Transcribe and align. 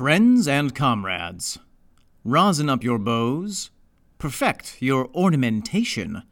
Friends 0.00 0.48
and 0.48 0.74
comrades, 0.74 1.58
rosin 2.24 2.70
up 2.70 2.82
your 2.82 2.98
bows, 2.98 3.70
perfect 4.16 4.80
your 4.80 5.10
ornamentation, 5.14 6.22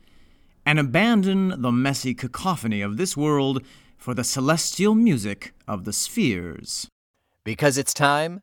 and 0.64 0.78
abandon 0.78 1.60
the 1.60 1.70
messy 1.70 2.14
cacophony 2.14 2.80
of 2.80 2.96
this 2.96 3.14
world 3.14 3.62
for 3.98 4.14
the 4.14 4.24
celestial 4.24 4.94
music 4.94 5.52
of 5.66 5.84
the 5.84 5.92
spheres. 5.92 6.88
Because 7.44 7.76
it's 7.76 7.92
time 7.92 8.40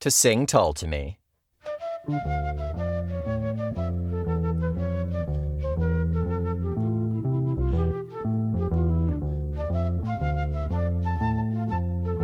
to 0.00 0.10
sing 0.10 0.44
Tull 0.44 0.72
to 0.72 0.88
me. 0.88 1.20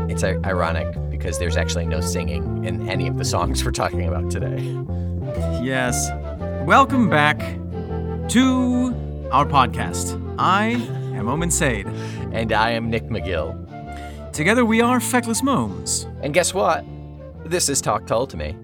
It's 0.09 0.25
ironic 0.25 1.04
because 1.25 1.39
there's 1.39 1.57
actually 1.57 1.87
no 1.87 2.03
singing 2.03 2.67
in 2.67 2.87
any 2.87 3.09
of 3.09 3.17
the 3.17 3.25
songs 3.25 3.65
we're 3.65 3.71
talking 3.71 4.07
about 4.07 4.31
today. 4.31 4.59
Yes. 5.65 6.11
Welcome 6.67 7.09
back 7.09 7.39
to 8.29 9.29
our 9.33 9.47
podcast. 9.47 10.23
I 10.39 10.73
am 11.17 11.27
Omen 11.27 11.51
Sade. 11.51 11.87
And 12.35 12.53
I 12.53 12.73
am 12.73 12.91
Nick 12.91 13.05
McGill. 13.05 14.33
Together 14.35 14.67
we 14.67 14.83
are 14.83 15.01
Feckless 15.01 15.43
Momes, 15.43 16.07
And 16.21 16.35
guess 16.35 16.53
what? 16.53 16.85
This 17.47 17.71
is 17.71 17.81
Talk 17.81 18.07
Tull 18.07 18.27
to 18.27 18.37
Me. 18.37 18.55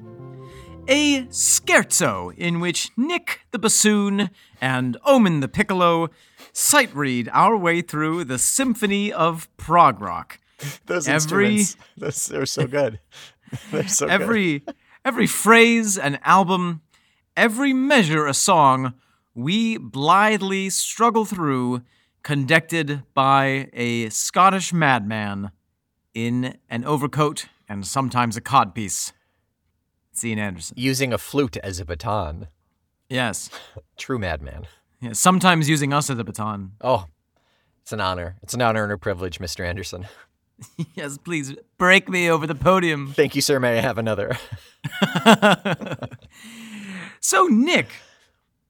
a 0.86 1.22
scherzo 1.30 2.36
in 2.36 2.60
which 2.60 2.90
Nick 2.94 3.40
the 3.52 3.58
bassoon 3.58 4.28
and 4.60 4.98
Omen 5.06 5.40
the 5.40 5.48
piccolo 5.48 6.10
sight 6.52 6.94
read 6.94 7.30
our 7.32 7.56
way 7.56 7.80
through 7.80 8.24
the 8.24 8.38
symphony 8.38 9.10
of 9.10 9.48
prog 9.56 10.02
rock. 10.02 10.38
Those 10.86 11.08
Every- 11.08 11.14
instruments, 11.58 11.76
those, 11.96 12.26
they're 12.26 12.46
so 12.46 12.66
good. 12.66 13.00
they're 13.70 13.88
so 13.88 14.06
good. 14.06 14.20
every 14.20 14.62
every 15.04 15.26
phrase 15.26 15.96
an 15.98 16.18
album 16.24 16.82
every 17.36 17.72
measure 17.72 18.26
a 18.26 18.34
song 18.34 18.94
we 19.34 19.76
blithely 19.78 20.68
struggle 20.70 21.24
through 21.24 21.82
conducted 22.22 23.02
by 23.14 23.68
a 23.72 24.08
scottish 24.10 24.72
madman 24.72 25.50
in 26.14 26.56
an 26.68 26.84
overcoat 26.84 27.46
and 27.68 27.86
sometimes 27.86 28.36
a 28.36 28.40
codpiece 28.40 29.12
it's 30.12 30.24
ian 30.24 30.38
anderson 30.38 30.76
Using 30.78 31.12
a 31.12 31.18
flute 31.18 31.56
as 31.58 31.80
a 31.80 31.84
baton. 31.84 32.46
yes 33.08 33.48
True 33.96 34.18
madman. 34.18 34.66
Yeah, 35.00 35.12
sometimes 35.14 35.68
using 35.68 35.92
us 35.92 36.10
as 36.10 36.18
a 36.18 36.24
baton 36.24 36.72
Oh, 36.80 37.06
it's 37.82 37.92
an 37.92 38.00
honor. 38.00 38.36
It's 38.42 38.54
an 38.54 38.60
honor 38.62 38.84
and 38.84 38.92
a 38.92 38.98
privilege, 38.98 39.38
Mr. 39.40 39.66
Anderson. 39.66 40.06
yes 40.94 41.18
please 41.18 41.54
break 41.78 42.08
me 42.08 42.30
over 42.30 42.46
the 42.46 42.54
podium 42.54 43.12
Thank 43.12 43.34
you, 43.34 43.42
sir. 43.42 43.58
May 43.60 43.78
I 43.78 43.80
have 43.80 43.98
another? 43.98 44.36
So, 47.22 47.44
Nick, 47.48 47.88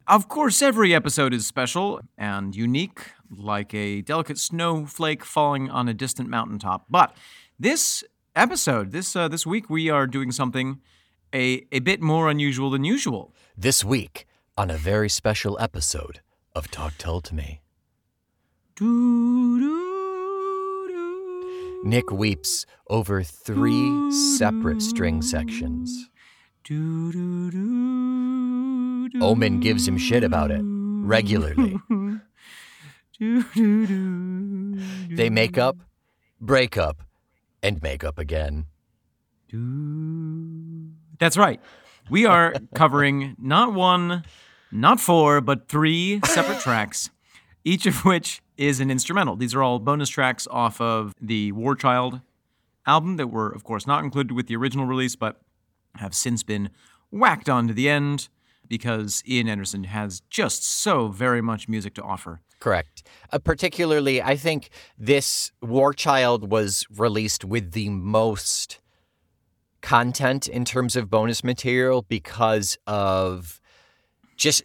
of 0.09 0.29
course, 0.29 0.61
every 0.61 0.93
episode 0.93 1.33
is 1.33 1.47
special 1.47 2.01
and 2.19 2.55
unique, 2.55 3.13
like 3.31 3.73
a 3.73 4.01
delicate 4.03 4.39
snowflake 4.39 5.25
falling 5.25 5.71
on 5.71 5.89
a 5.89 5.95
distant 5.95 6.29
mountaintop. 6.29 6.85
But 6.91 7.17
this 7.61 8.03
episode, 8.35 8.91
this 8.91 9.15
uh, 9.15 9.29
this 9.29 9.47
week, 9.47 9.71
we 9.71 9.89
are 9.89 10.09
doing 10.09 10.33
something 10.33 10.81
a 11.33 11.65
a 11.71 11.79
bit 11.79 12.03
more 12.03 12.29
unusual 12.29 12.71
than 12.71 12.83
usual. 12.83 13.33
This 13.57 13.85
week 13.85 14.27
on 14.59 14.69
a 14.69 14.77
very 14.77 15.09
special 15.09 15.57
episode 15.61 16.21
of 16.57 16.73
Talk 16.73 16.95
Tull 16.99 17.21
to 17.21 17.35
Me. 17.35 17.61
Doo-doo-doo. 18.75 19.80
Nick 21.83 22.11
weeps 22.13 22.67
over 22.89 23.23
three 23.23 24.11
separate 24.13 24.83
string 24.83 25.23
sections. 25.23 26.09
Omen 29.21 29.61
gives 29.61 29.89
him 29.89 29.97
shit 29.99 30.23
about 30.23 30.51
it 30.51 30.61
regularly. 30.63 31.79
They 35.11 35.31
make 35.31 35.59
up, 35.59 35.77
break 36.41 36.77
up, 36.77 37.03
and 37.63 37.83
make 37.83 38.05
up 38.05 38.19
again. 38.19 38.67
That's 41.19 41.37
right. 41.37 41.61
We 42.09 42.27
are 42.27 42.55
covering 42.75 43.37
not 43.39 43.73
one, 43.75 44.25
not 44.71 45.01
four, 45.01 45.41
but 45.41 45.69
three 45.69 46.21
separate 46.25 46.61
tracks, 46.63 47.11
each 47.65 47.87
of 47.87 48.05
which 48.05 48.43
is 48.57 48.81
an 48.81 48.91
instrumental. 48.91 49.37
These 49.37 49.55
are 49.55 49.63
all 49.63 49.79
bonus 49.79 50.09
tracks 50.09 50.47
off 50.51 50.81
of 50.81 51.15
the 51.21 51.53
War 51.53 51.75
Child 51.75 52.21
album 52.87 53.17
that 53.17 53.29
were, 53.29 53.51
of 53.51 53.65
course, 53.65 53.87
not 53.87 54.05
included 54.05 54.33
with 54.35 54.47
the 54.47 54.57
original 54.57 54.87
release, 54.87 55.17
but 55.17 55.41
have 55.97 56.15
since 56.15 56.43
been 56.43 56.71
whacked 57.11 57.49
onto 57.49 57.75
the 57.75 57.89
end 57.89 58.29
because 58.69 59.23
Ian 59.27 59.49
Anderson 59.49 59.85
has 59.85 60.21
just 60.31 60.65
so 60.65 61.09
very 61.09 61.41
much 61.41 61.69
music 61.69 61.95
to 61.95 62.03
offer. 62.03 62.41
Correct. 62.61 63.03
Uh, 63.33 63.39
particularly, 63.39 64.23
I 64.23 64.37
think 64.37 64.71
this 64.99 65.51
War 65.61 65.93
Child 65.93 66.51
was 66.51 66.87
released 66.91 67.45
with 67.45 67.73
the 67.73 67.89
most 67.89 68.79
content 69.81 70.47
in 70.47 70.65
terms 70.65 70.95
of 70.95 71.11
bonus 71.11 71.43
material 71.43 72.03
because 72.03 72.79
of 72.87 73.61
just 74.37 74.63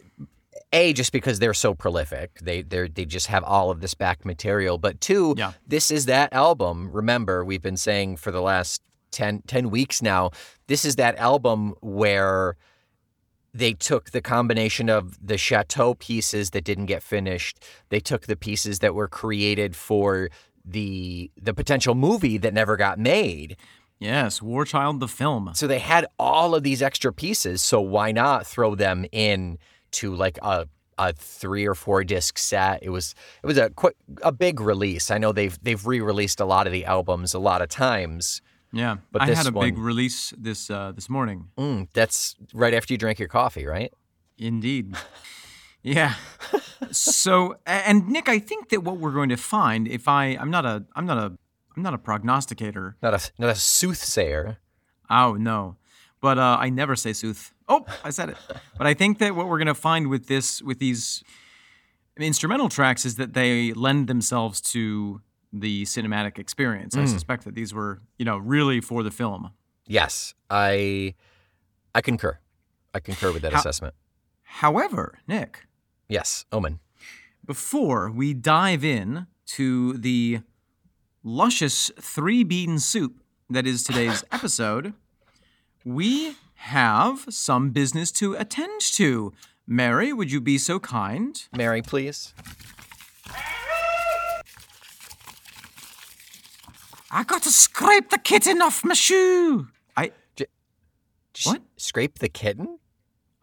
a 0.72 0.92
just 0.92 1.12
because 1.12 1.38
they're 1.38 1.54
so 1.54 1.74
prolific. 1.74 2.38
They 2.40 2.62
they 2.62 2.88
they 2.88 3.04
just 3.04 3.28
have 3.28 3.44
all 3.44 3.70
of 3.70 3.80
this 3.80 3.94
back 3.94 4.24
material. 4.24 4.78
But 4.78 5.00
two, 5.00 5.34
Yeah. 5.36 5.52
this 5.66 5.90
is 5.90 6.06
that 6.06 6.32
album. 6.32 6.90
Remember, 6.92 7.44
we've 7.44 7.62
been 7.62 7.76
saying 7.76 8.16
for 8.16 8.30
the 8.30 8.42
last 8.42 8.82
10, 9.12 9.42
10 9.46 9.70
weeks 9.70 10.02
now. 10.02 10.30
This 10.66 10.84
is 10.84 10.96
that 10.96 11.16
album 11.16 11.74
where 11.80 12.56
they 13.54 13.72
took 13.72 14.10
the 14.10 14.20
combination 14.20 14.90
of 14.90 15.16
the 15.26 15.38
chateau 15.38 15.94
pieces 15.94 16.50
that 16.50 16.62
didn't 16.64 16.84
get 16.86 17.02
finished 17.02 17.58
they 17.88 18.00
took 18.00 18.26
the 18.26 18.36
pieces 18.36 18.80
that 18.80 18.94
were 18.94 19.08
created 19.08 19.74
for 19.74 20.28
the 20.62 21.30
the 21.40 21.54
potential 21.54 21.94
movie 21.94 22.36
that 22.36 22.52
never 22.52 22.76
got 22.76 22.98
made 22.98 23.56
Yes, 23.98 24.42
War 24.42 24.66
Child 24.66 25.00
the 25.00 25.08
film. 25.08 25.52
so 25.54 25.66
they 25.66 25.78
had 25.78 26.04
all 26.18 26.54
of 26.54 26.62
these 26.64 26.82
extra 26.82 27.14
pieces 27.14 27.62
so 27.62 27.80
why 27.80 28.12
not 28.12 28.46
throw 28.46 28.74
them 28.74 29.06
in 29.10 29.56
to 30.00 30.14
like 30.14 30.38
a 30.42 30.66
a 30.98 31.12
three 31.12 31.66
or 31.66 31.74
four 31.74 32.02
disc 32.04 32.38
set 32.38 32.82
it 32.82 32.88
was 32.90 33.14
it 33.42 33.46
was 33.46 33.58
a 33.58 33.68
quite 33.82 33.96
a 34.22 34.32
big 34.32 34.60
release 34.60 35.10
i 35.10 35.18
know 35.18 35.30
they've 35.32 35.58
they've 35.62 35.84
re-released 35.86 36.40
a 36.40 36.44
lot 36.46 36.66
of 36.66 36.72
the 36.72 36.84
albums 36.86 37.34
a 37.34 37.38
lot 37.38 37.60
of 37.60 37.68
times 37.68 38.40
Yeah, 38.72 38.96
But 39.12 39.22
I 39.22 39.26
had 39.34 39.46
a 39.46 39.52
big 39.52 39.76
release 39.78 40.32
this 40.48 40.70
uh, 40.70 40.92
this 40.98 41.08
morning. 41.08 41.48
mm, 41.56 41.88
that's 41.92 42.36
right 42.54 42.74
after 42.78 42.92
you 42.94 42.98
drank 42.98 43.18
your 43.18 43.28
coffee 43.40 43.66
right 43.66 43.92
Indeed. 44.38 44.86
Yeah. 45.82 46.14
so, 46.90 47.56
and 47.64 48.08
Nick, 48.08 48.28
I 48.28 48.40
think 48.40 48.70
that 48.70 48.82
what 48.82 48.96
we're 48.98 49.12
going 49.12 49.28
to 49.28 49.36
find, 49.36 49.86
if 49.86 50.08
I, 50.08 50.36
I'm 50.40 50.50
not 50.50 50.64
a, 50.66 50.84
I'm 50.96 51.06
not 51.06 51.18
a, 51.18 51.26
I'm 51.76 51.82
not 51.82 51.94
a 51.94 51.98
prognosticator. 51.98 52.96
not 53.02 53.14
a 53.14 53.20
not 53.38 53.50
a 53.50 53.54
soothsayer 53.54 54.56
Oh 55.08 55.34
no, 55.34 55.76
but 56.26 56.38
uh, 56.38 56.56
I 56.58 56.70
never 56.70 56.96
say 56.96 57.12
sooth. 57.12 57.54
Oh, 57.68 57.86
I 58.02 58.10
said 58.10 58.30
it. 58.30 58.36
but 58.78 58.84
I 58.88 58.94
think 58.94 59.18
that 59.20 59.36
what 59.36 59.46
we're 59.48 59.58
going 59.58 59.68
to 59.68 59.74
find 59.90 60.08
with 60.08 60.26
this, 60.26 60.60
with 60.60 60.80
these 60.80 61.22
instrumental 62.18 62.68
tracks, 62.68 63.04
is 63.04 63.14
that 63.14 63.32
they 63.34 63.72
lend 63.74 64.08
themselves 64.08 64.60
to 64.72 65.20
the 65.52 65.84
cinematic 65.84 66.36
experience. 66.40 66.96
I 66.96 67.04
suspect 67.04 67.44
that 67.44 67.54
these 67.54 67.72
were, 67.72 68.00
you 68.18 68.24
know, 68.24 68.38
really 68.38 68.80
for 68.80 69.04
the 69.04 69.12
film. 69.12 69.50
Yes, 69.86 70.34
I 70.50 71.14
I 71.94 72.00
concur. 72.00 72.40
I 72.92 72.98
concur 72.98 73.30
with 73.32 73.42
that 73.42 73.52
How- 73.52 73.60
assessment. 73.60 73.94
However, 74.42 75.18
Nick, 75.28 75.66
Yes, 76.08 76.44
Omen. 76.50 76.80
before 77.44 78.10
we 78.10 78.34
dive 78.34 78.84
in 78.84 79.26
to 79.58 79.92
the 79.92 80.40
luscious 81.22 81.90
three 82.00 82.42
bean 82.42 82.78
soup 82.80 83.20
that 83.48 83.64
is 83.66 83.84
today's 83.84 84.24
episode, 84.32 84.92
we 85.96 86.34
have 86.54 87.24
some 87.30 87.70
business 87.70 88.10
to 88.10 88.34
attend 88.34 88.80
to. 88.80 89.32
Mary, 89.68 90.12
would 90.12 90.32
you 90.32 90.40
be 90.40 90.58
so 90.58 90.80
kind? 90.80 91.44
Mary, 91.56 91.80
please. 91.80 92.34
I 97.10 97.22
got 97.24 97.42
to 97.44 97.50
scrape 97.50 98.10
the 98.10 98.18
kitten 98.18 98.60
off 98.60 98.84
my 98.84 98.94
shoe. 98.94 99.68
I 99.96 100.10
What? 101.44 101.62
Scrape 101.76 102.18
the 102.18 102.28
kitten? 102.28 102.78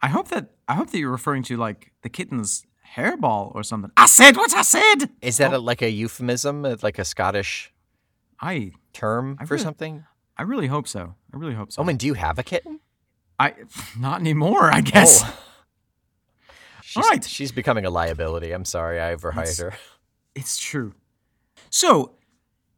I 0.02 0.08
hope 0.08 0.28
that 0.28 0.50
I 0.68 0.74
hope 0.74 0.90
that 0.90 0.98
you're 0.98 1.10
referring 1.10 1.42
to 1.44 1.56
like 1.56 1.92
the 2.02 2.08
kitten's 2.10 2.66
hairball 2.96 3.54
or 3.54 3.62
something. 3.62 3.90
I 3.96 4.06
said 4.06 4.36
what 4.36 4.52
I 4.54 4.62
said. 4.62 5.08
Is 5.22 5.38
that 5.38 5.52
a, 5.54 5.58
like 5.58 5.80
a 5.82 5.90
euphemism, 5.90 6.64
uh, 6.64 6.76
like 6.82 6.98
a 6.98 7.04
Scottish 7.04 7.72
I 8.40 8.72
term 8.92 9.38
I 9.40 9.46
for 9.46 9.54
really- 9.54 9.64
something? 9.64 10.04
I 10.36 10.42
really 10.42 10.66
hope 10.66 10.88
so. 10.88 11.14
I 11.32 11.36
really 11.36 11.54
hope 11.54 11.72
so. 11.72 11.82
Omen, 11.82 11.96
do 11.96 12.06
you 12.06 12.14
have 12.14 12.38
a 12.38 12.42
kitten? 12.42 12.80
I 13.38 13.54
not 13.98 14.20
anymore, 14.20 14.72
I 14.72 14.80
guess. 14.80 15.22
Oh. 15.24 15.40
She's, 16.82 17.02
All 17.02 17.08
right. 17.08 17.24
She's 17.24 17.50
becoming 17.52 17.84
a 17.86 17.90
liability. 17.90 18.52
I'm 18.52 18.64
sorry, 18.64 19.00
I 19.00 19.12
overhired 19.14 19.48
That's- 19.48 19.60
her. 19.60 19.72
It's 20.34 20.58
true. 20.58 20.92
So, 21.70 22.12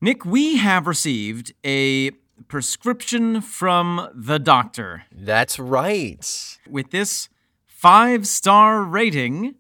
Nick, 0.01 0.25
we 0.25 0.57
have 0.59 0.87
received 0.87 1.53
a 1.65 2.11
prescription 2.49 3.41
from 3.41 4.09
the 4.15 4.39
doctor. 4.39 5.05
That's 5.11 5.59
right. 5.59 6.59
With 6.69 6.91
this 6.91 7.29
five 7.67 8.27
star 8.27 8.83
rating. 8.83 9.55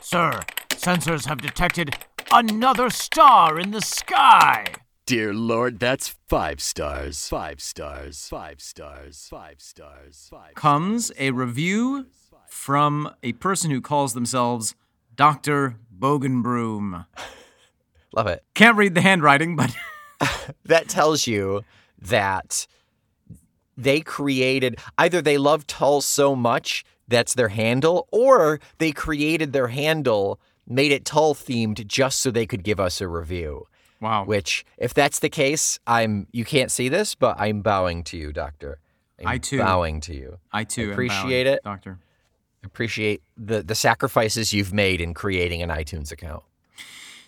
Sir, 0.00 0.40
sensors 0.70 1.26
have 1.26 1.40
detected 1.40 1.96
another 2.32 2.90
star 2.90 3.58
in 3.58 3.70
the 3.70 3.80
sky. 3.80 4.66
Dear 5.06 5.34
Lord, 5.34 5.80
that's 5.80 6.16
five 6.28 6.60
stars. 6.60 7.28
Five 7.28 7.60
stars. 7.60 8.28
Five 8.28 8.60
stars. 8.60 9.26
Five 9.28 9.60
stars. 9.60 10.28
Five 10.30 10.54
comes 10.54 11.10
a 11.18 11.32
review 11.32 12.06
from 12.48 13.10
a 13.22 13.32
person 13.32 13.70
who 13.70 13.80
calls 13.80 14.14
themselves 14.14 14.74
Dr. 15.14 15.76
Bogenbroom. 15.96 17.06
Love 18.12 18.26
it. 18.26 18.44
Can't 18.54 18.76
read 18.76 18.94
the 18.94 19.00
handwriting, 19.00 19.56
but 19.56 19.74
that 20.64 20.88
tells 20.88 21.26
you 21.26 21.64
that 22.00 22.66
they 23.76 24.00
created 24.00 24.78
either 24.98 25.22
they 25.22 25.38
love 25.38 25.66
Tull 25.66 26.00
so 26.00 26.34
much 26.36 26.84
that's 27.08 27.34
their 27.34 27.48
handle, 27.48 28.08
or 28.12 28.60
they 28.78 28.92
created 28.92 29.52
their 29.52 29.68
handle, 29.68 30.40
made 30.70 30.92
it 30.92 31.04
Tull 31.04 31.34
themed 31.34 31.86
just 31.86 32.20
so 32.20 32.30
they 32.30 32.46
could 32.46 32.62
give 32.62 32.80
us 32.80 33.00
a 33.00 33.08
review. 33.08 33.66
Wow. 34.00 34.24
Which, 34.24 34.64
if 34.78 34.94
that's 34.94 35.18
the 35.18 35.28
case, 35.28 35.78
I'm 35.86 36.26
you 36.32 36.44
can't 36.44 36.70
see 36.70 36.88
this, 36.88 37.14
but 37.14 37.38
I'm 37.38 37.60
bowing 37.60 38.02
to 38.04 38.16
you, 38.16 38.32
Doctor. 38.32 38.78
I'm 39.20 39.28
I 39.28 39.38
too. 39.38 39.58
bowing 39.58 40.00
to 40.02 40.14
you. 40.14 40.38
I 40.52 40.64
too 40.64 40.92
appreciate 40.92 41.44
bowing, 41.44 41.54
it. 41.54 41.64
Doctor. 41.64 41.98
Appreciate 42.64 43.22
the 43.36 43.62
the 43.62 43.74
sacrifices 43.74 44.52
you've 44.52 44.72
made 44.72 45.00
in 45.00 45.12
creating 45.12 45.60
an 45.60 45.68
iTunes 45.68 46.10
account. 46.10 46.44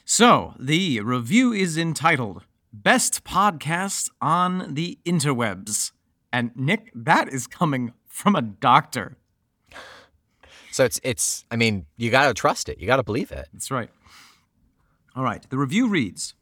So, 0.04 0.54
the 0.58 1.00
review 1.00 1.52
is 1.52 1.76
entitled 1.78 2.42
Best 2.72 3.22
Podcast 3.22 4.10
on 4.20 4.74
the 4.74 4.98
Interwebs. 5.04 5.92
And 6.32 6.50
Nick, 6.56 6.90
that 6.94 7.28
is 7.28 7.46
coming 7.46 7.92
from 8.08 8.34
a 8.34 8.42
doctor. 8.42 9.16
So 10.72 10.84
it's 10.84 10.98
it's 11.04 11.44
I 11.50 11.56
mean, 11.56 11.86
you 11.96 12.10
got 12.10 12.28
to 12.28 12.34
trust 12.34 12.68
it. 12.68 12.78
You 12.80 12.86
got 12.86 12.96
to 12.96 13.02
believe 13.02 13.30
it. 13.30 13.48
That's 13.52 13.70
right. 13.70 13.90
All 15.14 15.22
right, 15.22 15.48
the 15.50 15.58
review 15.58 15.88
reads 15.88 16.34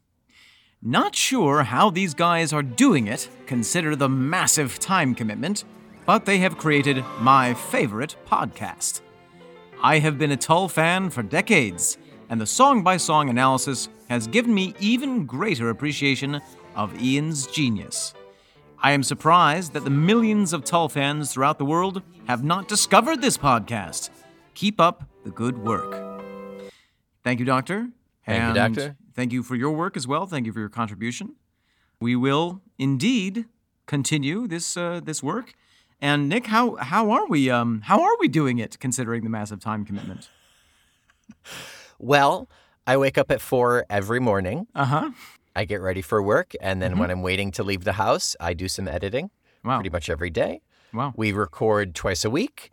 Not 0.81 1.13
sure 1.13 1.63
how 1.63 1.89
these 1.89 2.13
guys 2.13 2.53
are 2.53 2.63
doing 2.63 3.07
it, 3.07 3.27
consider 3.45 3.97
the 3.97 4.07
massive 4.07 4.79
time 4.79 5.13
commitment, 5.13 5.65
but 6.05 6.23
they 6.25 6.37
have 6.37 6.57
created 6.57 7.03
my 7.19 7.53
favorite 7.53 8.15
podcast. 8.25 9.01
I 9.83 9.99
have 9.99 10.17
been 10.17 10.31
a 10.31 10.37
Tull 10.37 10.69
fan 10.69 11.09
for 11.09 11.23
decades, 11.23 11.97
and 12.29 12.39
the 12.39 12.45
song 12.45 12.81
by 12.81 12.95
song 12.95 13.29
analysis 13.29 13.89
has 14.07 14.27
given 14.27 14.53
me 14.53 14.73
even 14.79 15.25
greater 15.25 15.69
appreciation 15.69 16.39
of 16.73 17.01
Ian's 17.01 17.47
genius. 17.47 18.13
I 18.81 18.93
am 18.93 19.03
surprised 19.03 19.73
that 19.73 19.83
the 19.83 19.89
millions 19.89 20.53
of 20.53 20.63
Tull 20.63 20.87
fans 20.87 21.33
throughout 21.33 21.57
the 21.57 21.65
world 21.65 22.01
have 22.27 22.45
not 22.45 22.69
discovered 22.69 23.21
this 23.21 23.37
podcast. 23.37 24.09
Keep 24.53 24.79
up 24.79 25.03
the 25.23 25.31
good 25.31 25.57
work. 25.57 25.91
Thank 27.23 27.39
you, 27.39 27.45
Doctor. 27.45 27.89
Thank 28.25 28.43
you, 28.47 28.53
Doctor. 28.53 28.97
Thank 29.15 29.31
you 29.33 29.43
for 29.43 29.55
your 29.55 29.71
work 29.71 29.95
as 29.97 30.07
well. 30.07 30.25
Thank 30.25 30.45
you 30.45 30.53
for 30.53 30.59
your 30.59 30.69
contribution. 30.69 31.35
We 31.99 32.15
will 32.15 32.61
indeed 32.77 33.45
continue 33.85 34.47
this 34.47 34.75
uh, 34.77 35.01
this 35.03 35.21
work. 35.21 35.53
And 35.99 36.27
Nick, 36.29 36.47
how 36.47 36.75
how 36.77 37.11
are 37.11 37.27
we 37.27 37.49
um 37.49 37.81
how 37.85 38.01
are 38.01 38.15
we 38.19 38.27
doing 38.27 38.57
it 38.59 38.79
considering 38.79 39.23
the 39.23 39.29
massive 39.29 39.59
time 39.59 39.85
commitment? 39.85 40.29
Well, 42.03 42.49
I 42.87 42.97
wake 42.97 43.19
up 43.19 43.29
at 43.29 43.41
4 43.41 43.85
every 43.87 44.19
morning. 44.19 44.65
Uh 44.73 44.85
huh. 44.85 45.11
I 45.55 45.65
get 45.65 45.81
ready 45.81 46.01
for 46.01 46.19
work, 46.19 46.53
and 46.59 46.81
then 46.81 46.97
when 46.97 47.11
I'm 47.11 47.21
waiting 47.21 47.51
to 47.51 47.63
leave 47.63 47.83
the 47.83 47.93
house, 47.93 48.35
I 48.39 48.53
do 48.55 48.67
some 48.67 48.87
editing 48.87 49.29
Wow. 49.63 49.75
pretty 49.77 49.91
much 49.91 50.09
every 50.09 50.31
day. 50.31 50.61
Wow. 50.93 51.13
We 51.15 51.31
record 51.31 51.93
twice 51.93 52.25
a 52.25 52.31
week, 52.31 52.71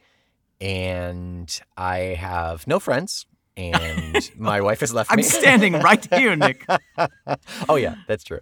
and 0.60 1.60
I 1.76 1.98
have 1.98 2.66
no 2.66 2.78
friends, 2.80 3.26
and 3.56 4.30
my 4.38 4.60
wife 4.60 4.80
has 4.80 4.92
left 4.92 5.10
I'm 5.10 5.18
me. 5.18 5.22
standing 5.22 5.74
right 5.74 6.06
here, 6.14 6.36
Nick. 6.36 6.64
oh 7.68 7.76
yeah, 7.76 7.96
that's 8.06 8.24
true. 8.24 8.40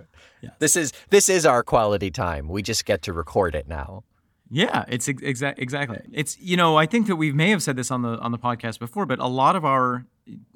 This 0.58 0.76
is 0.76 0.92
this 1.10 1.28
is 1.28 1.44
our 1.44 1.62
quality 1.62 2.10
time. 2.10 2.48
We 2.48 2.62
just 2.62 2.84
get 2.84 3.02
to 3.02 3.12
record 3.12 3.54
it 3.54 3.66
now. 3.68 4.04
Yeah, 4.48 4.84
it's 4.86 5.08
ex- 5.08 5.22
exa- 5.22 5.54
exactly. 5.58 5.98
It's 6.12 6.38
you 6.38 6.56
know 6.56 6.76
I 6.76 6.86
think 6.86 7.08
that 7.08 7.16
we 7.16 7.32
may 7.32 7.50
have 7.50 7.62
said 7.62 7.74
this 7.76 7.90
on 7.90 8.02
the 8.02 8.18
on 8.18 8.30
the 8.30 8.38
podcast 8.38 8.78
before, 8.78 9.06
but 9.06 9.18
a 9.18 9.26
lot 9.26 9.56
of 9.56 9.64
our 9.64 10.06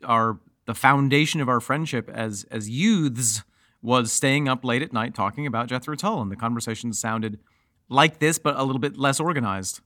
our 0.05 0.39
the 0.67 0.75
foundation 0.75 1.41
of 1.41 1.49
our 1.49 1.59
friendship 1.59 2.09
as 2.09 2.47
as 2.53 2.69
youths 2.71 3.43
was 3.83 4.13
staying 4.13 4.47
up 4.49 4.65
late 4.65 4.83
at 4.83 4.93
night 4.93 5.15
talking 5.15 5.47
about 5.47 5.67
Jethro 5.67 5.97
Tull, 5.97 6.23
and 6.23 6.31
the 6.31 6.37
conversation 6.37 6.93
sounded 6.93 7.41
like 7.89 8.21
this, 8.21 8.39
but 8.39 8.55
a 8.57 8.63
little 8.63 8.79
bit 8.79 8.97
less 8.97 9.19
organized. 9.19 9.81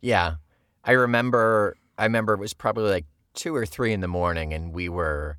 Yeah, 0.00 0.36
I 0.84 0.92
remember. 0.92 1.76
I 1.98 2.04
remember 2.04 2.34
it 2.34 2.40
was 2.40 2.54
probably 2.54 2.90
like 2.90 3.06
two 3.34 3.54
or 3.54 3.64
three 3.66 3.92
in 3.92 4.00
the 4.00 4.08
morning, 4.08 4.52
and 4.52 4.72
we 4.72 4.88
were 4.88 5.38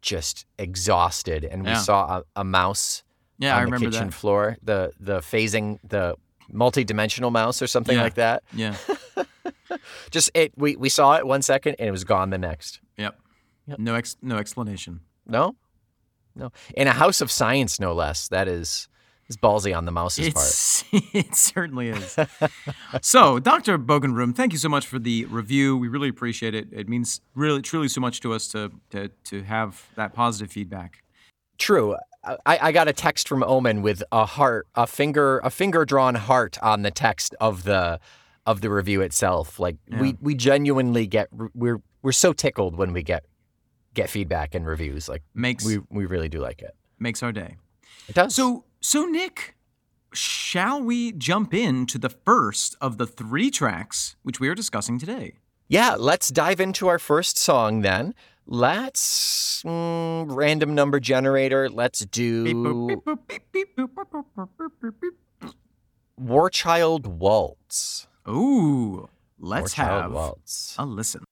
just 0.00 0.46
exhausted, 0.58 1.44
and 1.44 1.64
we 1.64 1.74
saw 1.76 2.18
a, 2.18 2.40
a 2.40 2.44
mouse 2.44 3.02
Yeah, 3.38 3.52
on 3.52 3.56
I 3.56 3.60
the 3.60 3.64
remember 3.66 3.90
kitchen 3.90 4.06
that. 4.08 4.14
floor. 4.14 4.56
The 4.62 4.92
the 5.00 5.18
phasing 5.20 5.78
the 5.88 6.16
multi-dimensional 6.50 7.30
mouse 7.30 7.62
or 7.62 7.66
something 7.66 7.96
Yeah. 7.96 8.02
like 8.02 8.14
that. 8.14 8.42
Yeah. 8.52 8.76
Just 10.10 10.30
it. 10.34 10.52
We 10.56 10.76
we 10.76 10.88
saw 10.90 11.14
it 11.16 11.26
one 11.26 11.40
second, 11.42 11.76
and 11.78 11.88
it 11.88 11.92
was 11.92 12.04
gone 12.04 12.30
the 12.30 12.38
next. 12.38 12.80
Yep. 12.98 13.18
Yep. 13.66 13.78
No 13.78 13.94
ex- 13.94 14.16
no 14.20 14.36
explanation. 14.36 15.00
No, 15.26 15.56
no. 16.36 16.52
In 16.76 16.88
a 16.88 16.92
house 16.92 17.20
of 17.22 17.30
science, 17.30 17.80
no 17.80 17.94
less. 17.94 18.28
That 18.28 18.48
is 18.48 18.88
is 19.32 19.36
ballsy 19.36 19.76
on 19.76 19.84
the 19.84 19.92
mouse's 19.92 20.32
part. 20.32 20.48
It 21.14 21.34
certainly 21.34 21.88
is. 21.88 22.16
so, 23.00 23.38
Dr. 23.38 23.78
Bogenroom, 23.78 24.34
thank 24.34 24.52
you 24.52 24.58
so 24.58 24.68
much 24.68 24.86
for 24.86 24.98
the 24.98 25.24
review. 25.26 25.76
We 25.76 25.88
really 25.88 26.08
appreciate 26.08 26.54
it. 26.54 26.68
It 26.70 26.88
means 26.88 27.20
really, 27.34 27.62
truly 27.62 27.88
so 27.88 28.00
much 28.00 28.20
to 28.20 28.32
us 28.34 28.46
to, 28.48 28.70
to, 28.90 29.08
to 29.24 29.42
have 29.44 29.86
that 29.96 30.12
positive 30.12 30.52
feedback. 30.52 31.02
True. 31.58 31.96
I, 32.24 32.58
I 32.68 32.72
got 32.72 32.88
a 32.88 32.92
text 32.92 33.26
from 33.26 33.42
Omen 33.42 33.82
with 33.82 34.02
a 34.12 34.24
heart, 34.26 34.66
a 34.74 34.86
finger, 34.86 35.38
a 35.42 35.50
finger 35.50 35.84
drawn 35.84 36.14
heart 36.14 36.58
on 36.62 36.82
the 36.82 36.90
text 36.90 37.34
of 37.40 37.64
the 37.64 37.98
of 38.46 38.60
the 38.60 38.70
review 38.70 39.00
itself. 39.00 39.58
Like 39.58 39.76
we 40.00 40.16
we 40.20 40.34
genuinely 40.34 41.06
get 41.06 41.28
we're 41.54 41.80
we're 42.02 42.12
so 42.12 42.32
tickled 42.32 42.76
when 42.76 42.92
we 42.92 43.02
get 43.02 43.24
get 43.94 44.08
feedback 44.10 44.54
and 44.54 44.66
reviews. 44.66 45.08
Like 45.08 45.22
Makes 45.34 45.64
we 45.64 45.78
we 45.90 46.06
really 46.06 46.28
do 46.28 46.40
like 46.40 46.62
it. 46.62 46.74
makes 46.98 47.22
our 47.22 47.32
day. 47.32 47.56
It 48.08 48.14
does. 48.14 48.34
So, 48.34 48.64
so 48.82 49.04
Nick, 49.04 49.54
shall 50.12 50.82
we 50.82 51.12
jump 51.12 51.54
into 51.54 51.98
the 51.98 52.08
first 52.10 52.76
of 52.80 52.98
the 52.98 53.06
three 53.06 53.50
tracks 53.50 54.16
which 54.22 54.40
we 54.40 54.48
are 54.48 54.54
discussing 54.54 54.98
today? 54.98 55.34
yeah, 55.68 55.94
let's 55.98 56.28
dive 56.28 56.60
into 56.60 56.86
our 56.88 56.98
first 56.98 57.38
song 57.38 57.80
then. 57.80 58.14
Let's 58.46 59.62
mm, 59.64 60.26
random 60.28 60.74
number 60.74 61.00
generator. 61.00 61.70
Let's 61.70 62.00
do 62.04 62.44
Beep, 62.44 62.56
boop, 62.56 62.88
beep, 62.88 62.98
boop, 63.04 63.18
beep, 63.28 63.52
beep, 63.52 63.76
boop, 63.76 63.88
boop, 63.94 64.06
boop, 64.10 64.24
boop, 64.36 64.48
boop, 64.58 64.70
boop, 64.82 64.94
beep. 65.00 65.52
War 66.18 66.50
Child 66.50 67.06
Waltz. 67.06 68.06
Ooh, 68.28 69.08
let's 69.38 69.78
War 69.78 69.86
Child 69.86 70.02
have 70.02 70.12
Waltz. 70.12 70.76
a 70.78 70.84
listen. 70.84 71.24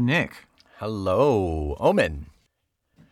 Nick. 0.00 0.34
Hello, 0.78 1.76
Omen. 1.78 2.26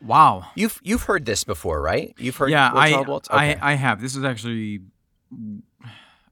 Wow. 0.00 0.47
You've 0.54 0.80
you've 0.83 1.02
heard 1.02 1.26
this 1.26 1.45
before, 1.45 1.83
right? 1.83 2.14
You've 2.18 2.37
heard 2.37 2.50
yeah, 2.50 2.71
I, 2.73 3.00
Waltz? 3.02 3.28
I 3.30 3.52
Okay. 3.52 3.61
I 3.61 3.75
have. 3.75 4.00
This 4.00 4.14
is 4.16 4.25
actually, 4.25 4.80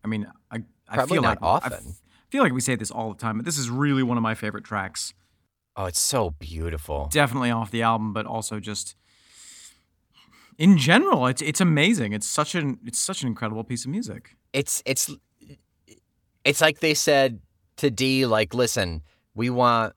I 0.04 0.06
mean, 0.06 0.26
I, 0.50 0.62
I 0.88 0.94
Probably 0.94 1.16
feel 1.16 1.22
like 1.22 1.38
often. 1.42 1.72
f- 1.72 2.00
feel 2.30 2.42
like 2.42 2.52
we 2.52 2.60
say 2.60 2.76
this 2.76 2.90
all 2.90 3.12
the 3.12 3.18
time, 3.18 3.36
but 3.38 3.44
this 3.44 3.58
is 3.58 3.68
really 3.68 4.02
one 4.02 4.16
of 4.16 4.22
my 4.22 4.34
favorite 4.34 4.64
tracks. 4.64 5.12
oh, 5.76 5.84
it's 5.86 6.00
so 6.00 6.30
beautiful. 6.38 7.08
Definitely 7.12 7.50
off 7.50 7.70
the 7.70 7.82
album, 7.82 8.12
but 8.12 8.24
also 8.24 8.60
just 8.60 8.96
in 10.58 10.78
general, 10.78 11.26
it's 11.26 11.42
it's 11.42 11.60
amazing. 11.60 12.12
It's 12.12 12.26
such 12.26 12.54
an 12.54 12.78
it's 12.86 12.98
such 13.00 13.22
an 13.22 13.28
incredible 13.28 13.64
piece 13.64 13.84
of 13.84 13.90
music. 13.90 14.36
It's 14.52 14.82
it's 14.86 15.10
it's 16.44 16.60
like 16.60 16.78
they 16.80 16.94
said 16.94 17.40
to 17.78 17.90
Dee, 17.90 18.24
like, 18.26 18.54
listen, 18.54 19.02
we 19.34 19.50
want 19.50 19.92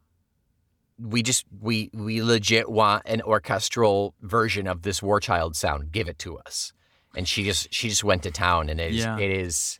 we 0.99 1.23
just 1.23 1.45
we 1.61 1.89
we 1.93 2.21
legit 2.21 2.69
want 2.69 3.03
an 3.05 3.21
orchestral 3.21 4.13
version 4.21 4.67
of 4.67 4.81
this 4.81 5.01
War 5.01 5.19
Child 5.19 5.55
sound. 5.55 5.91
Give 5.91 6.07
it 6.07 6.19
to 6.19 6.37
us. 6.39 6.73
And 7.15 7.27
she 7.27 7.43
just 7.43 7.73
she 7.73 7.89
just 7.89 8.03
went 8.03 8.23
to 8.23 8.31
town, 8.31 8.69
and 8.69 8.79
it 8.79 8.91
is 8.93 9.03
Yeah. 9.03 9.17
it 9.17 9.31
is. 9.31 9.79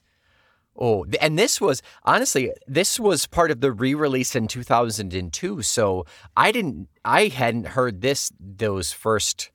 Oh, 0.82 1.06
and 1.20 1.38
this 1.38 1.60
was 1.60 1.82
honestly, 2.06 2.52
this 2.66 3.00
was 3.00 3.28
part 3.28 3.52
of 3.52 3.60
the 3.60 3.72
re-release 3.72 4.34
in 4.34 4.48
2002. 4.48 5.62
So 5.62 6.06
I 6.38 6.54
didn't, 6.54 6.88
I 7.04 7.28
hadn't 7.28 7.68
heard 7.68 8.00
this 8.00 8.32
those 8.40 8.94
first, 8.94 9.52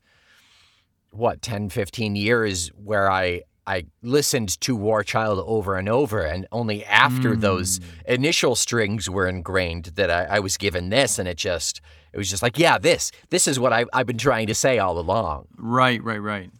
what, 1.09 1.41
10, 1.41 1.69
15 1.69 2.15
years 2.15 2.67
where 2.75 3.09
I, 3.11 3.41
I 3.67 3.85
listened 4.01 4.59
to 4.61 4.75
War 4.75 5.03
Child 5.03 5.43
over 5.45 5.75
and 5.75 5.89
over. 5.89 6.21
And 6.21 6.47
only 6.51 6.85
after 6.85 7.35
those 7.35 7.77
hmm. 7.77 7.83
initial 8.13 8.55
strings 8.55 9.09
were 9.09 9.27
ingrained 9.27 9.85
that 9.95 10.11
I, 10.11 10.25
I 10.25 10.39
was 10.39 10.57
given 10.57 10.89
this. 10.89 11.17
And 11.19 11.27
it 11.27 11.37
just, 11.37 11.81
it 12.13 12.17
was 12.17 12.29
just 12.29 12.43
like, 12.43 12.57
yeah, 12.59 12.77
this, 12.77 13.11
this 13.29 13.47
is 13.47 13.59
what 13.59 13.73
I, 13.73 13.85
I've 13.93 14.07
been 14.07 14.17
trying 14.17 14.47
to 14.47 14.55
say 14.55 14.79
all 14.79 14.99
along. 14.99 15.47
Right, 15.57 16.03
right, 16.03 16.21
right. 16.21 16.51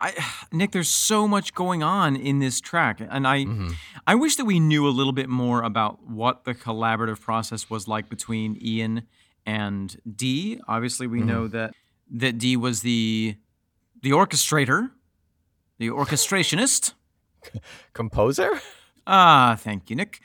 I, 0.00 0.14
Nick, 0.50 0.72
there's 0.72 0.88
so 0.88 1.28
much 1.28 1.52
going 1.52 1.82
on 1.82 2.16
in 2.16 2.38
this 2.38 2.60
track, 2.60 3.00
and 3.00 3.28
I, 3.28 3.44
mm-hmm. 3.44 3.72
I 4.06 4.14
wish 4.14 4.36
that 4.36 4.46
we 4.46 4.58
knew 4.58 4.88
a 4.88 4.90
little 4.90 5.12
bit 5.12 5.28
more 5.28 5.62
about 5.62 6.08
what 6.08 6.44
the 6.44 6.54
collaborative 6.54 7.20
process 7.20 7.68
was 7.68 7.86
like 7.86 8.08
between 8.08 8.56
Ian 8.62 9.02
and 9.44 10.00
Dee. 10.16 10.60
Obviously, 10.66 11.06
we 11.06 11.18
mm-hmm. 11.18 11.28
know 11.28 11.48
that 11.48 11.74
that 12.12 12.38
Dee 12.38 12.56
was 12.56 12.80
the 12.80 13.36
the 14.02 14.10
orchestrator, 14.10 14.90
the 15.80 15.88
orchestrationist. 15.88 16.92
Composer? 17.94 18.60
Ah, 19.06 19.56
thank 19.58 19.90
you, 19.90 19.96
Nick. 19.96 20.20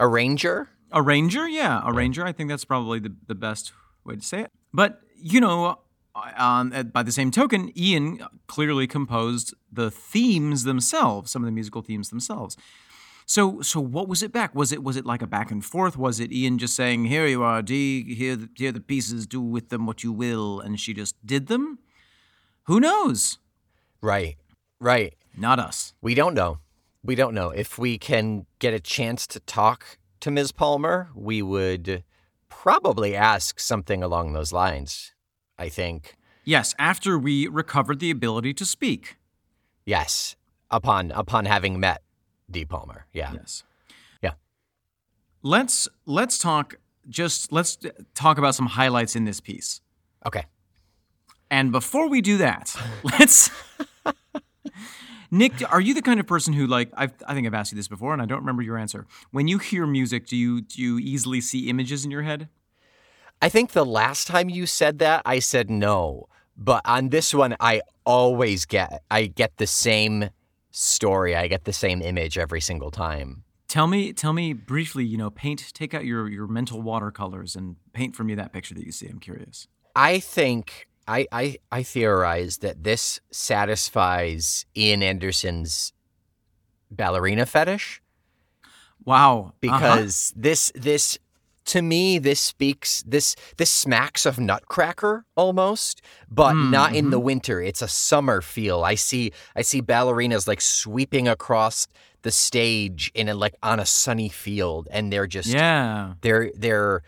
Arranger? 0.00 0.70
Arranger, 0.92 1.46
yeah, 1.46 1.82
arranger. 1.84 2.24
I 2.24 2.32
think 2.32 2.48
that's 2.48 2.64
probably 2.64 2.98
the, 2.98 3.14
the 3.28 3.34
best 3.34 3.72
way 4.04 4.16
to 4.16 4.22
say 4.22 4.40
it. 4.40 4.50
But 4.72 5.02
you 5.16 5.40
know, 5.40 5.78
um, 6.36 6.70
by 6.92 7.02
the 7.02 7.12
same 7.12 7.30
token, 7.30 7.70
Ian 7.78 8.24
clearly 8.46 8.86
composed 8.86 9.54
the 9.70 9.90
themes 9.90 10.64
themselves, 10.64 11.30
some 11.30 11.42
of 11.42 11.46
the 11.46 11.52
musical 11.52 11.82
themes 11.82 12.08
themselves. 12.08 12.56
So, 13.26 13.60
so 13.60 13.80
what 13.80 14.08
was 14.08 14.22
it 14.22 14.32
back? 14.32 14.54
Was 14.54 14.72
it 14.72 14.82
was 14.82 14.96
it 14.96 15.04
like 15.04 15.22
a 15.22 15.26
back 15.26 15.50
and 15.50 15.64
forth? 15.64 15.98
Was 15.98 16.18
it 16.18 16.32
Ian 16.32 16.58
just 16.58 16.74
saying, 16.74 17.06
"Here 17.06 17.26
you 17.26 17.42
are, 17.42 17.60
Dee. 17.60 18.14
Here, 18.14 18.36
the, 18.36 18.48
here 18.56 18.72
the 18.72 18.80
pieces. 18.80 19.26
Do 19.26 19.40
with 19.40 19.68
them 19.68 19.86
what 19.86 20.02
you 20.02 20.12
will," 20.12 20.60
and 20.60 20.80
she 20.80 20.94
just 20.94 21.14
did 21.26 21.48
them? 21.48 21.78
Who 22.64 22.80
knows? 22.80 23.38
Right, 24.00 24.36
right. 24.84 25.14
Not 25.36 25.58
us. 25.58 25.94
We 26.00 26.14
don't 26.14 26.34
know. 26.34 26.58
We 27.02 27.14
don't 27.14 27.34
know. 27.34 27.50
If 27.50 27.78
we 27.78 27.98
can 27.98 28.46
get 28.58 28.72
a 28.72 28.80
chance 28.80 29.26
to 29.28 29.40
talk 29.40 29.98
to 30.20 30.30
Ms. 30.30 30.52
Palmer, 30.52 31.08
we 31.14 31.42
would 31.42 32.04
probably 32.48 33.16
ask 33.16 33.58
something 33.58 34.02
along 34.02 34.32
those 34.32 34.52
lines. 34.52 35.12
I 35.58 35.68
think. 35.68 36.16
Yes, 36.44 36.74
after 36.78 37.18
we 37.18 37.46
recovered 37.48 38.00
the 38.00 38.10
ability 38.10 38.54
to 38.54 38.64
speak. 38.64 39.16
Yes. 39.86 40.36
Upon 40.70 41.10
upon 41.12 41.44
having 41.44 41.78
met 41.78 42.02
Dee 42.50 42.64
Palmer. 42.64 43.06
Yeah. 43.12 43.32
Yes. 43.32 43.62
Yeah. 44.22 44.32
Let's 45.42 45.88
let's 46.06 46.38
talk 46.38 46.76
just 47.08 47.52
let's 47.52 47.78
talk 48.14 48.38
about 48.38 48.54
some 48.54 48.66
highlights 48.66 49.14
in 49.14 49.24
this 49.24 49.40
piece. 49.40 49.80
Okay. 50.26 50.44
And 51.50 51.70
before 51.70 52.08
we 52.08 52.20
do 52.20 52.38
that, 52.38 52.74
let's 53.04 53.50
Nick, 55.30 55.52
are 55.72 55.80
you 55.80 55.94
the 55.94 56.02
kind 56.02 56.20
of 56.20 56.26
person 56.26 56.52
who 56.52 56.66
like 56.66 56.90
I've, 56.94 57.12
I 57.26 57.34
think 57.34 57.46
I've 57.46 57.54
asked 57.54 57.72
you 57.72 57.76
this 57.76 57.88
before 57.88 58.12
and 58.12 58.22
I 58.22 58.26
don't 58.26 58.38
remember 58.38 58.62
your 58.62 58.78
answer. 58.78 59.06
When 59.30 59.48
you 59.48 59.58
hear 59.58 59.86
music, 59.86 60.26
do 60.26 60.36
you 60.36 60.60
do 60.60 60.80
you 60.80 60.98
easily 60.98 61.40
see 61.40 61.68
images 61.68 62.04
in 62.04 62.10
your 62.10 62.22
head? 62.22 62.48
I 63.42 63.48
think 63.48 63.72
the 63.72 63.84
last 63.84 64.26
time 64.26 64.48
you 64.48 64.66
said 64.66 65.00
that, 65.00 65.22
I 65.24 65.38
said 65.38 65.70
no. 65.70 66.28
But 66.56 66.82
on 66.84 67.08
this 67.08 67.34
one, 67.34 67.56
I 67.58 67.82
always 68.06 68.64
get 68.64 69.02
I 69.10 69.26
get 69.26 69.56
the 69.56 69.66
same 69.66 70.30
story. 70.70 71.34
I 71.34 71.48
get 71.48 71.64
the 71.64 71.72
same 71.72 72.00
image 72.00 72.38
every 72.38 72.60
single 72.60 72.90
time. 72.90 73.44
Tell 73.66 73.86
me 73.86 74.12
tell 74.12 74.32
me 74.32 74.52
briefly, 74.52 75.04
you 75.04 75.16
know, 75.16 75.30
paint 75.30 75.72
take 75.74 75.94
out 75.94 76.04
your 76.04 76.28
your 76.28 76.46
mental 76.46 76.80
watercolors 76.80 77.56
and 77.56 77.76
paint 77.92 78.14
for 78.14 78.22
me 78.22 78.34
that 78.36 78.52
picture 78.52 78.74
that 78.74 78.84
you 78.84 78.92
see. 78.92 79.08
I'm 79.08 79.18
curious. 79.18 79.66
I 79.96 80.20
think 80.20 80.86
I, 81.06 81.26
I 81.32 81.56
I 81.70 81.82
theorize 81.82 82.58
that 82.58 82.84
this 82.84 83.20
satisfies 83.30 84.66
Ian 84.76 85.02
Anderson's 85.02 85.92
ballerina 86.90 87.46
fetish 87.46 88.00
Wow. 89.04 89.36
Uh-huh. 89.38 89.52
because 89.60 90.32
this 90.36 90.72
this 90.74 91.18
to 91.66 91.82
me 91.82 92.18
this 92.18 92.40
speaks 92.40 93.02
this 93.06 93.36
this 93.58 93.70
smacks 93.70 94.24
of 94.26 94.38
Nutcracker 94.38 95.24
almost, 95.36 96.00
but 96.30 96.54
not 96.54 96.94
in 96.94 97.10
the 97.10 97.18
winter. 97.18 97.60
It's 97.60 97.82
a 97.82 97.88
summer 97.88 98.40
feel. 98.40 98.82
I 98.84 98.94
see 98.94 99.32
I 99.56 99.62
see 99.62 99.82
ballerinas 99.82 100.46
like 100.48 100.60
sweeping 100.60 101.26
across 101.28 101.86
the 102.22 102.30
stage 102.30 103.10
in 103.14 103.28
a 103.28 103.34
like 103.34 103.54
on 103.62 103.78
a 103.80 103.86
sunny 103.86 104.28
field, 104.30 104.88
and 104.90 105.12
they're 105.12 105.26
just 105.26 105.48
Yeah. 105.48 106.14
they're 106.22 106.50
they're 106.54 107.02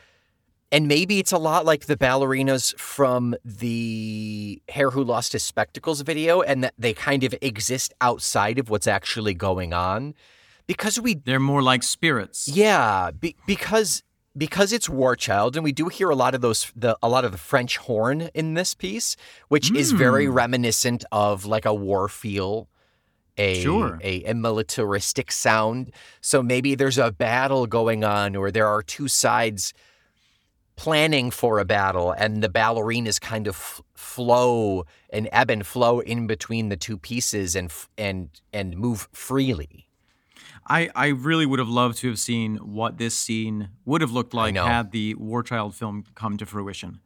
and 0.73 0.89
maybe 0.89 1.19
it's 1.19 1.33
a 1.33 1.39
lot 1.39 1.65
like 1.65 1.87
the 1.87 1.97
ballerinas 1.97 2.77
from 2.79 3.37
the 3.45 4.61
Hare 4.69 4.91
Who 4.91 5.05
Lost 5.05 5.33
His 5.33 5.43
Spectacles 5.43 6.01
video, 6.01 6.43
and 6.43 6.65
that 6.65 6.75
they 6.79 6.93
kind 6.93 7.23
of 7.25 7.35
exist 7.41 7.95
outside 8.01 8.59
of 8.59 8.69
what's 8.69 8.87
actually 8.87 9.35
going 9.35 9.73
on. 9.73 10.15
Because 10.67 11.01
we 11.01 11.15
They're 11.15 11.39
more 11.39 11.63
like 11.63 11.85
spirits. 11.85 12.49
yeah, 12.49 13.13
be, 13.13 13.37
because 13.47 14.03
because 14.37 14.73
it's 14.73 14.89
War 14.89 15.17
Child, 15.17 15.57
and 15.57 15.65
we 15.65 15.73
do 15.73 15.89
hear 15.89 16.11
a 16.11 16.17
lot 16.17 16.35
of 16.35 16.41
those 16.41 16.73
the 16.75 16.99
a 17.03 17.09
lot 17.09 17.25
of 17.25 17.33
the 17.33 17.39
French 17.39 17.77
horn 17.77 18.29
in 18.35 18.55
this 18.55 18.75
piece, 18.75 19.17
which 19.49 19.71
is 19.71 19.93
very 19.93 20.27
hmm. 20.27 20.33
reminiscent 20.33 21.05
of 21.13 21.47
like 21.47 21.65
a 21.65 21.73
war 21.73 22.09
feel, 22.09 22.69
a, 23.39 23.63
Sure. 23.63 24.01
a 24.03 24.25
a 24.25 24.35
militaristic 24.35 25.31
sound. 25.31 25.93
So 26.21 26.43
maybe 26.43 26.75
there's 26.75 26.99
a 26.99 27.13
battle 27.13 27.69
going 27.69 28.03
on, 28.03 28.35
or 28.35 28.51
there 28.51 28.67
are 28.67 28.83
two 28.83 29.07
sides 29.07 29.73
planning 30.77 31.31
for 31.31 31.59
a 31.59 31.65
battle, 31.65 32.13
and 32.13 32.43
the 32.43 32.49
ballerinas 32.49 33.21
kind 33.21 33.47
of 33.47 33.57
f- 33.57 33.83
flow 33.95 34.85
and 35.11 35.29
ebb 35.33 35.51
and 35.51 35.67
flow 35.67 36.01
in 36.01 36.27
between 36.27 36.69
the 36.69 36.77
two 36.77 36.99
pieces 36.99 37.57
and 37.57 37.71
f- 37.71 37.89
and 37.97 38.29
and 38.53 38.77
move 38.77 39.09
freely. 39.13 39.89
I, 40.69 40.91
I 40.97 41.09
really 41.09 41.47
would 41.47 41.61
have 41.61 41.69
loved 41.69 41.99
to 41.99 42.09
have 42.09 42.19
seen 42.19 42.57
what 42.57 42.99
this 42.99 43.17
scene 43.17 43.69
would 43.85 44.01
have 44.01 44.11
looked 44.11 44.35
like 44.35 44.57
had 44.57 44.91
the 44.91 45.15
War 45.15 45.43
Child 45.43 45.75
film 45.75 46.05
come 46.15 46.37
to 46.39 46.47
fruition. 46.47 47.01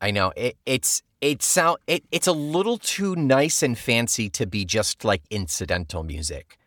I 0.00 0.10
know 0.10 0.32
it, 0.36 0.56
it's 0.66 1.02
it 1.20 1.42
sound 1.42 1.78
it, 1.86 2.04
it's 2.12 2.26
a 2.26 2.32
little 2.32 2.76
too 2.78 3.16
nice 3.16 3.62
and 3.62 3.76
fancy 3.76 4.28
to 4.30 4.46
be 4.46 4.64
just 4.64 5.04
like 5.04 5.22
incidental 5.30 6.02
music. 6.02 6.58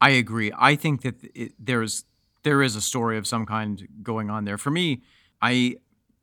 I 0.00 0.10
agree. 0.10 0.52
I 0.56 0.76
think 0.76 1.02
that 1.02 1.14
it, 1.34 1.52
there's 1.58 2.04
there 2.42 2.62
is 2.62 2.76
a 2.76 2.82
story 2.82 3.16
of 3.16 3.26
some 3.26 3.46
kind 3.46 3.88
going 4.02 4.28
on 4.28 4.44
there. 4.44 4.58
For 4.58 4.70
me, 4.70 5.00
I 5.44 5.76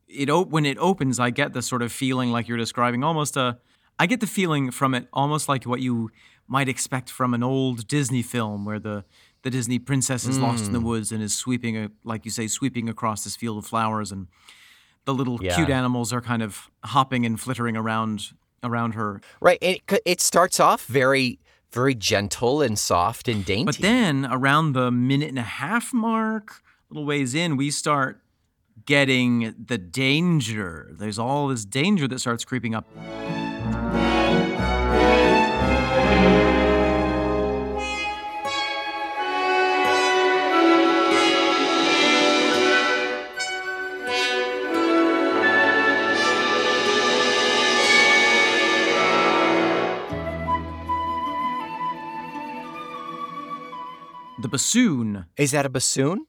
it 0.08 0.28
when 0.48 0.66
it 0.66 0.78
opens, 0.78 1.20
I 1.20 1.30
get 1.30 1.52
the 1.52 1.62
sort 1.62 1.82
of 1.82 1.92
feeling 1.92 2.32
like 2.32 2.48
you're 2.48 2.58
describing, 2.58 3.04
almost 3.04 3.36
a. 3.36 3.58
I 3.98 4.06
get 4.06 4.20
the 4.20 4.26
feeling 4.26 4.70
from 4.70 4.94
it 4.94 5.06
almost 5.12 5.48
like 5.48 5.64
what 5.64 5.80
you 5.80 6.10
might 6.48 6.68
expect 6.68 7.08
from 7.08 7.34
an 7.34 7.42
old 7.42 7.86
Disney 7.86 8.22
film, 8.22 8.64
where 8.64 8.80
the 8.80 9.04
the 9.42 9.50
Disney 9.50 9.78
princess 9.78 10.26
is 10.26 10.38
lost 10.38 10.66
in 10.66 10.72
the 10.72 10.80
mm. 10.80 10.84
woods 10.84 11.10
and 11.10 11.20
is 11.22 11.34
sweeping, 11.34 11.76
a, 11.76 11.90
like 12.04 12.24
you 12.24 12.30
say, 12.30 12.46
sweeping 12.46 12.88
across 12.88 13.24
this 13.24 13.36
field 13.36 13.58
of 13.58 13.66
flowers, 13.66 14.12
and 14.12 14.28
the 15.04 15.14
little 15.14 15.38
Yeah. 15.42 15.56
cute 15.56 15.70
animals 15.70 16.12
are 16.12 16.20
kind 16.20 16.42
of 16.42 16.70
hopping 16.84 17.26
and 17.26 17.40
flittering 17.40 17.76
around 17.76 18.32
around 18.62 18.94
her. 18.94 19.20
Right? 19.40 19.58
It 19.60 19.82
it 20.04 20.20
starts 20.20 20.58
off 20.60 20.86
very 20.86 21.38
very 21.70 21.94
gentle 21.94 22.60
and 22.60 22.78
soft 22.78 23.28
and 23.28 23.44
dainty. 23.44 23.64
But 23.64 23.78
then 23.78 24.26
around 24.30 24.74
the 24.74 24.90
minute 24.90 25.30
and 25.30 25.38
a 25.38 25.42
half 25.42 25.94
mark, 25.94 26.62
a 26.90 26.94
little 26.94 27.06
ways 27.06 27.34
in, 27.34 27.56
we 27.56 27.70
start 27.70 28.20
getting 28.86 29.54
the 29.58 29.78
danger. 29.78 30.88
There's 30.92 31.18
all 31.18 31.48
this 31.48 31.64
danger 31.64 32.08
that 32.08 32.18
starts 32.18 32.44
creeping 32.44 32.74
up. 32.74 32.86
The 54.40 54.48
bassoon. 54.48 55.26
is 55.36 55.52
that 55.52 55.66
a 55.66 55.68
bassoon 55.68 56.26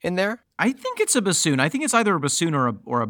in 0.00 0.16
there? 0.16 0.42
I 0.66 0.72
think 0.72 1.00
it's 1.00 1.16
a 1.16 1.22
bassoon. 1.22 1.58
I 1.60 1.68
think 1.68 1.82
it's 1.84 1.94
either 1.94 2.14
a 2.14 2.20
bassoon 2.20 2.54
or 2.54 2.68
a 2.68 2.74
or 2.84 3.02
a, 3.02 3.08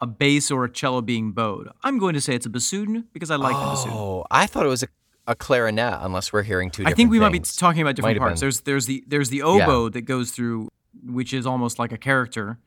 a 0.00 0.06
bass 0.06 0.50
or 0.50 0.64
a 0.64 0.70
cello 0.70 1.00
being 1.02 1.32
bowed. 1.32 1.68
I'm 1.82 1.98
going 1.98 2.14
to 2.14 2.20
say 2.20 2.34
it's 2.34 2.46
a 2.46 2.50
bassoon 2.50 3.06
because 3.12 3.30
I 3.30 3.36
like 3.36 3.54
the 3.54 3.60
bassoon. 3.72 3.92
Oh, 3.92 4.24
I 4.30 4.46
thought 4.46 4.64
it 4.64 4.68
was 4.68 4.82
a, 4.84 4.88
a 5.26 5.34
clarinet. 5.34 5.98
Unless 6.00 6.32
we're 6.32 6.42
hearing 6.44 6.70
two. 6.70 6.84
I 6.86 6.92
think 6.94 7.10
we 7.10 7.18
might 7.20 7.32
be 7.32 7.40
talking 7.40 7.82
about 7.82 7.96
different 7.96 8.18
Might 8.18 8.26
parts. 8.28 8.40
There's 8.40 8.60
there's 8.60 8.86
the 8.86 9.02
there's 9.06 9.30
the 9.30 9.42
oboe 9.42 9.88
that 9.90 10.02
goes 10.02 10.30
through, 10.30 10.68
which 11.04 11.32
is 11.34 11.44
almost 11.46 11.78
like 11.78 11.92
a 11.92 11.98
character, 11.98 12.58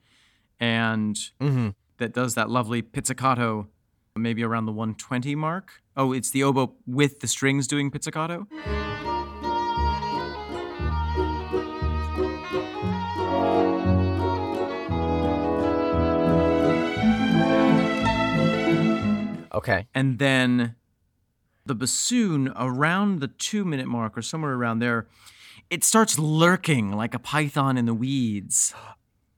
and 0.60 1.16
Mm-hmm. 1.40 1.68
that 1.98 2.12
does 2.12 2.34
that 2.34 2.50
lovely 2.50 2.82
pizzicato, 2.82 3.68
maybe 4.16 4.42
around 4.42 4.66
the 4.66 4.72
120 4.72 5.34
mark. 5.34 5.80
Oh, 5.96 6.12
it's 6.12 6.30
the 6.30 6.42
oboe 6.42 6.74
with 6.86 7.20
the 7.20 7.26
strings 7.26 7.66
doing 7.66 7.90
pizzicato. 7.90 8.46
Okay. 19.56 19.86
And 19.94 20.18
then 20.18 20.74
the 21.64 21.74
bassoon 21.74 22.52
around 22.56 23.20
the 23.20 23.28
two 23.28 23.64
minute 23.64 23.86
mark 23.88 24.16
or 24.16 24.22
somewhere 24.22 24.52
around 24.52 24.78
there, 24.78 25.06
it 25.70 25.82
starts 25.82 26.18
lurking 26.18 26.92
like 26.92 27.14
a 27.14 27.18
python 27.18 27.76
in 27.76 27.86
the 27.86 27.94
weeds. 27.94 28.72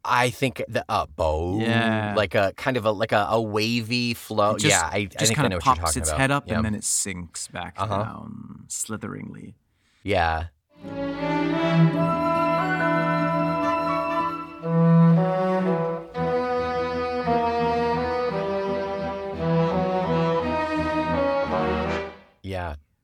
I 0.05 0.31
think 0.31 0.63
the 0.69 0.85
uh, 0.89 1.07
bow, 1.07 1.61
Yeah. 1.61 2.15
like 2.17 2.35
a 2.35 2.53
kind 2.57 2.77
of 2.77 2.85
a 2.85 2.91
like 2.93 3.13
a, 3.13 3.27
a 3.31 3.41
wavy 3.41 4.15
flow. 4.15 4.57
Just, 4.57 4.67
yeah, 4.71 4.89
I, 4.93 4.97
I 4.99 5.05
just 5.07 5.19
think 5.27 5.39
I 5.39 5.43
kind 5.43 5.51
know 5.51 5.57
of 5.59 5.63
pops 5.63 5.97
its 5.97 6.09
about. 6.09 6.21
head 6.21 6.31
up 6.31 6.45
yeah. 6.49 6.57
and 6.57 6.65
then 6.65 6.75
it 6.75 6.85
sinks 6.85 7.49
back 7.49 7.75
Uh-huh. 7.79 8.03
down 8.05 8.65
slitheringly. 8.69 9.55
yeah. 10.03 10.47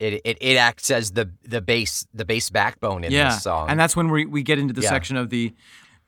It, 0.00 0.20
it 0.24 0.38
it 0.40 0.56
acts 0.56 0.90
as 0.90 1.12
the 1.12 1.30
the 1.44 1.60
bass 1.60 2.06
the 2.12 2.24
bass 2.24 2.50
backbone 2.50 3.04
in 3.04 3.12
yeah, 3.12 3.30
this 3.30 3.42
song. 3.42 3.70
and 3.70 3.78
that's 3.78 3.94
when 3.96 4.10
we 4.10 4.26
we 4.26 4.42
get 4.42 4.58
into 4.58 4.74
the 4.74 4.82
Yeah. 4.82 4.88
section 4.88 5.16
of 5.16 5.30
the 5.30 5.54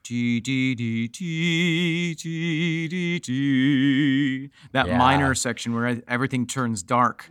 G 0.02 0.40
D 0.40 0.74
D 0.74 1.08
T 1.08 2.14
G 2.14 2.88
D 2.88 3.20
T 3.20 4.50
that 4.72 4.86
Yeah. 4.88 4.98
minor 4.98 5.34
section 5.34 5.72
where 5.74 6.00
everything 6.08 6.46
turns 6.46 6.82
dark. 6.82 7.30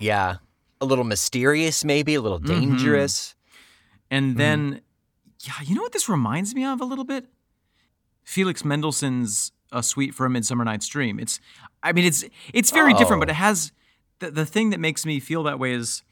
yeah. 0.00 0.36
A 0.80 0.84
little 0.84 1.04
mysterious, 1.04 1.84
maybe 1.84 2.14
a 2.14 2.20
little 2.20 2.40
Mhm. 2.40 2.46
dangerous. 2.46 3.34
And 4.10 4.30
Mm-hmm. 4.30 4.38
then, 4.38 4.80
yeah, 5.44 5.54
you 5.64 5.74
know 5.74 5.82
what 5.82 5.92
this 5.92 6.08
reminds 6.08 6.54
me 6.54 6.64
of 6.64 6.80
a 6.80 6.84
little 6.84 7.04
bit? 7.04 7.26
Felix 8.24 8.64
Mendelssohn's 8.64 9.52
"A 9.72 9.82
Suite 9.82 10.14
for 10.14 10.26
a 10.26 10.30
Midsummer 10.30 10.64
Night's 10.64 10.86
Dream." 10.88 11.18
It's, 11.18 11.40
I 11.82 11.92
mean, 11.92 12.04
it's 12.04 12.24
it's 12.52 12.70
very 12.70 12.92
different, 12.94 13.20
but 13.20 13.28
Oh. 13.28 13.32
it 13.32 13.36
has 13.36 13.72
the 14.18 14.30
the 14.30 14.46
thing 14.46 14.70
that 14.70 14.80
makes 14.80 15.04
me 15.06 15.18
feel 15.20 15.42
that 15.44 15.58
way 15.58 15.72
is 15.72 16.02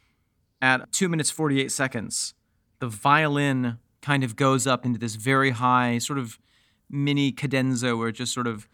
at 0.62 0.92
two 0.92 1.08
minutes 1.08 1.30
forty 1.30 1.60
eight 1.60 1.70
seconds, 1.72 2.34
the 2.78 2.88
violin 2.88 3.78
kind 4.00 4.22
of 4.24 4.34
goes 4.36 4.66
up 4.66 4.84
into 4.86 4.98
this 4.98 5.14
very 5.16 5.50
high 5.50 5.98
sort 5.98 6.18
of 6.18 6.38
mini 6.90 7.32
cadenza 7.32 7.96
where 7.96 8.08
it 8.08 8.12
just 8.12 8.32
sort 8.32 8.46
of. 8.46 8.66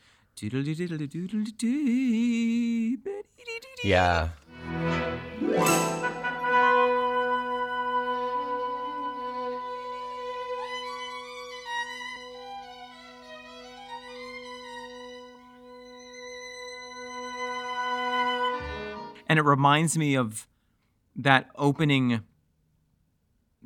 Yeah. 3.83 4.29
And 19.31 19.39
it 19.39 19.43
reminds 19.43 19.97
me 19.97 20.17
of 20.17 20.49
that 21.15 21.49
opening 21.55 22.23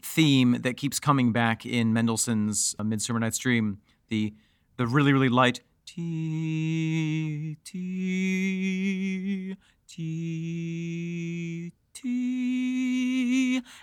theme 0.02 0.60
that 0.60 0.76
keeps 0.76 1.00
coming 1.00 1.32
back 1.32 1.64
in 1.64 1.94
Mendelssohn's 1.94 2.76
uh, 2.78 2.84
Midsummer 2.84 3.18
Night's 3.18 3.38
Dream, 3.38 3.78
the 4.08 4.34
the 4.76 4.86
really 4.86 5.14
really 5.14 5.30
light 5.30 5.60
T 5.86 7.56
T 7.64 9.56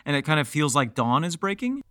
And 0.06 0.16
it 0.16 0.24
kind 0.24 0.40
of 0.40 0.48
feels 0.48 0.76
like 0.76 0.96
dawn 0.96 1.24
is 1.24 1.36
breaking. 1.36 1.84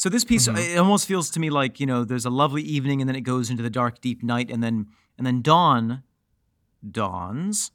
So 0.00 0.08
this 0.08 0.24
piece 0.24 0.48
mm-hmm. 0.48 0.56
it 0.56 0.78
almost 0.78 1.06
feels 1.06 1.28
to 1.28 1.40
me 1.40 1.50
like 1.50 1.78
you 1.78 1.84
know 1.84 2.04
there's 2.04 2.24
a 2.24 2.30
lovely 2.30 2.62
evening 2.62 3.02
and 3.02 3.06
then 3.06 3.14
it 3.16 3.20
goes 3.20 3.50
into 3.50 3.62
the 3.62 3.68
dark 3.68 4.00
deep 4.00 4.22
night 4.22 4.50
and 4.50 4.62
then 4.62 4.86
and 5.18 5.26
then 5.26 5.42
dawn 5.42 6.04
dawns. 6.90 7.70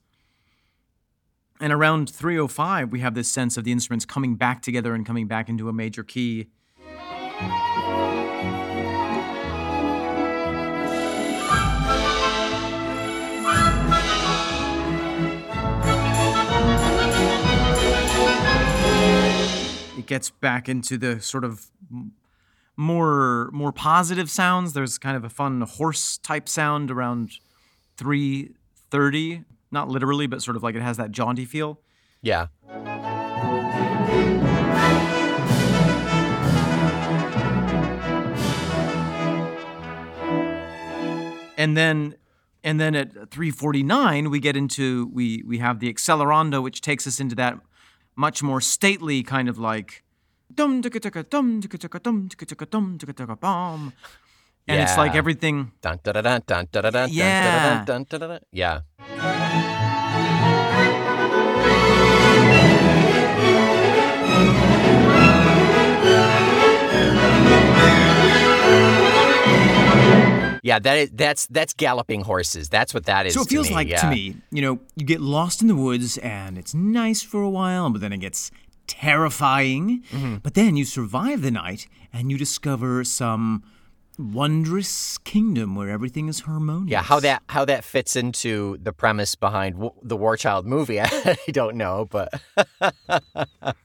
And 1.61 1.71
around 1.71 2.09
305 2.09 2.91
we 2.91 3.01
have 3.01 3.13
this 3.13 3.31
sense 3.31 3.57
of 3.57 3.63
the 3.63 3.71
instruments 3.71 4.05
coming 4.05 4.37
back 4.37 4.63
together 4.63 4.95
and 4.95 5.05
coming 5.05 5.27
back 5.27 5.49
into 5.49 5.69
a 5.69 5.73
major 5.73 6.03
key. 6.03 6.47
It 19.95 20.07
gets 20.07 20.31
back 20.31 20.67
into 20.67 20.97
the 20.97 21.21
sort 21.21 21.43
of 21.43 21.67
more 22.77 23.49
more 23.53 23.71
positive 23.71 24.29
sounds. 24.29 24.73
There's 24.73 24.97
kind 24.97 25.15
of 25.15 25.23
a 25.23 25.29
fun 25.29 25.61
horse 25.61 26.17
type 26.17 26.49
sound 26.49 26.91
around 26.91 27.39
330, 27.97 29.43
not 29.71 29.87
literally, 29.87 30.27
but 30.27 30.41
sort 30.41 30.57
of 30.57 30.63
like 30.63 30.75
it 30.75 30.81
has 30.81 30.97
that 30.97 31.11
jaunty 31.11 31.45
feel. 31.45 31.79
Yeah. 32.21 32.47
And 41.57 41.77
then 41.77 42.15
and 42.63 42.79
then 42.79 42.95
at 42.95 43.13
349 43.13 44.29
we 44.29 44.39
get 44.39 44.57
into 44.57 45.09
we 45.13 45.43
we 45.47 45.59
have 45.59 45.79
the 45.79 45.93
accelerando 45.93 46.61
which 46.61 46.81
takes 46.81 47.07
us 47.07 47.19
into 47.19 47.35
that 47.35 47.59
much 48.15 48.43
more 48.43 48.59
stately 48.59 49.23
kind 49.23 49.47
of 49.47 49.57
like 49.57 50.03
dum 50.55 50.81
ticka 50.81 50.99
ticka 50.99 51.23
dum 51.23 51.61
ticka 51.61 51.77
ticka 51.77 51.99
dum 51.99 52.29
ticka 52.29 52.45
ticka 52.45 52.65
dum 52.65 52.97
ticka 52.97 53.13
ticka 53.13 53.35
bum. 53.35 53.93
And 54.67 54.81
it's 54.81 54.97
like 54.97 55.13
everything 55.15 55.71
Dun 55.81 55.99
dun 56.03 56.13
dun 56.13 56.23
dun 56.23 56.41
dun 56.47 56.65
dun 56.71 56.91
dun 56.91 57.09
Yeah. 57.11 57.83
dun 57.85 58.03
dun. 58.09 58.39
Yeah. 58.51 58.81
Yeah, 70.65 70.79
that 70.79 70.97
is 70.97 71.09
that's 71.13 71.45
that's 71.45 71.73
galloping 71.73 72.21
horses. 72.21 72.69
That's 72.69 72.91
what 72.91 73.05
that 73.05 73.27
is. 73.27 73.35
So 73.35 73.41
it 73.41 73.49
feels 73.49 73.69
me, 73.69 73.75
like 73.75 73.87
yeah. 73.87 74.01
to 74.01 74.09
me, 74.09 74.35
you 74.49 74.63
know, 74.63 74.79
you 74.95 75.05
get 75.05 75.21
lost 75.21 75.61
in 75.61 75.67
the 75.67 75.75
woods 75.75 76.17
and 76.17 76.57
it's 76.57 76.73
nice 76.73 77.21
for 77.21 77.43
a 77.43 77.49
while, 77.49 77.91
but 77.91 78.01
then 78.01 78.11
it 78.11 78.17
gets 78.17 78.49
terrifying. 78.87 80.03
Mm-hmm. 80.11 80.35
But 80.37 80.53
then 80.53 80.75
you 80.77 80.85
survive 80.85 81.41
the 81.41 81.51
night 81.51 81.87
and 82.13 82.31
you 82.31 82.37
discover 82.37 83.03
some 83.03 83.63
wondrous 84.17 85.17
kingdom 85.19 85.75
where 85.75 85.89
everything 85.89 86.27
is 86.27 86.41
harmonious. 86.41 86.91
Yeah, 86.91 87.03
how 87.03 87.19
that 87.21 87.43
how 87.49 87.65
that 87.65 87.83
fits 87.83 88.15
into 88.15 88.77
the 88.81 88.93
premise 88.93 89.35
behind 89.35 89.75
w- 89.75 89.93
the 90.01 90.15
War 90.15 90.37
Child 90.37 90.65
movie, 90.65 90.99
I 91.01 91.37
don't 91.51 91.75
know, 91.75 92.07
but 92.09 92.33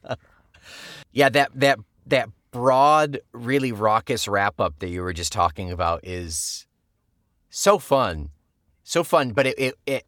yeah, 1.13 1.29
that 1.29 1.51
that 1.55 1.79
that 2.07 2.29
broad, 2.51 3.21
really 3.33 3.73
raucous 3.73 4.29
wrap 4.29 4.61
up 4.61 4.79
that 4.81 4.89
you 4.89 5.03
were 5.03 5.13
just 5.13 5.33
talking 5.33 5.71
about 5.71 6.01
is 6.07 6.67
so 7.49 7.79
fun, 7.79 8.31
so 8.83 9.03
fun. 9.03 9.33
But 9.33 9.47
it 9.49 9.59
it, 9.59 9.75
it 9.87 10.07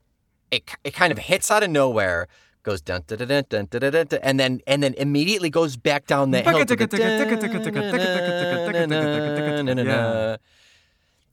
it 0.50 0.70
it 0.84 0.94
kind 0.94 1.12
of 1.12 1.18
hits 1.18 1.50
out 1.50 1.62
of 1.62 1.70
nowhere, 1.70 2.28
goes 2.62 2.80
dun 2.80 3.02
dun 3.06 3.18
dun 3.18 3.28
dun 3.48 3.66
dun 3.70 3.80
dun 3.80 4.06
dun, 4.06 4.20
and 4.22 4.38
then 4.40 4.60
and 4.66 4.82
then 4.82 4.94
immediately 4.94 5.50
goes 5.50 5.76
back 5.76 6.06
down 6.06 6.30
the 6.30 6.42
hill. 6.42 6.54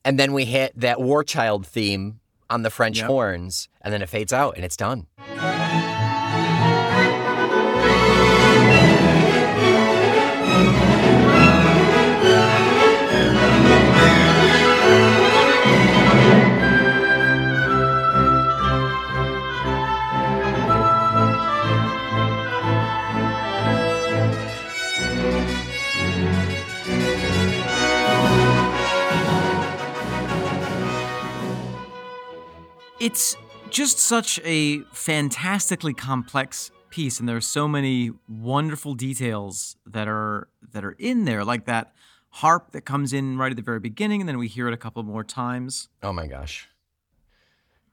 And 0.05 0.17
then 0.17 0.33
we 0.33 0.45
hit 0.45 0.79
that 0.79 1.01
War 1.01 1.23
Child 1.23 1.67
theme 1.67 2.19
on 2.49 2.63
the 2.63 2.69
French 2.69 3.01
horns, 3.01 3.69
and 3.81 3.93
then 3.93 4.01
it 4.01 4.09
fades 4.09 4.33
out, 4.33 4.55
and 4.55 4.65
it's 4.65 4.77
done. 4.77 5.07
It's 32.99 33.35
just 33.69 33.99
such 33.99 34.39
a 34.43 34.79
fantastically 34.91 35.93
complex 35.93 36.71
piece, 36.89 37.19
and 37.19 37.29
there 37.29 37.37
are 37.37 37.41
so 37.41 37.67
many 37.67 38.11
wonderful 38.27 38.93
details 38.93 39.77
that 39.85 40.07
are 40.07 40.47
that 40.73 40.83
are 40.83 40.95
in 40.99 41.25
there, 41.25 41.45
like 41.45 41.65
that 41.65 41.93
harp 42.29 42.71
that 42.71 42.81
comes 42.81 43.13
in 43.13 43.37
right 43.37 43.51
at 43.51 43.55
the 43.55 43.61
very 43.63 43.79
beginning, 43.79 44.21
and 44.21 44.27
then 44.27 44.37
we 44.37 44.47
hear 44.47 44.67
it 44.67 44.73
a 44.73 44.77
couple 44.77 45.01
more 45.03 45.23
times. 45.23 45.87
Oh 46.03 46.11
my 46.11 46.27
gosh. 46.27 46.67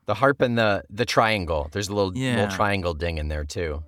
The 0.07 0.15
harp 0.15 0.41
and 0.41 0.57
the 0.59 0.85
the 0.91 1.05
triangle. 1.05 1.69
There's 1.73 1.89
a 1.89 1.95
little 1.95 2.17
Yeah. 2.17 2.37
little 2.41 2.57
triangle 2.57 2.95
ding 2.95 3.19
in 3.19 3.29
there 3.29 3.45
too. 3.45 3.83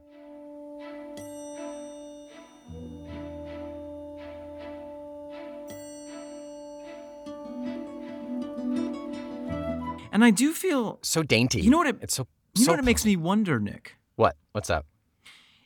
And 10.12 10.24
I 10.24 10.30
do 10.30 10.52
feel, 10.52 10.98
So 11.02 11.22
dainty. 11.22 11.60
You 11.60 11.70
know 11.70 11.78
what 11.78 11.86
it- 11.88 11.98
It's 12.00 12.14
so. 12.14 12.26
you 12.54 12.64
so 12.64 12.68
know 12.68 12.72
what 12.74 12.80
it 12.80 12.84
makes 12.84 13.04
me 13.04 13.16
wonder, 13.16 13.60
Nick. 13.60 13.96
What? 14.16 14.36
What's 14.52 14.70
up? 14.70 14.86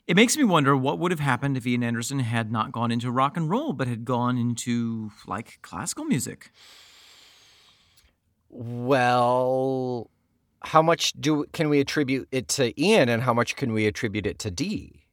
It 0.05 0.15
makes 0.17 0.35
me 0.35 0.43
wonder 0.43 0.75
what 0.75 0.99
would 0.99 1.11
have 1.11 1.21
happened 1.21 1.55
if 1.55 1.65
Ian 1.65 1.81
Anderson 1.83 2.19
had 2.19 2.51
not 2.51 2.71
gone 2.73 2.91
into 2.91 3.09
rock 3.09 3.37
and 3.37 3.49
roll, 3.49 3.71
but 3.71 3.87
had 3.87 4.03
gone 4.03 4.37
into 4.37 5.11
like 5.25 5.59
classical 5.61 6.03
music. 6.03 6.51
Well, 8.49 10.09
how 10.61 10.81
much 10.81 11.13
do 11.13 11.45
can 11.53 11.69
we 11.69 11.79
attribute 11.79 12.27
it 12.31 12.47
to 12.49 12.79
Ian, 12.81 13.09
and 13.09 13.23
how 13.23 13.33
much 13.33 13.55
can 13.55 13.73
we 13.73 13.87
attribute 13.87 14.25
it 14.25 14.39
to 14.39 14.51
Dee? 14.51 15.05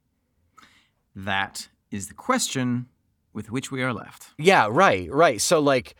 That 1.15 1.69
is 1.91 2.09
the 2.09 2.15
question 2.15 2.87
with 3.33 3.51
which 3.51 3.71
we 3.71 3.83
are 3.83 3.93
left. 3.95 4.35
Yeah, 4.39 4.67
right, 4.71 5.09
right. 5.13 5.41
So 5.41 5.61
like 5.61 5.95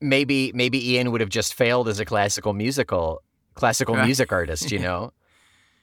maybe 0.00 0.52
maybe 0.54 0.92
Ian 0.94 1.10
would 1.12 1.20
have 1.20 1.30
just 1.30 1.54
failed 1.54 1.88
as 1.88 1.98
a 2.00 2.04
classical 2.04 2.52
musical 2.52 3.22
classical 3.54 3.96
Right. 3.96 4.04
music 4.06 4.32
artist, 4.32 4.70
you 4.70 4.78
know? 4.88 5.12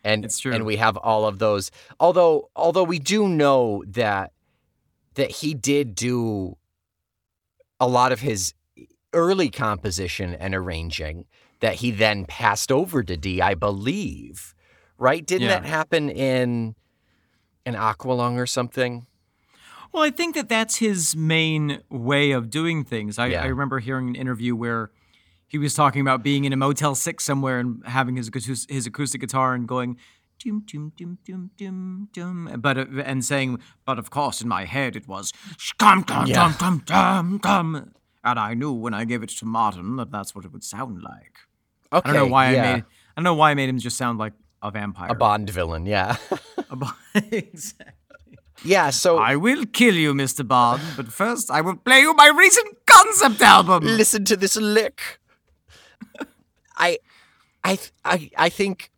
And 0.04 0.24
It's 0.26 0.40
true. 0.40 0.54
and 0.54 0.66
we 0.66 0.76
have 0.78 0.98
all 0.98 1.26
of 1.26 1.40
those. 1.40 1.72
Although 2.00 2.50
although 2.56 2.84
we 2.84 3.00
do 3.00 3.28
know 3.28 3.84
that 3.88 4.32
that 5.16 5.32
he 5.32 5.54
did 5.54 5.96
do 5.96 6.58
a 7.80 7.88
lot 7.88 8.12
of 8.12 8.20
his 8.22 8.54
early 9.14 9.50
composition 9.50 10.34
and 10.36 10.54
arranging 10.56 11.26
that 11.62 11.76
he 11.76 11.90
then 11.92 12.26
passed 12.26 12.72
over 12.72 13.02
to 13.04 13.16
Dee, 13.18 13.42
I 13.42 13.54
believe. 13.56 14.54
Right? 14.98 15.26
Didn't 15.26 15.50
Yeah. 15.50 15.60
that 15.60 15.66
happen 15.66 16.10
in 16.10 16.76
an 17.66 17.74
Aqualung 17.76 18.36
or 18.38 18.46
something? 18.46 19.08
Well, 19.96 20.04
I 20.04 20.10
think 20.12 20.36
that 20.36 20.50
that's 20.50 20.76
his 20.76 21.16
main 21.16 21.82
way 21.90 22.32
of 22.32 22.50
doing 22.50 22.84
things. 22.84 23.18
I, 23.18 23.28
Yeah. 23.28 23.44
I 23.44 23.46
remember 23.46 23.80
hearing 23.80 24.10
an 24.10 24.16
interview 24.16 24.54
where 24.54 24.92
he 25.48 25.58
was 25.58 25.74
talking 25.74 26.02
about 26.02 26.22
being 26.22 26.44
in 26.44 26.52
a 26.52 26.58
Motel 26.58 26.96
6 26.96 27.24
somewhere 27.24 27.60
and 27.62 27.82
having 27.86 28.18
his, 28.18 28.30
his 28.68 28.86
acoustic 28.86 29.22
guitar 29.22 29.54
and 29.54 29.66
going, 29.66 29.96
but, 32.58 32.78
uh, 32.78 32.86
and 33.06 33.24
saying, 33.24 33.60
but 33.86 33.98
of 33.98 34.10
course 34.10 34.42
in 34.42 34.50
my 34.50 34.66
head 34.66 34.98
it 34.98 35.08
was, 35.08 35.32
dum, 35.80 36.02
dum, 36.04 36.28
Yeah. 36.28 36.54
dum, 36.60 36.84
dum, 36.86 37.38
dum. 37.42 37.94
And 38.22 38.38
I 38.38 38.54
knew 38.54 38.74
when 38.74 38.94
I 38.94 39.06
gave 39.06 39.24
it 39.24 39.30
to 39.30 39.46
Martin 39.46 39.96
that 39.96 40.12
that's 40.12 40.36
what 40.36 40.44
it 40.44 40.52
would 40.52 40.66
sound 40.66 41.04
like. 41.04 41.38
Okay. 41.94 42.10
I 42.10 42.14
don't 42.14 42.22
know 42.22 42.32
why 42.34 42.52
yeah. 42.52 42.64
I 42.64 42.74
made 42.74 42.84
I 42.84 43.22
don't 43.22 43.24
know 43.24 43.36
why 43.36 43.52
I 43.52 43.54
made 43.54 43.70
him 43.70 43.80
just 43.80 43.96
sound 43.96 44.20
like 44.20 44.34
a 44.62 44.72
vampire. 44.72 45.08
a 45.10 45.16
Bond 45.16 45.50
villain, 45.50 45.86
yeah. 45.86 46.18
A 46.70 46.76
Bond. 46.76 46.96
exactly. 47.32 47.94
Yeah, 48.64 48.90
so 48.90 49.18
I 49.18 49.36
will 49.36 49.66
kill 49.66 49.96
you, 49.96 50.14
Mr. 50.14 50.48
Bond, 50.48 50.82
but 50.96 51.12
first 51.12 51.52
I 51.52 51.62
will 51.62 51.76
play 51.76 52.00
you 52.00 52.14
my 52.14 52.28
recent 52.28 52.78
concept 52.86 53.42
album. 53.42 53.84
listen 53.84 54.26
to 54.26 54.38
this 54.38 54.56
lick. 54.56 55.20
I, 56.78 57.00
I, 57.64 57.80
I, 58.04 58.30
I 58.38 58.50
think 58.50 58.92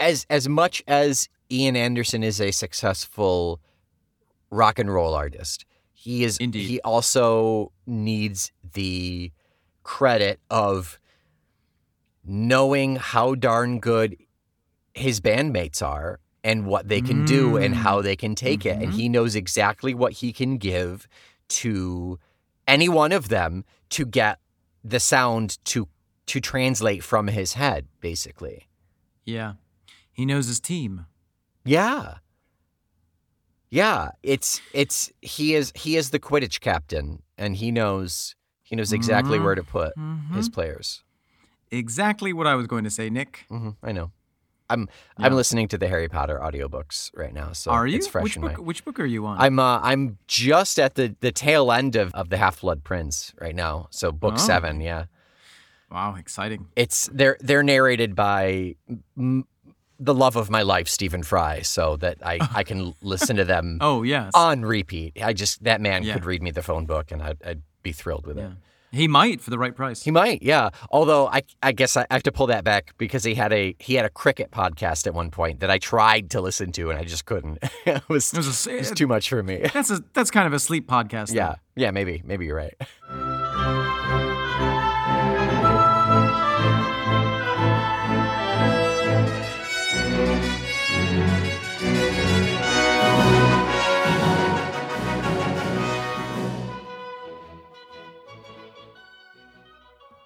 as 0.00 0.26
as 0.28 0.48
much 0.48 0.82
as 0.86 1.28
Ian 1.50 1.76
Anderson 1.76 2.22
is 2.22 2.40
a 2.40 2.50
successful 2.50 3.60
rock 4.50 4.78
and 4.78 4.92
roll 4.92 5.14
artist, 5.14 5.64
he 5.92 6.24
is. 6.24 6.38
Indeed. 6.38 6.66
He 6.68 6.80
also 6.80 7.72
needs 7.86 8.52
the 8.74 9.32
credit 9.82 10.40
of 10.50 10.98
knowing 12.24 12.96
how 12.96 13.34
darn 13.36 13.78
good 13.78 14.16
his 14.94 15.20
bandmates 15.20 15.80
are 15.80 16.18
and 16.46 16.64
what 16.64 16.88
they 16.88 17.00
can 17.02 17.24
do 17.24 17.56
and 17.56 17.74
Mm. 17.74 17.78
how 17.78 17.96
they 18.00 18.16
can 18.16 18.34
take 18.34 18.64
it. 18.70 18.76
And 18.82 18.90
Mhm. 18.92 18.96
he 19.00 19.08
knows 19.08 19.34
exactly 19.34 19.92
what 19.94 20.12
he 20.20 20.32
can 20.32 20.56
give 20.58 21.06
to 21.60 22.18
any 22.68 22.88
one 22.88 23.12
of 23.18 23.28
them 23.28 23.64
to 23.96 24.04
get 24.06 24.38
the 24.84 25.00
sound 25.00 25.58
to 25.72 25.88
to 26.32 26.40
translate 26.40 27.02
from 27.04 27.28
his 27.28 27.52
head, 27.52 27.86
basically. 28.00 28.58
Yeah. 29.24 29.54
He 30.12 30.24
knows 30.26 30.46
his 30.48 30.58
team. 30.60 31.06
Yeah. 31.64 32.18
Yeah. 33.70 34.10
It's 34.22 34.60
it's 34.72 35.12
he 35.22 35.54
is 35.54 35.72
he 35.74 35.96
is 35.96 36.10
the 36.10 36.18
Quidditch 36.18 36.60
captain 36.60 37.22
and 37.38 37.56
he 37.56 37.70
knows 37.70 38.34
he 38.62 38.74
knows 38.76 38.92
exactly 38.92 39.38
Mhm. 39.38 39.44
where 39.44 39.54
to 39.54 39.62
put 39.64 39.92
Mhm. 39.96 40.34
his 40.34 40.48
players. 40.48 41.02
Exactly 41.70 42.32
what 42.32 42.46
I 42.46 42.54
was 42.54 42.66
going 42.66 42.84
to 42.84 42.90
say, 42.90 43.10
Nick. 43.10 43.44
hmm 43.48 43.70
I 43.82 43.92
know. 43.92 44.10
I'm 44.68 44.88
Yeah. 45.18 45.26
I'm 45.26 45.34
listening 45.34 45.68
to 45.68 45.78
the 45.78 45.88
Harry 45.88 46.08
Potter 46.08 46.38
audiobooks 46.42 47.10
right 47.14 47.32
now, 47.32 47.52
so 47.52 47.70
are 47.70 47.86
you? 47.86 47.96
it's 47.96 48.06
fresh 48.06 48.24
which 48.24 48.36
in 48.36 48.42
book 48.42 48.52
my 48.58 48.60
which 48.60 48.84
book 48.84 48.98
are 49.00 49.06
you 49.06 49.24
on? 49.26 49.38
I'm 49.40 49.58
uh, 49.58 49.80
I'm 49.82 50.18
just 50.26 50.78
at 50.78 50.94
the, 50.94 51.14
the 51.20 51.32
tail 51.32 51.70
end 51.72 51.96
of, 51.96 52.12
of 52.14 52.28
the 52.30 52.36
Half 52.36 52.60
Blood 52.62 52.82
Prince 52.84 53.32
right 53.40 53.54
now. 53.54 53.86
So 53.90 54.12
book 54.12 54.34
Oh. 54.34 54.38
seven, 54.38 54.80
yeah. 54.80 55.04
wow, 55.90 56.16
exciting. 56.16 56.66
It's 56.76 57.08
they're 57.12 57.36
they're 57.40 57.62
narrated 57.62 58.14
by 58.14 58.74
m- 59.16 59.46
the 59.98 60.12
love 60.12 60.36
of 60.36 60.50
my 60.50 60.60
life, 60.62 60.88
Stephen 60.88 61.22
Fry, 61.22 61.62
so 61.62 61.96
that 61.98 62.18
I 62.22 62.38
I 62.54 62.64
can 62.64 62.94
listen 63.02 63.36
to 63.36 63.44
them 63.44 63.78
Oh, 63.80 64.02
yes. 64.02 64.32
on 64.34 64.62
repeat. 64.62 65.22
I 65.22 65.32
just 65.32 65.64
that 65.64 65.80
man 65.80 66.02
Yeah. 66.02 66.14
could 66.14 66.24
read 66.26 66.42
me 66.42 66.50
the 66.50 66.62
phone 66.62 66.86
book, 66.86 67.12
and 67.12 67.22
I'd, 67.22 67.38
I'd 67.44 67.62
be 67.82 67.92
thrilled 67.92 68.26
with 68.26 68.36
it. 68.38 68.50
He 68.96 69.06
might 69.08 69.40
for 69.40 69.50
the 69.50 69.58
right 69.58 69.74
price. 69.76 70.02
He 70.02 70.10
might, 70.10 70.42
yeah. 70.42 70.70
Although 70.90 71.28
I 71.28 71.42
I 71.62 71.72
guess 71.72 71.96
I 71.96 72.06
have 72.10 72.22
to 72.24 72.32
pull 72.32 72.46
that 72.48 72.64
back 72.64 72.94
because 72.98 73.22
he 73.24 73.34
had 73.34 73.52
a 73.52 73.76
he 73.78 73.94
had 73.94 74.04
a 74.04 74.10
cricket 74.10 74.50
podcast 74.50 75.06
at 75.06 75.14
one 75.14 75.30
point 75.30 75.60
that 75.60 75.70
I 75.70 75.78
tried 75.78 76.30
to 76.30 76.40
listen 76.40 76.72
to 76.72 76.90
and 76.90 76.98
I 76.98 77.04
just 77.04 77.24
couldn't. 77.26 77.58
it 77.86 78.02
was 78.08 78.32
It 78.32 78.38
was 78.38 78.66
a- 78.66 78.74
it 78.74 78.78
was 78.80 78.90
too 78.92 79.06
much 79.06 79.28
for 79.28 79.42
me. 79.42 79.66
that's 79.72 79.90
a 79.90 80.02
that's 80.14 80.30
kind 80.30 80.46
of 80.46 80.52
a 80.52 80.58
sleep 80.58 80.88
podcast. 80.88 81.28
though. 81.28 81.34
Yeah, 81.36 81.54
yeah, 81.76 81.90
maybe, 81.90 82.22
maybe 82.24 82.46
you're 82.46 82.56
right. 82.56 82.74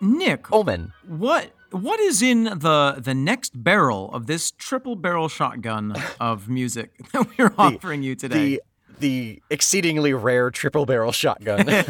Nick, 0.00 0.50
Omen. 0.52 0.92
what 1.06 1.52
what 1.70 2.00
is 2.00 2.22
in 2.22 2.44
the 2.44 2.96
the 2.98 3.14
next 3.14 3.62
barrel 3.62 4.10
of 4.12 4.26
this 4.26 4.50
triple 4.50 4.96
barrel 4.96 5.28
shotgun 5.28 5.94
of 6.18 6.48
music 6.48 6.90
that 7.12 7.26
we're 7.38 7.52
offering 7.58 8.02
you 8.02 8.14
today? 8.14 8.34
The 8.56 8.62
the 8.98 9.42
exceedingly 9.50 10.12
rare 10.12 10.50
triple 10.50 10.86
barrel 10.86 11.12
shotgun. 11.12 11.66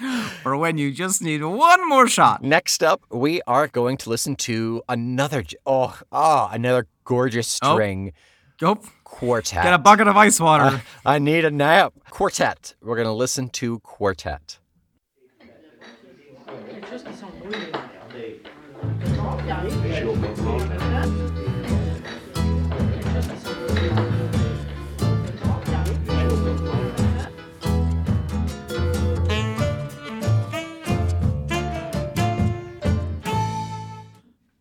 For 0.42 0.56
when 0.56 0.76
you 0.76 0.90
just 0.92 1.22
need 1.22 1.42
one 1.44 1.88
more 1.88 2.08
shot. 2.08 2.42
Next 2.42 2.82
up, 2.82 3.02
we 3.10 3.40
are 3.46 3.68
going 3.68 3.96
to 3.98 4.10
listen 4.10 4.34
to 4.36 4.82
another 4.88 5.44
oh 5.66 5.98
oh 6.10 6.48
another 6.52 6.86
gorgeous 7.04 7.58
Oh. 7.62 7.74
string 7.74 8.12
Go 8.58 8.80
quartet. 9.04 9.62
get 9.64 9.72
a 9.74 9.78
bucket 9.78 10.06
of 10.08 10.16
ice 10.16 10.40
water. 10.40 10.64
Uh, 10.64 10.78
I 11.06 11.18
need 11.18 11.44
a 11.44 11.50
nap. 11.50 11.92
Quartet. 12.10 12.74
We're 12.82 12.96
going 12.96 13.06
to 13.06 13.12
listen 13.12 13.48
to 13.50 13.78
quartet. 13.80 14.58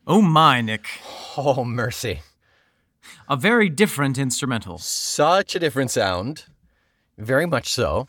Oh 0.05 0.21
my, 0.21 0.61
Nick. 0.61 0.87
Oh, 1.37 1.63
mercy. 1.63 2.21
A 3.29 3.35
very 3.35 3.69
different 3.69 4.17
instrumental. 4.17 4.79
Such 4.79 5.55
a 5.55 5.59
different 5.59 5.91
sound. 5.91 6.45
Very 7.15 7.45
much 7.45 7.71
so. 7.71 8.07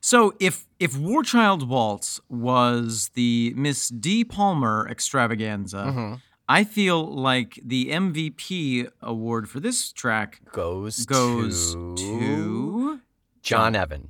So 0.00 0.34
if 0.38 0.66
if 0.78 0.96
War 0.96 1.22
Child 1.22 1.68
Waltz 1.68 2.20
was 2.28 3.10
the 3.14 3.52
Miss 3.56 3.88
Dee 3.88 4.24
Palmer 4.24 4.86
extravaganza, 4.88 5.84
Mm-hmm. 5.88 6.14
I 6.50 6.64
feel 6.64 7.04
like 7.04 7.60
the 7.62 7.90
MVP 7.90 8.90
award 9.02 9.50
for 9.50 9.60
this 9.60 9.92
track 9.92 10.40
Goes, 10.50 11.04
goes 11.04 11.74
to, 11.74 11.94
to 11.96 13.00
John 13.42 13.76
Evan. 13.76 14.08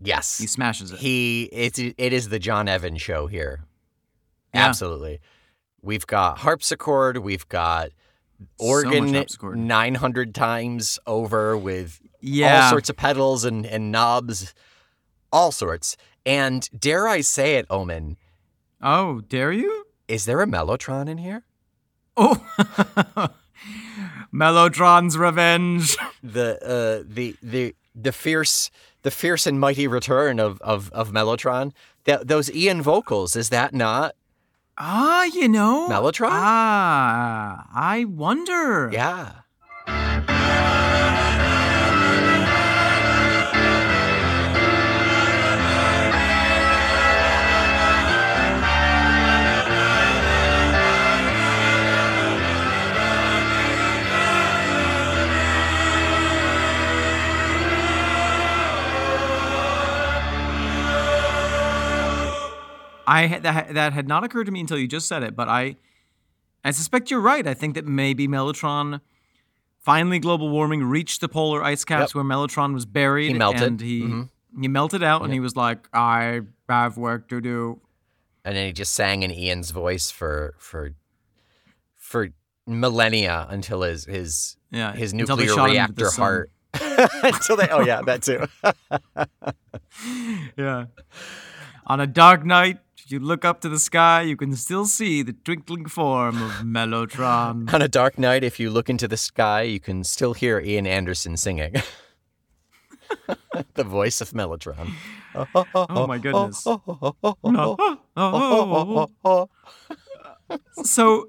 Yes. 0.00 0.38
he 0.38 0.46
smashes 0.46 0.92
it. 0.92 1.00
He 1.00 1.48
it's 1.52 1.78
it 1.78 2.12
is 2.12 2.28
the 2.28 2.38
John 2.38 2.68
Evan 2.68 2.96
show 2.98 3.26
here. 3.26 3.64
Yeah. 4.54 4.66
Absolutely. 4.68 5.20
We've 5.82 6.06
got 6.06 6.38
harpsichord, 6.38 7.18
we've 7.18 7.48
got 7.48 7.90
organ 8.58 9.12
harpsichord. 9.12 9.58
900 9.58 10.34
times 10.34 10.98
over 11.06 11.56
with 11.56 12.00
yeah. 12.20 12.64
all 12.64 12.70
sorts 12.70 12.88
of 12.88 12.96
pedals 12.96 13.44
and, 13.44 13.66
and 13.66 13.90
knobs, 13.90 14.54
all 15.34 15.52
sorts. 15.52 15.96
And 16.24 16.68
dare 16.78 17.06
I 17.06 17.20
say 17.20 17.56
it, 17.56 17.66
Omen, 17.68 18.16
Oh, 18.80 19.20
dare 19.20 19.52
you? 19.52 19.84
is 20.08 20.24
there 20.26 20.40
a 20.40 20.46
Mellotron 20.46 21.08
in 21.08 21.18
here? 21.18 21.42
Oh. 22.16 22.36
Mellotron's 24.32 25.16
revenge. 25.18 25.96
The 26.22 26.58
uh 26.64 27.04
the 27.06 27.36
the 27.42 27.74
the 27.94 28.12
fierce 28.12 28.70
the 29.02 29.10
fierce 29.10 29.46
and 29.46 29.58
mighty 29.60 29.86
return 29.86 30.38
of 30.40 30.60
of 30.60 30.90
of 30.92 31.10
Mellotron. 31.12 31.72
Th- 32.04 32.20
those 32.22 32.50
Ian 32.54 32.82
vocals, 32.82 33.36
is 33.36 33.48
that 33.50 33.72
not? 33.74 34.14
Ah, 34.76 35.24
you 35.24 35.48
know. 35.48 35.88
Mellotron? 35.88 36.28
Ah, 36.32 37.66
I 37.72 38.04
wonder. 38.04 38.90
Yeah. 38.92 39.32
I 63.06 63.26
that 63.38 63.74
that 63.74 63.92
had 63.92 64.08
not 64.08 64.24
occurred 64.24 64.44
to 64.46 64.52
me 64.52 64.60
until 64.60 64.78
you 64.78 64.88
just 64.88 65.06
said 65.08 65.22
it, 65.22 65.34
but 65.36 65.48
I 65.48 65.76
I 66.64 66.70
suspect 66.70 67.10
you're 67.10 67.20
right. 67.20 67.46
I 67.46 67.54
think 67.54 67.74
that 67.74 67.86
maybe 67.86 68.26
Mellotron 68.26 69.00
finally 69.80 70.18
global 70.18 70.48
warming 70.48 70.82
reached 70.84 71.20
the 71.20 71.28
polar 71.28 71.62
ice 71.62 71.84
caps 71.84 72.10
Yep. 72.10 72.14
where 72.14 72.24
Mellotron 72.24 72.72
was 72.72 72.86
buried. 72.86 73.32
He 73.32 73.34
melted. 73.38 73.62
and 73.62 73.80
he 73.80 74.00
Mhm. 74.02 74.28
he 74.60 74.68
melted 74.68 75.02
out, 75.02 75.22
and 75.22 75.32
he 75.32 75.40
was 75.40 75.56
like, 75.56 75.88
"I 75.92 76.40
have 76.68 76.96
work 76.96 77.28
to 77.28 77.40
do." 77.40 77.80
and 78.46 78.54
then 78.56 78.66
he 78.66 78.72
just 78.72 78.92
sang 78.92 79.22
in 79.22 79.30
Ian's 79.30 79.70
voice 79.70 80.10
for 80.10 80.54
for 80.58 80.94
for 81.96 82.28
millennia 82.66 83.46
until 83.50 83.82
his 83.82 84.04
his 84.06 84.56
Yeah, 84.70 84.92
his 84.94 85.12
nuclear 85.14 85.48
shot 85.48 85.70
him 85.70 85.76
into 85.76 85.92
the 85.94 86.04
reactor 86.04 86.10
heart 86.22 86.50
until 87.22 87.56
they 87.56 87.68
oh 87.68 87.80
yeah 87.80 88.02
that 88.02 88.22
too 88.22 88.46
Yeah. 90.56 90.86
On 91.86 92.00
a 92.00 92.06
dark 92.06 92.44
night, 92.44 92.78
if 93.04 93.12
you 93.12 93.20
look 93.20 93.44
up 93.44 93.60
to 93.60 93.68
the 93.68 93.78
sky, 93.78 94.22
you 94.22 94.36
can 94.36 94.56
still 94.56 94.86
see 94.86 95.22
the 95.22 95.34
twinkling 95.34 95.86
form 95.86 96.42
of 96.42 96.50
Mellotron. 96.62 97.72
on 97.72 97.82
a 97.82 97.88
dark 97.88 98.18
night 98.18 98.42
if 98.42 98.58
you 98.58 98.70
look 98.70 98.88
into 98.88 99.06
the 99.06 99.16
sky 99.16 99.62
you 99.62 99.80
can 99.80 100.04
still 100.04 100.32
hear 100.32 100.60
Ian 100.60 100.86
Anderson 100.86 101.36
singing 101.36 101.74
the 103.74 103.84
voice 103.84 104.20
of 104.20 104.30
Mellotron 104.30 104.92
Oh 105.74 106.06
my 106.06 106.18
goodness. 106.18 106.62
so 110.84 111.26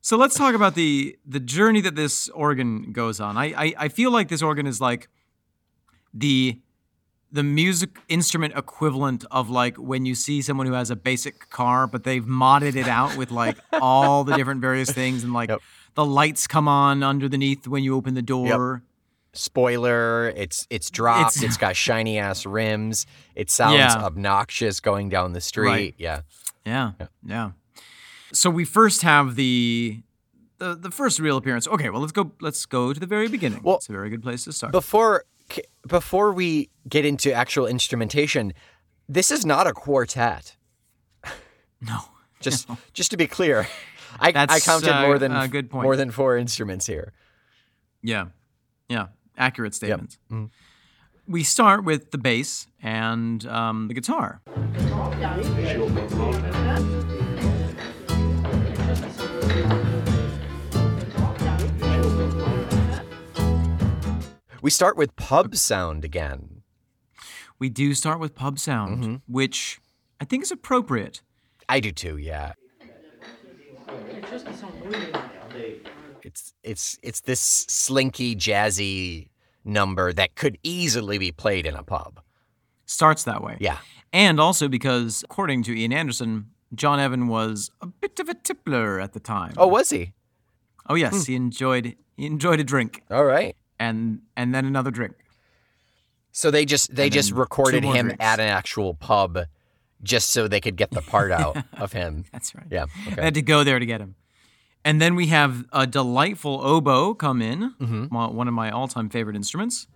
so 0.00 0.16
let's 0.16 0.36
talk 0.36 0.54
about 0.54 0.74
the 0.74 1.16
the 1.26 1.40
journey 1.40 1.80
that 1.80 1.96
this 1.96 2.28
organ 2.28 2.92
goes 2.92 3.20
on. 3.20 3.36
I, 3.36 3.46
I 3.56 3.74
I 3.78 3.88
feel 3.88 4.10
like 4.10 4.28
this 4.28 4.42
organ 4.42 4.66
is 4.66 4.80
like 4.80 5.08
the 6.12 6.60
the 7.30 7.42
music 7.42 7.98
instrument 8.08 8.54
equivalent 8.56 9.24
of 9.30 9.50
like 9.50 9.76
when 9.76 10.06
you 10.06 10.14
see 10.14 10.40
someone 10.42 10.66
who 10.66 10.72
has 10.72 10.90
a 10.90 10.96
basic 10.96 11.50
car 11.50 11.86
but 11.86 12.04
they've 12.04 12.24
modded 12.24 12.74
it 12.76 12.88
out 12.88 13.16
with 13.16 13.30
like 13.30 13.56
all 13.82 14.24
the 14.24 14.34
different 14.36 14.60
various 14.62 14.90
things 14.90 15.24
and 15.24 15.32
like 15.34 15.50
Yep. 15.50 15.60
the 15.94 16.06
lights 16.06 16.46
come 16.46 16.68
on 16.68 17.02
underneath 17.02 17.66
when 17.68 17.82
you 17.84 17.94
open 17.96 18.14
the 18.14 18.22
door. 18.22 18.82
spoiler 19.34 20.28
it's 20.30 20.66
it's 20.70 20.90
dropped 20.90 21.36
It's- 21.36 21.42
it's 21.50 21.56
got 21.56 21.76
shiny 21.86 22.18
ass 22.18 22.46
rims 22.46 23.06
it 23.34 23.50
sounds 23.50 23.76
Yeah. 23.76 23.96
obnoxious 24.04 24.80
going 24.80 25.08
down 25.08 25.32
the 25.32 25.40
street 25.40 25.68
Right. 25.68 25.94
yeah 25.98 26.20
Yeah, 26.66 26.92
yeah. 27.24 27.50
So 28.32 28.50
we 28.50 28.64
first 28.64 29.02
have 29.02 29.36
the 29.36 30.02
the 30.58 30.74
the 30.74 30.90
first 30.90 31.18
real 31.20 31.36
appearance. 31.36 31.66
Okay, 31.68 31.88
well 31.88 32.00
let's 32.00 32.12
go 32.12 32.32
let's 32.40 32.66
go 32.66 32.92
to 32.92 32.98
the 33.00 33.06
very 33.06 33.28
beginning. 33.28 33.60
Well, 33.62 33.76
it's 33.76 33.88
a 33.88 33.92
very 33.92 34.10
good 34.10 34.22
place 34.22 34.44
to 34.44 34.52
start. 34.52 34.72
before 34.72 35.24
before 35.88 36.32
we 36.32 36.70
get 36.88 37.04
into 37.04 37.32
actual 37.32 37.66
instrumentation 37.66 38.52
this 39.08 39.30
is 39.30 39.44
not 39.44 39.66
a 39.66 39.72
quartet 39.72 40.56
no. 41.80 41.98
just 42.40 42.68
just 42.92 43.10
to 43.10 43.16
be 43.16 43.26
clear 43.26 43.66
I, 44.20 44.32
I 44.48 44.60
counted 44.60 44.90
uh, 44.90 45.02
more 45.02 45.18
than 45.18 45.32
a 45.32 45.48
good 45.48 45.70
point. 45.70 45.82
more 45.82 45.96
than 45.96 46.10
four 46.10 46.36
instruments 46.36 46.86
here 46.86 47.12
Yeah. 48.02 48.26
Yeah. 48.88 49.08
Accurate 49.36 49.74
statements. 49.74 50.18
Mm. 50.30 50.50
We 51.26 51.44
start 51.44 51.84
with 51.84 52.10
the 52.10 52.18
bass 52.18 52.66
and 52.82 53.46
um, 53.46 53.88
the 53.88 53.94
guitar. 53.94 54.40
We 64.68 64.70
start 64.70 64.98
with 64.98 65.16
pub 65.16 65.56
sound 65.56 66.04
again. 66.04 66.60
We 67.58 67.70
do 67.70 67.94
start 67.94 68.20
with 68.20 68.34
pub 68.34 68.58
sound, 68.58 69.02
Mm-hmm. 69.02 69.14
which 69.26 69.80
I 70.20 70.26
think 70.26 70.42
is 70.42 70.52
appropriate. 70.52 71.22
I 71.70 71.80
do 71.80 71.90
too 71.90 72.18
yeah. 72.18 72.52
It's 76.22 76.52
it's 76.62 76.98
it's 77.02 77.20
this 77.22 77.40
slinky 77.40 78.36
jazzy 78.36 79.30
number 79.64 80.12
that 80.12 80.34
could 80.34 80.58
easily 80.62 81.16
be 81.16 81.32
played 81.32 81.64
in 81.64 81.74
a 81.74 81.82
pub. 81.82 82.20
Starts 82.84 83.24
that 83.24 83.42
way. 83.42 83.56
yeah. 83.60 83.78
And 84.12 84.38
also 84.38 84.68
because, 84.68 85.24
according 85.24 85.62
to 85.62 85.72
Ian 85.78 85.94
Anderson, 85.94 86.50
John 86.74 87.00
Evan 87.00 87.26
was 87.28 87.70
a 87.80 87.86
bit 87.86 88.20
of 88.20 88.28
a 88.28 88.34
tippler 88.34 89.02
at 89.02 89.14
the 89.14 89.20
time. 89.20 89.54
oh 89.56 89.66
was 89.68 89.88
he? 89.88 90.12
Oh 90.90 90.94
yes, 90.94 91.24
he 91.24 91.34
enjoyed 91.36 91.96
he 92.18 92.26
enjoyed 92.26 92.60
a 92.60 92.64
drink. 92.64 93.02
All 93.10 93.24
right 93.24 93.56
and 93.78 94.20
and 94.36 94.54
then 94.54 94.64
another 94.64 94.90
drink. 94.90 95.14
So 96.32 96.50
they 96.50 96.64
just 96.64 96.94
they 96.94 97.04
And 97.04 97.12
just 97.12 97.32
recorded 97.32 97.84
him 97.84 98.06
drinks. 98.06 98.24
at 98.24 98.38
an 98.40 98.48
actual 98.48 98.94
pub 98.94 99.38
just 100.02 100.30
so 100.30 100.46
they 100.46 100.60
could 100.60 100.76
get 100.76 100.90
the 100.92 101.02
part 101.02 101.32
out 101.32 101.56
of 101.78 101.92
him. 101.92 102.24
That's 102.32 102.54
right. 102.54 102.66
Yeah. 102.70 102.86
Okay. 103.08 103.22
had 103.22 103.34
to 103.34 103.42
go 103.42 103.64
there 103.64 103.78
to 103.78 103.86
get 103.86 104.00
him. 104.00 104.14
And 104.84 105.02
then 105.02 105.16
we 105.16 105.26
have 105.26 105.64
a 105.72 105.86
delightful 105.86 106.60
oboe 106.64 107.12
come 107.14 107.42
in, 107.42 107.74
Mm-hmm. 107.80 108.14
one 108.14 108.46
of 108.48 108.54
my 108.54 108.70
all-time 108.70 109.08
favorite 109.10 109.34
instruments. 109.36 109.86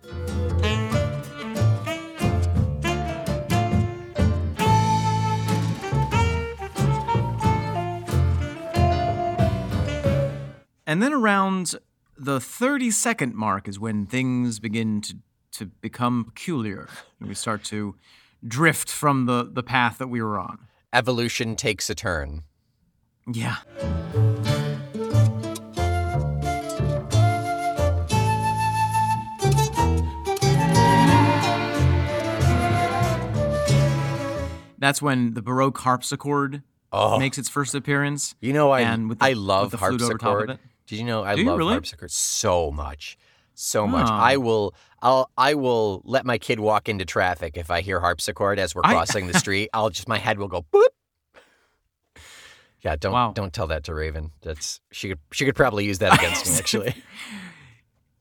And 10.85 11.01
then 11.01 11.13
around 11.13 11.75
the 12.23 12.39
30 12.39 12.91
second 12.91 13.35
mark 13.35 13.67
is 13.67 13.79
when 13.79 14.05
things 14.05 14.59
begin 14.59 15.01
to, 15.01 15.17
to 15.53 15.65
become 15.65 16.25
peculiar. 16.25 16.87
And 17.19 17.27
we 17.29 17.35
start 17.35 17.63
to 17.65 17.95
drift 18.45 18.89
from 18.89 19.25
the, 19.25 19.49
the 19.51 19.63
path 19.63 19.97
that 19.97 20.07
we 20.07 20.21
were 20.21 20.39
on. 20.39 20.59
Evolution 20.91 21.55
takes 21.55 21.89
a 21.89 21.95
turn. 21.95 22.43
Yeah. 23.31 23.57
That's 34.77 35.01
when 35.01 35.33
the 35.33 35.41
Baroque 35.41 35.77
harpsichord 35.77 36.61
Oh. 36.91 37.17
makes 37.17 37.37
its 37.37 37.47
first 37.49 37.73
appearance. 37.73 38.35
You 38.41 38.51
know, 38.53 38.69
I 38.71 38.81
and 38.81 39.07
with 39.09 39.19
the- 39.19 39.25
I 39.25 39.33
love 39.33 39.71
with 39.71 39.71
the 39.71 39.77
flute 39.87 40.01
over 40.01 40.17
top 40.17 40.29
of 40.29 40.47
harpsichord. 40.47 40.59
Did 40.87 40.99
you 40.99 41.05
know 41.05 41.23
I 41.23 41.35
Do 41.35 41.43
love 41.45 41.57
really? 41.57 41.71
harpsichord 41.73 42.11
so 42.11 42.71
much, 42.71 43.17
so 43.53 43.87
much? 43.87 44.07
Oh. 44.09 44.13
I 44.13 44.37
will, 44.37 44.73
I'll, 45.01 45.29
I 45.37 45.53
will 45.53 46.01
let 46.05 46.25
my 46.25 46.37
kid 46.37 46.59
walk 46.59 46.89
into 46.89 47.05
traffic 47.05 47.55
if 47.57 47.71
I 47.71 47.81
hear 47.81 47.99
harpsichord 47.99 48.59
as 48.59 48.75
we're 48.75 48.81
I- 48.83 48.91
crossing 48.93 49.27
the 49.27 49.37
street. 49.39 49.69
I'll 49.73 49.89
just 49.89 50.07
my 50.07 50.17
head 50.17 50.37
will 50.39 50.47
go 50.49 50.65
boop. 50.73 50.83
Yeah, 52.81 52.97
don't 52.97 53.13
Wow. 53.13 53.31
don't 53.31 53.53
tell 53.53 53.67
that 53.67 53.85
to 53.85 53.93
Raven. 53.93 54.31
That's 54.41 54.81
she 54.91 55.07
could 55.09 55.19
she 55.31 55.45
could 55.45 55.55
probably 55.55 55.85
use 55.85 55.99
that 55.99 56.13
against 56.19 56.45
me 56.45 56.57
actually. 56.57 56.95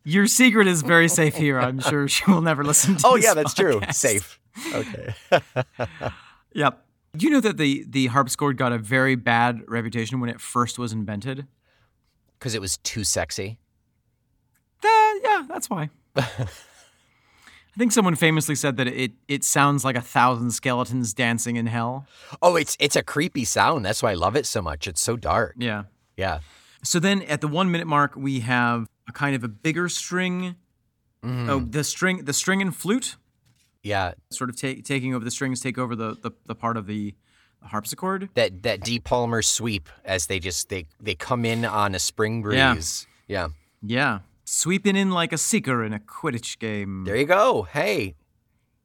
Your 0.05 0.27
secret 0.29 0.69
is 0.69 0.83
very 0.83 1.09
safe 1.09 1.35
here. 1.37 1.59
I'm 1.61 1.81
sure 1.81 2.07
she 2.09 2.31
will 2.31 2.43
never 2.43 2.63
listen 2.63 2.97
to 2.99 3.07
oh 3.07 3.17
yeah, 3.17 3.35
that's 3.35 3.55
true. 3.55 3.81
Safe. 3.91 4.39
Okay. 4.75 5.15
Yep. 6.55 6.85
Do 7.17 7.27
you 7.27 7.33
know 7.33 7.41
that 7.41 7.57
the 7.57 7.85
the 7.89 8.07
harpsichord 8.09 8.57
got 8.59 8.73
a 8.73 8.79
very 8.79 9.15
bad 9.17 9.63
reputation 9.69 10.21
when 10.21 10.29
it 10.29 10.39
first 10.41 10.79
was 10.79 10.93
invented? 10.93 11.47
Because 12.43 12.57
it 12.57 12.61
was 12.61 12.79
too 12.79 13.05
sexy. 13.05 13.57
Uh, 14.83 14.89
yeah, 15.23 15.47
that's 15.49 15.71
why. 15.71 15.91
I 16.17 17.79
think 17.79 17.93
someone 17.93 18.17
famously 18.17 18.57
said 18.57 18.77
that 18.79 18.89
it 18.89 19.13
it 19.29 19.45
sounds 19.45 19.85
like 19.85 19.95
a 19.95 20.01
thousand 20.01 20.51
skeletons 20.51 21.15
dancing 21.15 21.55
in 21.55 21.67
hell. 21.69 22.05
Oh, 22.43 22.57
it's 22.57 22.77
it's 22.81 22.97
a 22.97 23.03
creepy 23.05 23.45
sound. 23.45 23.85
That's 23.85 24.03
why 24.03 24.11
I 24.11 24.15
love 24.15 24.35
it 24.35 24.45
so 24.45 24.61
much. 24.61 24.89
It's 24.89 25.01
so 25.01 25.17
dark. 25.17 25.55
Yeah. 25.57 25.85
Yeah. 26.17 26.41
So 26.83 26.99
then 26.99 27.23
at 27.23 27.41
the 27.43 27.47
one 27.49 27.71
minute 27.71 27.87
mark, 27.87 28.17
we 28.17 28.41
have 28.41 28.89
a 29.09 29.13
kind 29.13 29.37
of 29.37 29.45
a 29.45 29.49
bigger 29.49 29.89
string. 29.89 30.57
Mm. 31.25 31.49
Oh, 31.49 31.61
the 31.61 31.85
string, 31.85 32.25
the 32.25 32.33
string 32.33 32.61
and 32.61 32.75
flute, 32.75 33.15
Yeah. 33.85 34.15
sort 34.33 34.51
of 34.51 34.61
ta- 34.61 34.83
taking 34.85 35.15
over 35.15 35.25
the 35.25 35.31
strings, 35.31 35.61
take 35.61 35.79
over 35.79 35.95
the, 35.95 36.17
the, 36.21 36.33
the 36.47 36.57
part 36.57 36.77
of 36.77 36.87
the 36.89 37.15
harpsichord. 37.65 38.29
That 38.35 38.63
that 38.63 38.81
Dee 38.83 38.99
Palmer 38.99 39.43
sweep 39.43 39.89
as 40.05 40.27
they 40.27 40.39
just 40.39 40.69
they 40.69 40.87
they 41.01 41.15
come 41.15 41.45
in 41.45 41.65
on 41.65 41.95
a 41.95 41.99
spring 41.99 42.45
Yeah. 42.51 42.75
breeze. 42.75 43.07
Yeah. 43.29 43.49
Yeah, 43.85 44.21
sweeping 44.45 44.95
in 44.95 45.11
like 45.11 45.33
a 45.33 45.39
seeker 45.39 45.83
in 45.83 45.93
a 45.93 45.99
Quidditch 45.99 46.59
game. 46.61 47.05
There 47.05 47.17
you 47.17 47.27
go. 47.27 47.63
Hey. 47.63 48.15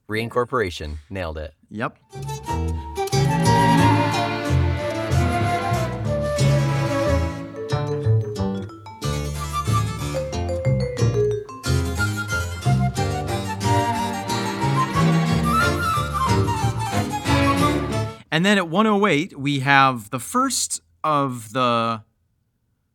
Reincorporation. 0.09 0.97
Nailed 1.09 1.37
it. 1.37 1.53
Yep. 1.69 1.97
And 18.37 18.45
then 18.45 18.59
at 18.59 18.69
108, 18.69 19.39
we 19.39 19.61
have 19.61 20.11
the 20.11 20.19
first 20.19 20.79
of 21.03 21.53
the 21.53 22.03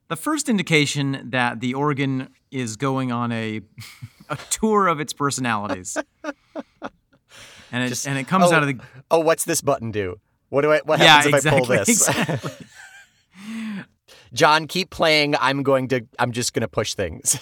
the 0.07 0.15
first 0.15 0.49
indication 0.49 1.31
that 1.31 1.59
the 1.59 1.75
organ 1.75 2.29
is 2.53 2.77
going 2.77 3.11
on 3.11 3.33
a 3.33 3.61
a 4.29 4.37
tour 4.51 4.87
of 4.87 5.01
its 5.01 5.13
personalities. 5.13 5.97
And 7.73 7.83
it, 7.85 7.89
Just- 7.89 8.07
and 8.07 8.17
it 8.19 8.29
comes 8.29 8.53
oh, 8.53 8.55
out 8.55 8.63
of 8.63 8.69
the 8.69 8.79
Oh, 9.11 9.19
what's 9.19 9.45
this 9.45 9.61
button 9.63 9.91
do? 9.91 10.21
What 10.51 10.61
do 10.61 10.71
I 10.71 10.81
what 10.85 11.01
Yeah, 11.01 11.21
happens 11.23 11.45
if 11.45 11.53
I 11.53 11.57
pull 11.59 11.67
this? 11.77 11.89
exactly. 11.89 12.53
John, 14.33 14.69
keep 14.69 14.91
playing. 14.91 15.35
I'm 15.41 15.65
going 15.65 15.89
to 15.89 16.07
I'm 16.21 16.31
just 16.31 16.55
gonna 16.55 16.69
push 16.69 16.95
things. 16.95 17.37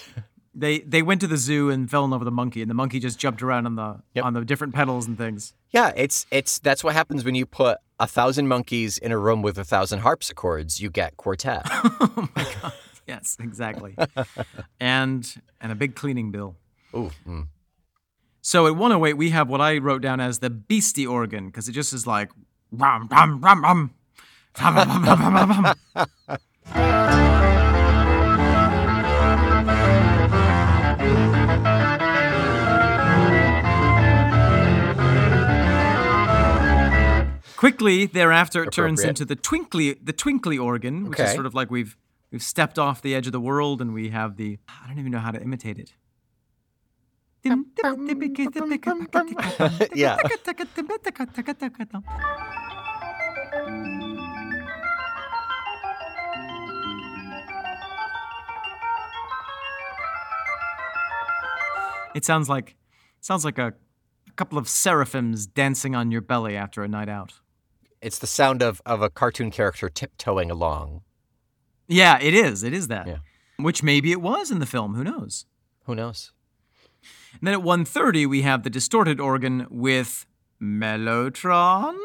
They 0.54 0.78
they 0.80 1.02
went 1.02 1.20
to 1.20 1.26
the 1.26 1.36
zoo 1.36 1.68
and 1.68 1.90
fell 1.90 2.04
in 2.06 2.10
love 2.10 2.20
with 2.22 2.28
a 2.28 2.32
monkey, 2.32 2.62
and 2.62 2.70
the 2.70 2.74
monkey 2.74 2.98
just 2.98 3.18
jumped 3.18 3.42
around 3.42 3.66
on 3.66 3.74
the 3.76 4.00
Yep. 4.14 4.24
on 4.24 4.32
the 4.32 4.44
different 4.44 4.74
pedals 4.74 5.06
and 5.06 5.18
things. 5.18 5.52
yeah, 5.70 5.92
it's 5.96 6.24
it's 6.30 6.58
that's 6.60 6.82
what 6.82 6.94
happens 6.94 7.24
when 7.24 7.34
you 7.34 7.44
put 7.44 7.78
a 8.00 8.06
thousand 8.06 8.48
monkeys 8.48 8.98
in 8.98 9.12
a 9.12 9.18
room 9.18 9.42
with 9.42 9.58
a 9.58 9.64
thousand 9.64 10.00
harpsichords. 10.00 10.80
You 10.80 10.90
get 10.90 11.16
quartet. 11.16 11.62
oh 11.70 12.28
my 12.34 12.46
god! 12.60 12.72
Yes, 13.06 13.36
exactly. 13.38 13.94
and 14.80 15.32
and 15.60 15.70
a 15.70 15.74
big 15.74 15.94
cleaning 15.94 16.32
bill. 16.32 16.56
Ooh. 16.94 17.10
mm. 17.26 17.46
So 18.42 18.66
at 18.66 18.74
108, 18.74 19.14
we 19.14 19.30
have 19.30 19.48
what 19.50 19.60
I 19.60 19.76
wrote 19.78 20.00
down 20.00 20.18
as 20.18 20.38
the 20.38 20.48
beastie 20.48 21.06
organ 21.06 21.46
because 21.46 21.68
it 21.68 21.72
just 21.72 21.92
is 21.92 22.06
like 22.06 22.30
rum 22.72 23.06
rum 23.10 23.40
rum 23.40 23.62
rum. 23.62 23.94
rum, 24.60 24.74
rum, 24.74 25.04
rum, 25.04 25.34
rum, 25.34 25.76
rum, 25.94 27.36
Quickly 37.60 38.06
thereafter, 38.06 38.62
it 38.64 38.72
turns 38.72 39.00
into 39.10 39.24
the 39.26 39.36
twinkly 39.36 39.92
the 40.02 40.14
twinkly 40.14 40.56
organ, 40.56 41.10
which 41.10 41.18
is 41.20 41.34
sort 41.34 41.44
of 41.44 41.52
like 41.54 41.70
we've 41.70 41.94
we've 42.32 42.42
stepped 42.42 42.78
off 42.78 43.02
the 43.02 43.14
edge 43.14 43.26
of 43.26 43.32
the 43.32 43.40
world 43.40 43.82
and 43.82 43.92
we 43.92 44.08
have 44.08 44.36
the 44.36 44.58
I 44.66 44.88
don't 44.88 44.98
even 44.98 45.12
know 45.12 45.18
how 45.18 45.30
to 45.30 45.42
imitate 45.42 45.78
it. 45.78 45.92
Yeah. 49.94 50.16
It 62.14 62.24
sounds 62.24 62.48
like 62.48 62.76
sounds 63.20 63.44
like 63.44 63.58
a, 63.58 63.74
a 64.28 64.32
couple 64.32 64.58
of 64.58 64.66
seraphims 64.68 65.46
dancing 65.46 65.94
on 65.94 66.10
your 66.10 66.20
belly 66.22 66.56
after 66.56 66.82
a 66.82 66.88
night 66.88 67.08
out. 67.08 67.34
It's 68.02 68.18
the 68.18 68.26
sound 68.26 68.62
of 68.62 68.80
of 68.86 69.02
a 69.02 69.10
cartoon 69.10 69.50
character 69.50 69.88
tiptoeing 69.88 70.50
along. 70.50 71.02
Yeah, 71.86 72.18
it 72.20 72.34
is. 72.34 72.62
It 72.62 72.72
is 72.72 72.88
that. 72.88 73.06
Yeah. 73.06 73.18
Which 73.58 73.82
maybe 73.82 74.12
it 74.12 74.22
was 74.22 74.50
in 74.50 74.58
the 74.58 74.66
film. 74.66 74.94
Who 74.94 75.04
knows? 75.04 75.44
Who 75.84 75.94
knows? 75.94 76.32
And 77.32 77.46
then 77.46 77.54
at 77.54 77.60
1.30, 77.60 78.26
we 78.26 78.42
have 78.42 78.62
the 78.62 78.70
distorted 78.70 79.20
organ 79.20 79.66
with 79.70 80.26
Mellotron. 80.62 81.96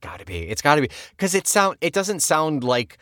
Gotta 0.00 0.24
be. 0.24 0.48
It's 0.48 0.62
gotta 0.62 0.80
be 0.80 0.90
because 1.10 1.34
it 1.34 1.46
sound. 1.46 1.76
It 1.80 1.92
doesn't 1.92 2.20
sound 2.20 2.64
like. 2.64 2.98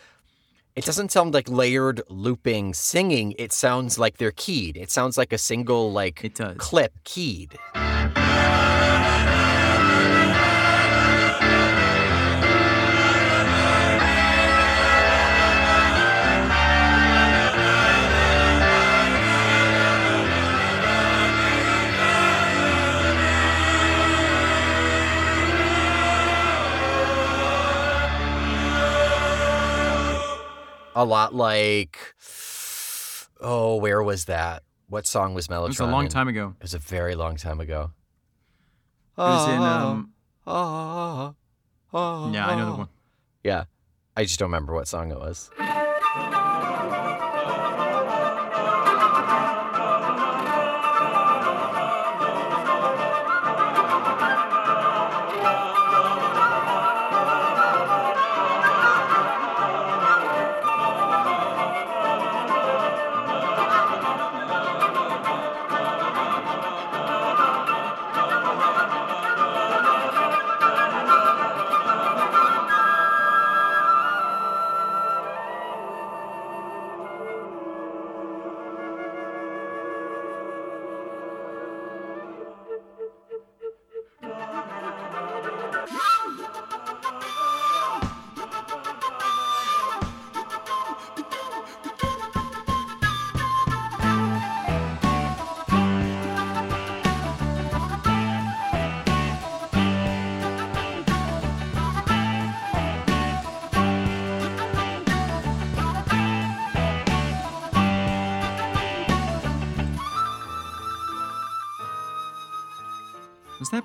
It 0.77 0.85
doesn't 0.85 1.11
sound 1.11 1.35
like 1.35 1.49
layered 1.49 2.01
looping 2.09 2.75
singing. 2.75 3.35
It 3.39 3.53
sounds 3.53 3.99
like 3.99 4.19
they're 4.19 4.31
keyed. 4.31 4.77
It 4.77 4.91
sounds 4.91 5.19
like 5.19 5.33
a 5.33 5.39
single 5.39 5.93
like 5.93 6.33
clip 6.59 6.93
keyed. 7.05 7.59
A 30.95 31.05
lot 31.05 31.35
like. 31.35 31.99
Oh, 33.41 33.77
where 33.77 34.03
was 34.03 34.27
that? 34.27 34.63
What 34.89 35.07
song 35.07 35.35
was 35.35 35.49
Mellotron? 35.49 35.65
It 35.67 35.69
was 35.69 35.81
a 35.81 35.87
long 35.87 36.09
time 36.09 36.29
ago. 36.29 36.55
It 36.59 36.63
was 36.63 36.75
a 36.75 36.79
very 36.79 37.15
long 37.15 37.37
time 37.37 37.61
ago. 37.61 37.93
It 39.17 39.21
was 39.23 39.49
in, 39.49 39.63
um, 39.63 40.13
Ah, 40.47 41.35
ah, 41.93 42.31
yeah, 42.33 42.47
I 42.49 42.57
know 42.57 42.67
the 42.73 42.77
one. 42.79 42.89
Yeah. 43.45 43.65
I 44.17 44.25
just 44.25 44.39
don't 44.39 44.49
remember 44.49 44.75
what 44.75 44.89
song 44.89 45.13
it 45.13 45.19
was. 45.19 45.51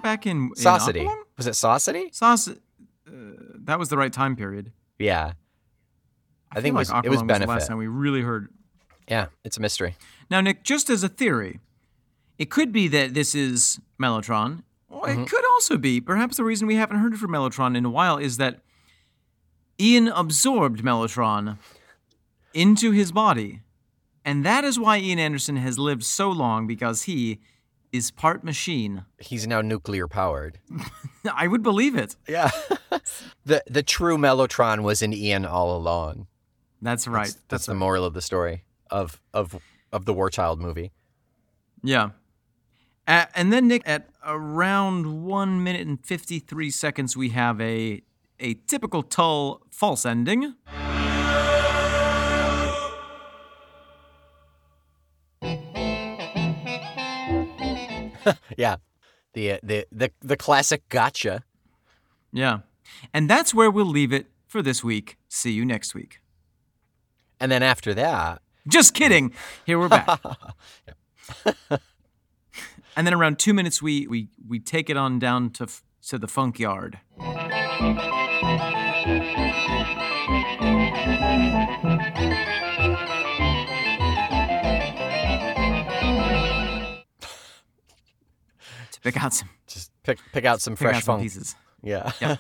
Back 0.05 0.25
in, 0.25 0.37
in 0.47 0.55
Saucity. 0.55 1.07
Was 1.37 1.47
it 1.47 1.55
Saucity? 1.55 2.09
Sauce. 2.13 2.47
Uh, 2.47 2.53
that 3.65 3.77
was 3.79 3.89
the 3.89 3.97
right 3.97 4.13
time 4.13 4.35
period. 4.35 4.71
Yeah. 4.99 5.33
I, 6.51 6.61
think 6.61 6.73
feel 6.73 6.75
it 6.75 6.79
was, 6.79 6.91
like 6.91 7.05
it 7.05 7.09
was 7.09 7.17
Aqualung 7.19 7.21
the 7.21 7.25
benefit. 7.33 7.49
last 7.49 7.67
time 7.67 7.77
we 7.77 7.87
really 7.87 8.21
heard. 8.21 8.47
yeah, 9.09 9.25
it's 9.43 9.57
a 9.57 9.61
mystery. 9.61 9.95
Now, 10.29 10.39
Nick, 10.41 10.63
just 10.63 10.89
as 10.89 11.03
a 11.03 11.09
theory, 11.09 11.59
it 12.37 12.49
could 12.49 12.71
be 12.71 12.87
that 12.89 13.13
this 13.13 13.35
is 13.35 13.79
Mellotron. 14.01 14.63
Or 14.89 15.07
Mm-hmm. 15.07 15.23
it 15.23 15.29
could 15.29 15.45
also 15.53 15.77
be, 15.77 15.99
perhaps 15.99 16.37
the 16.37 16.43
reason 16.45 16.67
we 16.67 16.75
haven't 16.75 16.97
heard 16.97 17.17
from 17.19 17.31
Mellotron 17.31 17.75
in 17.75 17.83
a 17.83 17.89
while 17.89 18.17
is 18.17 18.37
that 18.37 18.61
Ian 19.79 20.07
absorbed 20.07 20.81
Mellotron 20.83 21.57
into 22.53 22.91
his 22.91 23.11
body. 23.11 23.61
And 24.23 24.45
that 24.45 24.63
is 24.63 24.79
why 24.79 24.97
Ian 24.99 25.19
Anderson 25.19 25.57
has 25.57 25.77
lived 25.77 26.03
so 26.03 26.31
long 26.31 26.65
because 26.65 27.03
he 27.03 27.39
is 27.95 28.11
part 28.11 28.43
machine. 28.43 29.05
He's 29.19 29.47
now 29.47 29.61
nuclear 29.61 30.07
powered. 30.07 30.59
I 31.33 31.47
would 31.47 31.63
believe 31.63 31.95
it. 31.95 32.15
Yeah. 32.27 32.51
the 33.45 33.63
the 33.67 33.83
true 33.83 34.17
Mellotron 34.17 34.83
was 34.83 35.01
in 35.01 35.13
Ian 35.13 35.45
all 35.45 35.75
along. 35.75 36.27
That's 36.81 37.07
right. 37.07 37.25
That's, 37.25 37.39
that's 37.47 37.65
the 37.65 37.75
moral 37.75 38.05
of 38.05 38.13
the 38.13 38.21
story 38.21 38.63
of 38.91 39.21
of 39.33 39.55
of 39.91 40.05
the 40.05 40.13
War 40.13 40.29
Child 40.29 40.59
movie. 40.59 40.91
Yeah. 41.83 42.11
Uh, 43.07 43.25
and 43.35 43.53
then 43.53 43.67
Nick, 43.67 43.83
at 43.85 44.09
around 44.25 45.25
one 45.25 45.63
minute 45.63 45.87
and 45.87 46.03
fifty-three 46.03 46.71
seconds, 46.71 47.15
we 47.15 47.29
have 47.29 47.61
a 47.61 48.01
a 48.39 48.55
typical 48.67 49.03
Tull 49.03 49.61
false 49.69 50.05
ending. 50.05 50.55
Yeah. 58.57 58.77
The 59.33 59.51
uh, 59.53 59.57
the 59.63 59.85
the 59.91 60.11
the 60.21 60.37
classic 60.37 60.87
gotcha. 60.89 61.43
Yeah, 62.31 62.59
and 63.13 63.29
that's 63.29 63.53
where 63.53 63.69
we'll 63.69 63.85
leave 63.85 64.13
it 64.13 64.27
for 64.47 64.61
this 64.61 64.81
week. 64.83 65.17
See 65.27 65.51
you 65.51 65.65
next 65.65 65.93
week. 65.93 66.19
And 67.39 67.51
then 67.51 67.61
after 67.61 67.93
that, 67.93 68.41
Just 68.67 68.93
kidding. 68.93 69.33
Here 69.65 69.77
we're 69.77 69.89
back. 69.89 70.07
and 72.95 73.05
then 73.05 73.13
around 73.13 73.37
two 73.37 73.53
minutes, 73.53 73.81
we 73.81 74.07
we 74.07 74.29
we 74.47 74.59
take 74.59 74.89
it 74.89 74.95
on 74.97 75.19
down 75.19 75.49
to 75.51 75.67
to 76.07 76.17
the 76.17 76.27
funk 76.27 76.57
yard. 76.59 76.99
Pick 89.05 89.23
out 89.23 89.33
some 89.33 89.49
just 89.67 89.91
pick 90.03 90.19
pick 90.33 90.43
out 90.45 90.59
some 90.59 90.75
fresh 90.75 90.97
out 90.97 91.03
some 91.03 91.21
pieces. 91.21 91.55
Yeah. 91.81 92.11
Yep. 92.19 92.39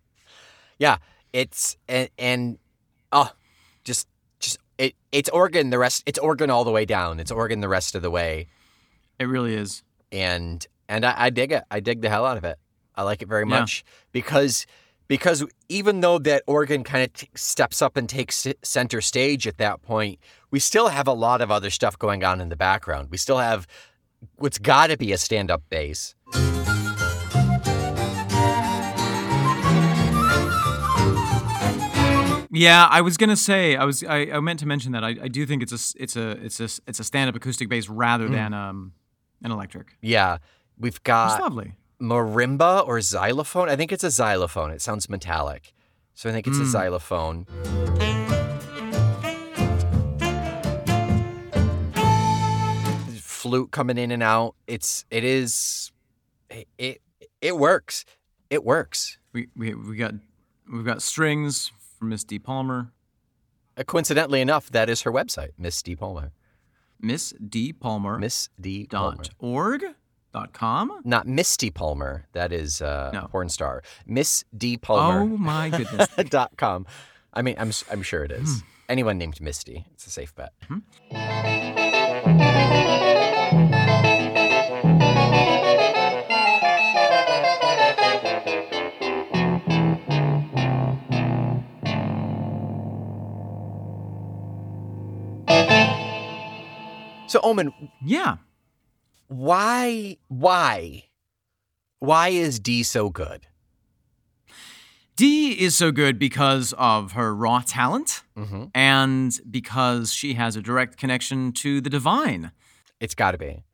yeah. 0.78 0.96
It's 1.32 1.76
and 1.88 2.08
and 2.18 2.58
oh, 3.10 3.30
just 3.84 4.06
just 4.40 4.58
it 4.78 4.94
it's 5.10 5.28
organ 5.30 5.70
the 5.70 5.78
rest 5.78 6.02
it's 6.06 6.18
organ 6.18 6.50
all 6.50 6.64
the 6.64 6.70
way 6.70 6.84
down. 6.84 7.20
It's 7.20 7.30
organ 7.30 7.60
the 7.60 7.68
rest 7.68 7.94
of 7.94 8.02
the 8.02 8.10
way. 8.10 8.46
It 9.18 9.24
really 9.24 9.54
is. 9.54 9.82
And 10.10 10.66
and 10.88 11.04
I, 11.04 11.14
I 11.16 11.30
dig 11.30 11.52
it. 11.52 11.64
I 11.70 11.80
dig 11.80 12.02
the 12.02 12.08
hell 12.08 12.24
out 12.26 12.36
of 12.36 12.44
it. 12.44 12.58
I 12.94 13.02
like 13.02 13.22
it 13.22 13.28
very 13.28 13.42
Yeah. 13.44 13.60
much 13.60 13.84
because 14.12 14.66
because 15.08 15.44
even 15.68 16.00
though 16.00 16.18
that 16.18 16.42
organ 16.46 16.84
kind 16.84 17.04
of 17.04 17.12
t- 17.12 17.28
steps 17.34 17.82
up 17.82 17.96
and 17.96 18.08
takes 18.08 18.46
center 18.62 19.00
stage 19.00 19.46
at 19.46 19.58
that 19.58 19.82
point, 19.82 20.18
we 20.50 20.58
still 20.58 20.88
have 20.88 21.06
a 21.06 21.12
lot 21.12 21.40
of 21.40 21.50
other 21.50 21.70
stuff 21.70 21.98
going 21.98 22.24
on 22.24 22.40
in 22.40 22.48
the 22.50 22.56
background. 22.56 23.08
We 23.10 23.16
still 23.18 23.38
have 23.38 23.66
what's 24.36 24.58
got 24.58 24.88
to 24.88 24.96
be 24.96 25.12
a 25.12 25.18
stand-up 25.18 25.62
bass. 25.68 26.14
Yeah, 32.54 32.86
I 32.90 33.00
was 33.00 33.16
gonna 33.16 33.34
say 33.36 33.76
I 33.76 33.84
was 33.86 34.04
I, 34.04 34.30
I 34.30 34.40
meant 34.40 34.58
to 34.60 34.66
mention 34.66 34.92
that 34.92 35.02
I, 35.02 35.16
I 35.22 35.28
do 35.28 35.46
think 35.46 35.62
it's 35.62 35.72
a 35.72 36.02
it's 36.02 36.16
a 36.16 36.30
it's 36.32 36.60
a 36.60 36.68
it's 36.86 37.00
a 37.00 37.04
stand 37.04 37.30
up 37.30 37.34
acoustic 37.34 37.70
bass 37.70 37.88
rather 37.88 38.28
than 38.28 38.52
um 38.52 38.92
an 39.42 39.50
electric. 39.50 39.96
Yeah, 40.02 40.36
we've 40.78 40.90
It's 40.92 40.98
got 40.98 41.40
lovely. 41.40 41.72
marimba 42.00 42.86
or 42.86 43.00
xylophone. 43.00 43.70
I 43.70 43.76
think 43.76 43.90
it's 43.90 44.04
a 44.04 44.10
xylophone. 44.10 44.70
It 44.70 44.82
sounds 44.82 45.08
metallic. 45.08 45.72
So 46.12 46.28
I 46.28 46.32
think 46.32 46.46
it's 46.46 46.58
a 46.58 46.62
Mm. 46.62 46.72
xylophone. 46.72 48.21
Flute 53.52 53.70
coming 53.70 53.98
in 53.98 54.10
and 54.10 54.22
out. 54.22 54.54
It's 54.66 55.04
it 55.10 55.24
is 55.24 55.92
it 56.48 56.66
it, 56.78 57.02
it 57.42 57.58
works. 57.58 58.06
It 58.48 58.64
works. 58.64 59.18
We 59.34 59.48
we 59.54 59.74
we 59.74 59.94
got 59.96 60.14
we've 60.72 60.86
got 60.86 61.02
strings 61.02 61.70
from 61.98 62.08
Miss 62.08 62.24
Dee 62.24 62.38
Palmer, 62.38 62.92
Uh, 63.76 63.82
coincidentally 63.82 64.40
enough, 64.40 64.70
that 64.70 64.88
is 64.88 65.02
her 65.02 65.12
website, 65.12 65.50
Miss 65.58 65.82
Dee 65.82 65.94
Palmer. 65.94 66.32
Miss 66.98 67.34
Dee 67.46 67.74
Palmer 67.74 68.18
Miss 68.18 68.48
Dee 68.58 68.86
Palmer. 68.86 69.16
dot 69.18 69.28
org 69.38 69.84
dot 70.32 70.54
com. 70.54 71.02
Not 71.04 71.26
Misty 71.28 71.70
Palmer. 71.70 72.24
That 72.32 72.54
is 72.54 72.80
uh, 72.80 73.10
No. 73.12 73.24
a 73.24 73.28
porn 73.28 73.50
star. 73.50 73.82
Miss 74.06 74.46
Dee 74.56 74.78
Palmer. 74.78 75.20
Oh 75.20 75.26
my 75.26 75.68
goodness! 75.68 76.08
dot 76.30 76.52
com. 76.56 76.86
I 77.34 77.42
mean, 77.42 77.56
I'm 77.58 77.70
I'm 77.90 78.00
sure 78.02 78.24
it 78.24 78.32
is. 78.32 78.62
Hmm. 78.62 78.66
Anyone 78.88 79.18
named 79.18 79.42
Misty, 79.42 79.84
it's 79.92 80.06
a 80.06 80.10
safe 80.10 80.34
bet. 80.34 80.54
So, 97.32 97.40
Omen, 97.42 97.72
yeah, 98.04 98.36
why, 99.28 100.18
why, 100.28 101.04
why 101.98 102.28
is 102.28 102.60
Dee 102.60 102.82
so 102.82 103.08
good? 103.08 103.46
Dee 105.16 105.52
is 105.58 105.74
so 105.74 105.90
good 105.92 106.18
because 106.18 106.74
of 106.76 107.12
her 107.12 107.34
raw 107.34 107.62
talent 107.66 108.22
Mm-hmm. 108.36 108.64
and 108.74 109.32
because 109.50 110.12
she 110.12 110.34
has 110.34 110.56
a 110.56 110.60
direct 110.60 110.98
connection 110.98 111.52
to 111.52 111.80
the 111.80 111.88
divine. 111.88 112.52
It's 113.00 113.14
got 113.14 113.30
to 113.30 113.38
be. 113.38 113.64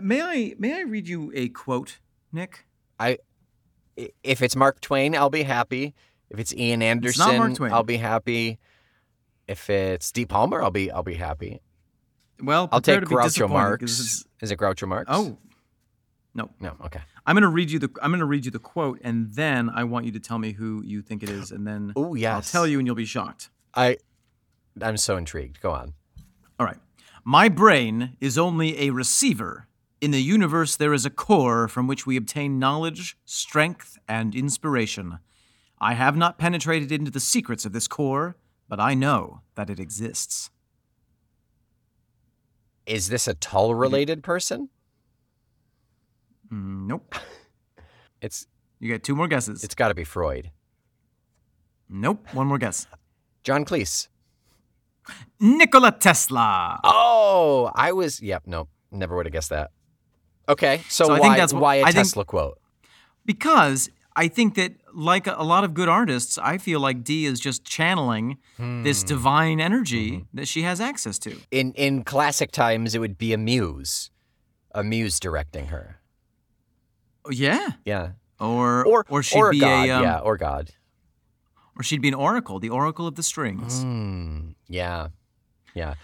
May 0.00 0.20
I 0.20 0.54
may 0.58 0.74
I 0.74 0.80
read 0.80 1.06
you 1.06 1.30
a 1.36 1.50
quote, 1.50 2.00
Nick? 2.32 2.66
I, 2.98 3.18
if 4.24 4.42
it's 4.42 4.56
Mark 4.56 4.80
Twain, 4.80 5.14
I'll 5.14 5.30
be 5.30 5.44
happy. 5.44 5.94
If 6.30 6.40
it's 6.40 6.52
Ian 6.52 6.82
Anderson, 6.82 7.38
Mark 7.38 7.54
Twain. 7.54 7.70
I'll 7.72 7.84
be 7.84 7.98
happy. 7.98 8.58
If 9.46 9.70
it's 9.70 10.06
Steve 10.06 10.26
Palmer, 10.26 10.60
I'll 10.60 10.72
be 10.72 10.90
I'll 10.90 11.04
be 11.04 11.14
happy. 11.14 11.60
Well, 12.42 12.68
I'll 12.72 12.80
take 12.80 13.00
Groucho 13.00 13.48
Marx. 13.48 14.26
Is 14.40 14.50
it 14.50 14.58
Groucho 14.58 14.88
Marx? 14.88 15.06
Oh, 15.08 15.36
no. 16.34 16.50
no. 16.60 16.76
Okay. 16.86 17.00
I'm 17.24 17.36
gonna 17.36 17.48
read 17.48 17.70
you 17.70 17.78
the 17.78 17.90
I'm 18.02 18.10
gonna 18.10 18.26
read 18.26 18.44
you 18.44 18.50
the 18.50 18.58
quote, 18.58 18.98
and 19.02 19.32
then 19.34 19.70
I 19.70 19.84
want 19.84 20.06
you 20.06 20.12
to 20.12 20.20
tell 20.20 20.38
me 20.38 20.52
who 20.52 20.82
you 20.84 21.02
think 21.02 21.22
it 21.22 21.28
is, 21.28 21.52
and 21.52 21.66
then 21.66 21.92
Oh 21.94 22.14
yes. 22.14 22.32
I'll 22.34 22.42
tell 22.42 22.66
you, 22.66 22.78
and 22.78 22.86
you'll 22.86 22.96
be 22.96 23.04
shocked. 23.04 23.50
I, 23.74 23.98
I'm 24.80 24.96
so 24.96 25.16
intrigued. 25.16 25.60
Go 25.60 25.70
on. 25.70 25.94
All 26.58 26.66
right. 26.66 26.78
My 27.24 27.48
brain 27.48 28.16
is 28.20 28.36
only 28.36 28.80
a 28.80 28.90
receiver. 28.90 29.68
In 30.00 30.10
the 30.10 30.20
universe, 30.22 30.74
there 30.74 30.92
is 30.92 31.06
a 31.06 31.10
core 31.10 31.68
from 31.68 31.86
which 31.86 32.06
we 32.06 32.16
obtain 32.16 32.58
knowledge, 32.58 33.16
strength, 33.24 33.96
and 34.08 34.34
inspiration. 34.34 35.20
I 35.80 35.94
have 35.94 36.16
not 36.16 36.38
penetrated 36.38 36.90
into 36.90 37.10
the 37.12 37.20
secrets 37.20 37.64
of 37.64 37.72
this 37.72 37.86
core, 37.86 38.36
but 38.68 38.80
I 38.80 38.94
know 38.94 39.42
that 39.54 39.70
it 39.70 39.78
exists. 39.78 40.50
Is 42.86 43.08
this 43.08 43.28
a 43.28 43.34
Tull 43.34 43.74
related 43.74 44.22
person? 44.22 44.68
Mm, 46.52 46.86
nope. 46.86 47.14
It's 48.20 48.46
You 48.78 48.86
get 48.88 49.02
two 49.02 49.16
more 49.16 49.26
guesses. 49.26 49.64
it's 49.64 49.74
got 49.74 49.88
to 49.88 49.94
be 49.94 50.04
Freud. 50.04 50.52
nope. 51.88 52.24
One 52.32 52.46
more 52.46 52.58
guess. 52.58 52.86
John 53.42 53.64
Cleese. 53.64 54.06
Nikola 55.40 55.90
Tesla. 55.90 56.78
Oh, 56.84 57.72
I 57.74 57.90
was. 57.90 58.20
Yep. 58.22 58.44
No, 58.46 58.68
never 58.92 59.16
would 59.16 59.26
have 59.26 59.32
guessed 59.32 59.50
that. 59.50 59.72
Okay, 60.48 60.82
so, 60.88 61.06
So 61.06 61.14
I 61.14 61.18
why 61.18 61.26
think 61.26 61.36
that's 61.38 61.52
what- 61.52 61.62
why 61.62 61.74
a 61.76 61.80
I 61.82 61.84
think- 61.86 61.96
Tesla 61.96 62.24
quote? 62.24 62.58
because 63.24 63.90
I 64.14 64.28
think 64.28 64.54
that, 64.54 64.72
like 64.94 65.26
a, 65.26 65.34
a 65.38 65.44
lot 65.44 65.64
of 65.64 65.74
good 65.74 65.88
artists, 65.88 66.38
I 66.38 66.58
feel 66.58 66.80
like 66.80 67.02
Dee 67.04 67.24
is 67.26 67.40
just 67.40 67.64
channeling 67.64 68.38
Hmm. 68.56 68.82
this 68.82 69.02
divine 69.02 69.60
energy 69.60 70.10
Mm-hmm. 70.12 70.36
that 70.36 70.48
she 70.48 70.62
has 70.62 70.80
access 70.80 71.18
to. 71.20 71.36
In 71.50 71.72
in 71.74 72.04
classic 72.04 72.52
times, 72.52 72.94
it 72.94 72.98
would 72.98 73.16
be 73.18 73.32
a 73.32 73.38
muse, 73.38 74.10
a 74.74 74.82
muse 74.84 75.18
directing 75.20 75.66
her. 75.66 76.00
Oh, 77.24 77.30
yeah. 77.30 77.68
Yeah, 77.84 78.12
Or 78.40 78.84
or 78.84 79.04
or 79.08 79.22
she'd 79.22 79.38
or 79.38 79.50
be 79.52 79.60
God. 79.60 79.88
a 79.88 79.90
um, 79.92 80.02
yeah, 80.02 80.18
or 80.18 80.36
God. 80.36 80.70
or 81.76 81.82
she'd 81.82 82.02
be 82.02 82.08
an 82.08 82.14
oracle, 82.14 82.58
the 82.60 82.70
oracle 82.70 83.06
of 83.06 83.14
the 83.14 83.22
strings. 83.22 83.82
Hmm. 83.82 84.50
Yeah, 84.68 85.08
yeah. 85.74 85.94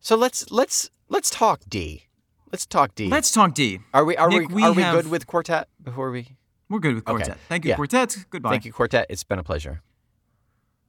So 0.00 0.16
let's 0.16 0.50
let's 0.50 0.90
let's 1.08 1.30
talk 1.30 1.60
Dee. 1.68 2.06
Let's 2.52 2.66
talk 2.66 2.94
Dee. 2.96 3.08
Let's 3.08 3.30
talk 3.30 3.54
Dee. 3.54 3.78
are 3.94 4.04
we 4.04 4.16
are 4.16 4.28
Nick, 4.28 4.48
we, 4.48 4.54
we 4.56 4.62
are 4.64 4.72
we 4.72 4.82
have- 4.82 4.94
good 4.96 5.08
with 5.10 5.26
quartet 5.26 5.68
before 5.82 6.10
we? 6.10 6.36
We're 6.70 6.78
good 6.78 6.94
with 6.94 7.06
Okay. 7.06 7.16
Quartet. 7.24 7.38
Thank 7.48 7.64
you, 7.66 7.70
Yeah. 7.70 7.76
Quartet. 7.76 8.16
Goodbye. 8.30 8.50
Thank 8.50 8.64
you, 8.64 8.72
quartet. 8.72 9.06
It's 9.10 9.24
been 9.24 9.38
a 9.38 9.42
pleasure. 9.44 9.82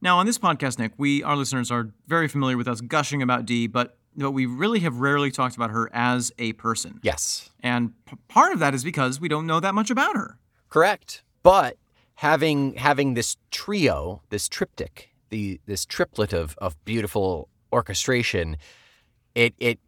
Now, 0.00 0.18
on 0.18 0.26
this 0.26 0.38
podcast, 0.38 0.78
Nick, 0.78 0.92
we 0.96 1.22
our 1.22 1.36
listeners 1.36 1.70
are 1.70 1.90
very 2.06 2.28
familiar 2.28 2.56
with 2.56 2.66
us 2.68 2.80
gushing 2.80 3.20
about 3.22 3.44
Dee, 3.46 3.66
but 3.66 3.98
but 4.16 4.32
we 4.32 4.46
really 4.46 4.80
have 4.80 4.96
rarely 5.00 5.30
talked 5.30 5.56
about 5.56 5.70
her 5.70 5.88
as 5.92 6.32
a 6.38 6.52
person. 6.54 7.00
Yes. 7.02 7.50
And 7.60 7.92
p- 8.06 8.16
part 8.28 8.52
of 8.52 8.58
that 8.60 8.74
is 8.74 8.84
because 8.84 9.20
we 9.20 9.28
don't 9.28 9.46
know 9.46 9.58
that 9.60 9.74
much 9.74 9.90
about 9.90 10.16
her. 10.16 10.38
Correct. 10.68 11.22
But 11.42 11.76
having 12.16 12.74
having 12.74 13.14
this 13.14 13.36
trio, 13.50 14.22
this 14.30 14.48
triptych, 14.48 15.10
the 15.30 15.60
this 15.66 15.84
triplet 15.86 16.32
of 16.32 16.54
of 16.58 16.76
beautiful 16.84 17.48
orchestration, 17.72 18.56
it 19.34 19.54
it 19.58 19.78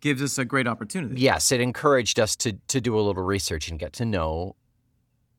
Gives 0.00 0.22
us 0.22 0.38
a 0.38 0.44
great 0.44 0.68
opportunity. 0.68 1.20
yes, 1.20 1.50
it 1.50 1.60
encouraged 1.60 2.20
us 2.20 2.36
to 2.36 2.52
to 2.68 2.80
do 2.80 2.98
a 2.98 3.02
little 3.02 3.22
research 3.24 3.68
and 3.68 3.78
get 3.80 3.92
to 3.94 4.04
know 4.04 4.54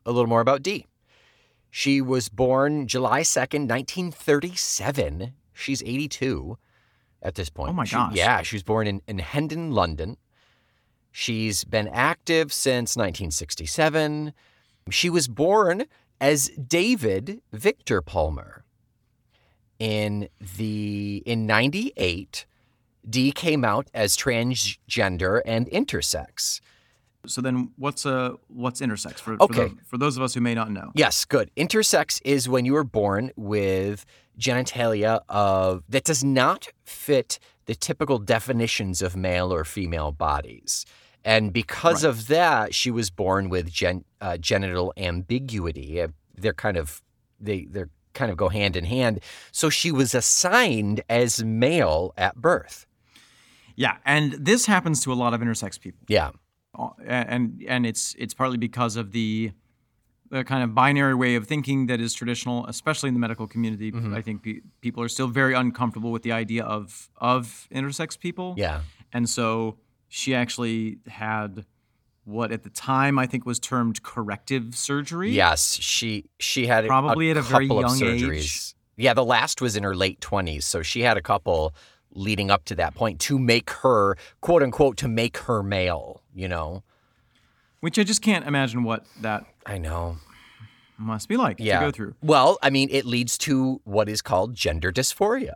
a 0.05 0.11
little 0.11 0.27
more 0.29 0.41
about 0.41 0.63
Dee. 0.63 0.85
She 1.71 2.01
was 2.01 2.29
born 2.29 2.87
July 2.87 3.21
2nd, 3.21 3.67
1937. 3.69 5.33
She's 5.53 5.83
82 5.83 6.57
at 7.21 7.35
this 7.35 7.49
point. 7.49 7.69
Oh 7.69 7.73
my 7.73 7.85
She- 7.85 7.95
gosh. 7.95 8.15
yeah, 8.15 8.41
she 8.41 8.55
was 8.55 8.63
born 8.63 8.87
in, 8.87 9.01
in 9.07 9.19
Hendon, 9.19 9.71
London. 9.71 10.17
She's 11.11 11.63
been 11.63 11.87
active 11.87 12.53
since 12.53 12.95
1967. 12.95 14.33
She 14.89 15.09
was 15.09 15.27
born 15.27 15.85
as 16.21 16.49
David 16.49 17.41
Victor 17.51 18.01
Palmer. 18.01 18.63
In 19.79 20.27
the 20.57 21.23
in 21.25 21.45
98, 21.45 22.45
Dee 23.09 23.31
came 23.31 23.63
out 23.63 23.89
as 23.93 24.17
transgender 24.17 25.41
and 25.45 25.67
intersex. 25.69 26.59
So 27.25 27.41
then, 27.41 27.71
what's 27.77 28.05
uh 28.05 28.33
what's 28.47 28.79
intersex 28.81 29.19
for 29.19 29.35
Okay. 29.41 29.69
for, 29.69 29.75
the, 29.75 29.81
for 29.85 29.97
those 29.97 30.15
of 30.17 30.23
us 30.23 30.33
who 30.33 30.41
may 30.41 30.53
not 30.55 30.71
know? 30.71 30.91
Yes, 30.95 31.25
good. 31.25 31.51
Intersex 31.57 32.21
is 32.23 32.47
when 32.47 32.65
you 32.65 32.75
are 32.75 32.83
born 32.85 33.31
with 33.35 34.05
genitalia 34.39 35.19
of 35.27 35.83
that 35.89 36.05
does 36.05 36.23
not 36.23 36.69
fit 36.85 37.37
the 37.65 37.75
typical 37.75 38.19
definitions 38.19 39.01
of 39.01 39.15
male 39.15 39.53
or 39.53 39.63
female 39.65 40.11
bodies. 40.11 40.85
And 41.25 41.51
because 41.51 42.03
Right. 42.05 42.09
of 42.09 42.27
that, 42.27 42.73
she 42.73 42.89
was 42.89 43.09
born 43.09 43.49
with 43.49 43.69
gen, 43.69 44.05
uh, 44.21 44.37
genital 44.37 44.93
ambiguity. 44.97 46.01
Uh, 46.01 46.07
They're 46.35 46.53
kind 46.53 46.77
of 46.77 47.01
they 47.39 47.65
they're 47.69 47.89
kind 48.13 48.31
of 48.31 48.37
go 48.37 48.47
hand 48.49 48.75
in 48.77 48.85
hand. 48.85 49.19
So 49.51 49.69
she 49.69 49.91
was 49.91 50.15
assigned 50.15 51.01
as 51.09 51.43
male 51.43 52.13
at 52.17 52.37
birth. 52.37 52.85
Yeah, 53.75 53.97
and 54.05 54.33
this 54.33 54.65
happens 54.65 55.01
to 55.03 55.11
a 55.13 55.15
lot 55.15 55.33
of 55.33 55.41
intersex 55.41 55.79
people. 55.79 55.99
Yeah. 56.07 56.31
And 57.05 57.63
and 57.67 57.85
it's 57.85 58.15
it's 58.17 58.33
partly 58.33 58.57
because 58.57 58.95
of 58.95 59.11
the 59.11 59.51
the 60.29 60.43
kind 60.43 60.63
of 60.63 60.75
binary 60.75 61.15
way 61.15 61.35
of 61.35 61.47
thinking 61.47 61.87
that 61.87 61.99
is 61.99 62.13
traditional, 62.13 62.65
especially 62.67 63.07
in 63.07 63.13
the 63.15 63.19
medical 63.19 63.47
community. 63.47 63.91
Mm-hmm. 63.91 64.13
I 64.13 64.21
think 64.21 64.43
pe- 64.43 64.61
people 64.81 65.01
are 65.03 65.09
still 65.09 65.27
very 65.27 65.53
uncomfortable 65.53 66.11
with 66.11 66.23
the 66.23 66.31
idea 66.31 66.63
of 66.63 67.09
of 67.17 67.67
intersex 67.73 68.17
people. 68.17 68.53
Yeah. 68.57 68.81
And 69.11 69.29
so 69.29 69.77
she 70.07 70.35
actually 70.35 70.99
had 71.07 71.65
what 72.25 72.51
at 72.51 72.63
the 72.63 72.69
time 72.69 73.17
I 73.17 73.25
think 73.25 73.45
was 73.45 73.59
termed 73.59 74.03
corrective 74.03 74.75
surgery. 74.75 75.31
Yes, 75.31 75.77
she 75.81 76.25
she 76.39 76.67
had 76.67 76.85
Probably 76.85 77.29
a 77.29 77.31
at 77.31 77.37
a 77.37 77.41
very 77.41 77.65
young 77.65 78.03
age. 78.03 78.75
Yeah, 78.95 79.13
the 79.13 79.25
last 79.25 79.61
was 79.61 79.75
in 79.75 79.83
her 79.83 79.95
late 79.95 80.21
twenties, 80.21 80.65
so 80.65 80.81
she 80.81 81.01
had 81.01 81.17
a 81.17 81.21
couple 81.21 81.73
leading 82.11 82.51
up 82.51 82.65
to 82.65 82.75
that 82.75 82.95
point 82.95 83.19
to 83.21 83.39
make 83.39 83.69
her 83.69 84.15
quote 84.41 84.61
unquote 84.61 84.97
to 84.97 85.07
make 85.07 85.37
her 85.37 85.63
male. 85.63 86.18
You 86.33 86.47
know, 86.47 86.83
Which 87.81 87.97
I 87.97 88.03
just 88.03 88.21
can't 88.21 88.45
imagine 88.45 88.83
what 88.83 89.05
that 89.21 89.45
I 89.65 89.77
know. 89.77 90.17
must 90.97 91.29
be 91.29 91.37
like 91.37 91.57
Yeah. 91.59 91.79
to 91.79 91.85
go 91.87 91.91
through. 91.91 92.15
Well, 92.21 92.57
I 92.61 92.69
mean, 92.69 92.89
it 92.91 93.05
leads 93.05 93.37
to 93.39 93.79
what 93.85 94.09
is 94.09 94.21
called 94.21 94.53
gender 94.53 94.91
dysphoria, 94.91 95.53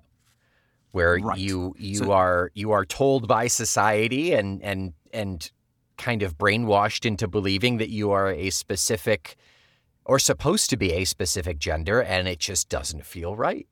where 0.91 1.17
Right. 1.17 1.37
you 1.37 1.75
you 1.77 1.95
So- 1.97 2.11
are 2.13 2.49
you 2.53 2.71
are 2.71 2.85
told 2.85 3.27
by 3.27 3.47
society 3.47 4.33
and 4.33 4.61
and 4.63 4.93
and 5.13 5.51
kind 5.97 6.23
of 6.23 6.37
brainwashed 6.37 7.05
into 7.05 7.27
believing 7.27 7.77
that 7.77 7.89
you 7.89 8.11
are 8.11 8.31
a 8.31 8.49
specific 8.49 9.35
or 10.05 10.17
supposed 10.19 10.69
to 10.69 10.77
be 10.77 10.91
a 10.93 11.05
specific 11.05 11.59
gender, 11.59 12.01
and 12.01 12.27
it 12.27 12.39
just 12.39 12.67
doesn't 12.67 13.05
feel 13.05 13.35
right. 13.35 13.67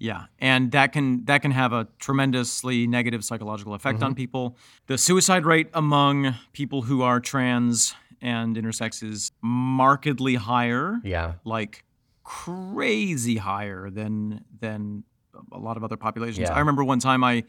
Yeah, 0.00 0.26
and 0.38 0.70
that 0.72 0.92
can 0.92 1.24
that 1.24 1.42
can 1.42 1.50
have 1.50 1.72
a 1.72 1.88
tremendously 1.98 2.86
negative 2.86 3.24
psychological 3.24 3.74
effect 3.74 3.96
Mm-hmm. 3.98 4.04
on 4.06 4.14
people. 4.14 4.56
The 4.86 4.96
suicide 4.98 5.44
rate 5.44 5.68
among 5.74 6.34
people 6.52 6.82
who 6.82 7.02
are 7.02 7.18
trans 7.20 7.94
and 8.20 8.56
intersex 8.56 9.02
is 9.02 9.32
markedly 9.42 10.36
higher, 10.36 11.00
Yeah. 11.04 11.34
like 11.44 11.84
crazy 12.24 13.36
higher 13.38 13.90
than 13.90 14.44
than 14.60 15.04
a 15.52 15.58
lot 15.58 15.76
of 15.76 15.84
other 15.84 15.96
populations. 15.96 16.38
Yeah. 16.48 16.54
I 16.54 16.58
remember 16.60 16.84
one 16.84 16.98
time 17.00 17.24
I 17.24 17.44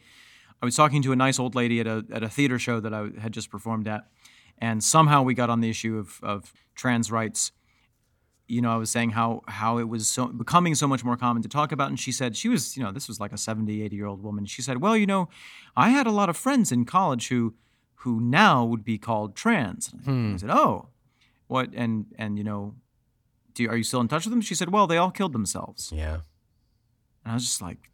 I 0.62 0.64
was 0.64 0.74
talking 0.76 1.02
to 1.02 1.12
a 1.12 1.16
nice 1.16 1.38
old 1.38 1.54
lady 1.54 1.80
at 1.80 1.86
a 1.86 2.04
at 2.12 2.22
a 2.22 2.28
theater 2.28 2.58
show 2.58 2.80
that 2.80 2.92
I 2.92 3.08
had 3.20 3.32
just 3.32 3.50
performed 3.50 3.86
at, 3.88 4.06
and 4.58 4.82
somehow 4.82 5.22
we 5.22 5.34
got 5.34 5.50
on 5.50 5.60
the 5.60 5.70
issue 5.70 5.98
of 5.98 6.18
of 6.22 6.52
trans 6.74 7.10
rights. 7.12 7.52
You 8.50 8.60
know, 8.60 8.72
I 8.72 8.76
was 8.76 8.90
saying 8.90 9.10
how 9.10 9.42
how 9.46 9.78
it 9.78 9.88
was 9.88 10.08
so 10.08 10.26
becoming 10.26 10.74
so 10.74 10.88
much 10.88 11.04
more 11.04 11.16
common 11.16 11.40
to 11.42 11.48
talk 11.48 11.70
about, 11.70 11.88
and 11.88 11.98
she 11.98 12.10
said 12.10 12.36
she 12.36 12.48
was, 12.48 12.76
you 12.76 12.82
know, 12.82 12.90
this 12.90 13.06
was 13.06 13.20
like 13.20 13.32
a 13.32 13.38
70, 13.38 13.82
80 13.82 13.94
year 13.94 14.06
old 14.06 14.22
woman. 14.22 14.44
She 14.44 14.60
said, 14.60 14.80
"Well, 14.80 14.96
you 14.96 15.06
know, 15.06 15.28
I 15.76 15.90
had 15.90 16.06
a 16.06 16.10
lot 16.10 16.28
of 16.28 16.36
friends 16.36 16.72
in 16.72 16.84
college 16.84 17.28
who 17.28 17.54
who 18.02 18.20
now 18.20 18.64
would 18.64 18.84
be 18.84 18.98
called 18.98 19.36
trans." 19.36 19.94
Hmm. 20.04 20.34
I 20.34 20.36
said, 20.38 20.50
"Oh, 20.50 20.88
what? 21.46 21.70
And 21.74 22.06
and 22.18 22.38
you 22.38 22.44
know, 22.44 22.74
do 23.54 23.62
you, 23.62 23.70
are 23.70 23.76
you 23.76 23.84
still 23.84 24.00
in 24.00 24.08
touch 24.08 24.24
with 24.24 24.32
them?" 24.32 24.40
She 24.40 24.56
said, 24.56 24.70
"Well, 24.72 24.86
they 24.88 24.96
all 24.96 25.12
killed 25.12 25.32
themselves." 25.32 25.92
Yeah. 25.94 26.20
And 27.24 27.32
I 27.32 27.34
was 27.34 27.44
just 27.44 27.62
like, 27.62 27.90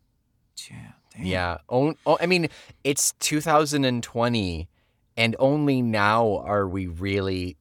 "Yeah, 0.71 0.93
damn." 1.15 1.27
Yeah. 1.27 1.59
Oh, 1.69 1.95
oh, 2.07 2.17
I 2.19 2.25
mean, 2.25 2.49
it's 2.83 3.13
2020, 3.21 4.69
and 5.19 5.37
only 5.39 5.83
now 5.83 6.39
are 6.39 6.67
we 6.67 6.87
really 6.87 7.59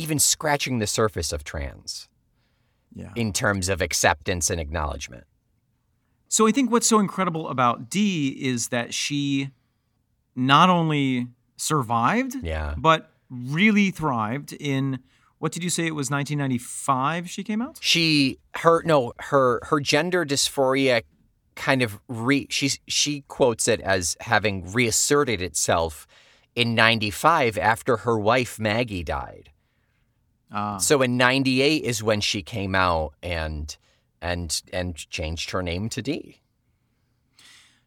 even 0.00 0.18
scratching 0.18 0.78
the 0.78 0.86
surface 0.86 1.32
of 1.32 1.44
trans 1.44 2.08
yeah. 2.94 3.10
in 3.14 3.32
terms 3.32 3.68
of 3.68 3.82
acceptance 3.82 4.48
and 4.50 4.60
acknowledgement. 4.60 5.24
So 6.28 6.46
I 6.46 6.52
think 6.52 6.70
what's 6.70 6.86
so 6.86 6.98
incredible 7.00 7.48
about 7.48 7.90
Dee 7.90 8.28
is 8.28 8.68
that 8.68 8.94
she 8.94 9.50
not 10.34 10.70
only 10.70 11.26
survived, 11.56 12.36
Yeah. 12.42 12.74
but 12.78 13.12
really 13.28 13.90
thrived 13.90 14.52
in 14.54 15.00
what 15.38 15.52
did 15.52 15.64
you 15.64 15.70
say 15.70 15.86
it 15.86 15.94
was 15.94 16.10
1995 16.10 17.28
she 17.30 17.42
came 17.42 17.62
out? 17.62 17.78
She, 17.80 18.38
her, 18.56 18.82
no, 18.84 19.12
her, 19.18 19.60
her 19.64 19.80
gender 19.80 20.24
dysphoria 20.26 21.02
kind 21.56 21.82
of 21.82 21.98
re, 22.08 22.46
she's, 22.50 22.78
she 22.86 23.22
quotes 23.26 23.66
it 23.66 23.80
as 23.80 24.16
having 24.20 24.70
reasserted 24.70 25.40
itself 25.40 26.06
in 26.54 26.74
95 26.74 27.56
after 27.56 27.98
her 27.98 28.18
wife 28.18 28.58
Maggie 28.58 29.02
died. 29.02 29.50
Uh, 30.52 30.78
So 30.78 31.02
in 31.02 31.16
98 31.16 31.84
is 31.84 32.02
when 32.02 32.20
she 32.20 32.42
came 32.42 32.74
out 32.74 33.14
and 33.22 33.76
and 34.22 34.62
and 34.72 34.96
changed 35.10 35.50
her 35.50 35.62
name 35.62 35.88
to 35.90 36.02
Dee. 36.02 36.40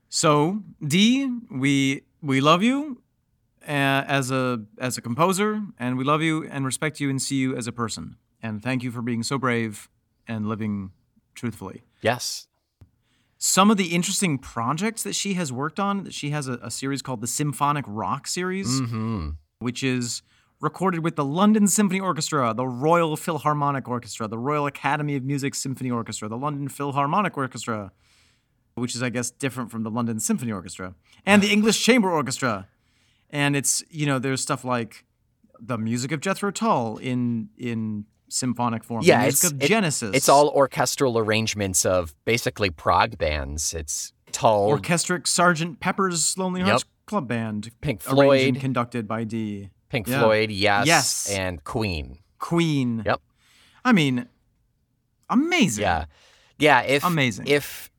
so 0.09 0.61
Dee, 0.85 1.29
we 1.51 2.03
we 2.21 2.41
love 2.41 2.63
you 2.63 3.01
uh, 3.67 4.03
as 4.07 4.31
a 4.31 4.63
as 4.79 4.97
a 4.97 5.01
composer, 5.01 5.61
and 5.79 5.97
we 5.97 6.03
love 6.03 6.21
you 6.21 6.47
and 6.49 6.65
respect 6.65 6.99
you 6.99 7.09
and 7.09 7.21
see 7.21 7.37
you 7.37 7.55
as 7.55 7.67
a 7.67 7.71
person. 7.71 8.17
And 8.41 8.61
thank 8.61 8.83
you 8.83 8.91
for 8.91 9.01
being 9.01 9.23
so 9.23 9.37
brave 9.37 9.89
and 10.27 10.47
living 10.47 10.91
truthfully. 11.35 11.81
Yes. 12.01 12.47
some 13.37 13.71
of 13.71 13.77
the 13.77 13.93
interesting 13.93 14.37
projects 14.37 15.03
that 15.03 15.13
she 15.15 15.33
has 15.33 15.51
worked 15.51 15.79
on. 15.79 16.09
She 16.09 16.29
has 16.31 16.47
a, 16.47 16.53
a 16.61 16.69
series 16.71 17.01
called 17.01 17.21
the 17.21 17.27
Symphonic 17.27 17.85
Rock 17.87 18.27
series, 18.27 18.81
Mm-hmm. 18.81 19.29
which 19.59 19.83
is 19.83 20.21
recorded 20.63 21.03
with 21.03 21.15
the 21.17 21.25
London 21.25 21.67
Symphony 21.67 21.99
Orchestra, 21.99 22.53
the 22.53 22.65
Royal 22.65 23.15
Philharmonic 23.17 23.87
Orchestra, 23.87 24.27
the 24.27 24.37
Royal 24.39 24.65
Academy 24.65 25.15
of 25.15 25.23
Music 25.23 25.53
Symphony 25.55 25.91
Orchestra, 25.91 26.29
the 26.29 26.37
London 26.37 26.69
Philharmonic 26.69 27.37
Orchestra, 27.37 27.91
which 28.75 28.95
is, 28.95 29.03
I 29.03 29.09
guess, 29.09 29.29
different 29.29 29.69
from 29.71 29.83
the 29.83 29.91
London 29.91 30.19
Symphony 30.19 30.51
Orchestra, 30.51 30.95
and 31.25 31.41
the 31.43 31.51
English 31.53 31.83
Chamber 31.83 32.09
Orchestra. 32.09 32.67
And 33.29 33.55
it's, 33.55 33.83
you 33.89 34.05
know, 34.05 34.19
there's 34.19 34.41
stuff 34.41 34.63
like 34.63 35.05
the 35.59 35.77
music 35.77 36.11
of 36.11 36.21
Jethro 36.21 36.49
Tull 36.51 36.97
in 36.97 37.49
in 37.57 38.05
symphonic 38.29 38.83
form, 38.83 39.03
Yeah, 39.03 39.21
the 39.23 39.27
it's 39.27 39.43
of 39.43 39.61
it- 39.61 39.67
Genesis. 39.67 40.15
It's 40.15 40.29
all 40.29 40.49
orchestral 40.49 41.17
arrangements 41.19 41.85
of 41.85 42.15
basically 42.25 42.69
prog 42.71 43.17
bands. 43.17 43.73
It's 43.73 44.13
Tull, 44.31 44.67
Orchestric 44.69 45.27
Sergeant 45.27 45.79
Pepper's 45.79 46.35
Lonely 46.37 46.61
Yep. 46.61 46.69
Hearts 46.69 46.85
Club 47.05 47.27
Band, 47.27 47.69
Pink 47.81 48.01
Floyd. 48.01 48.27
arranged 48.27 48.55
Floyd, 48.55 48.61
conducted 48.61 49.07
by 49.07 49.23
Dee. 49.25 49.69
Pink 49.93 50.07
yeah. 50.07 50.19
Floyd, 50.21 50.49
yes, 50.49 50.87
Yes. 50.87 51.29
and 51.29 51.63
Queen. 51.63 52.17
Queen. 52.39 53.03
Yep. 53.05 53.21
I 53.85 53.91
mean, 53.93 54.27
amazing. 55.29 55.83
Yeah, 55.83 56.05
yeah. 56.57 56.81
If 56.81 57.03
Amazing. 57.05 57.45
if 57.47 57.91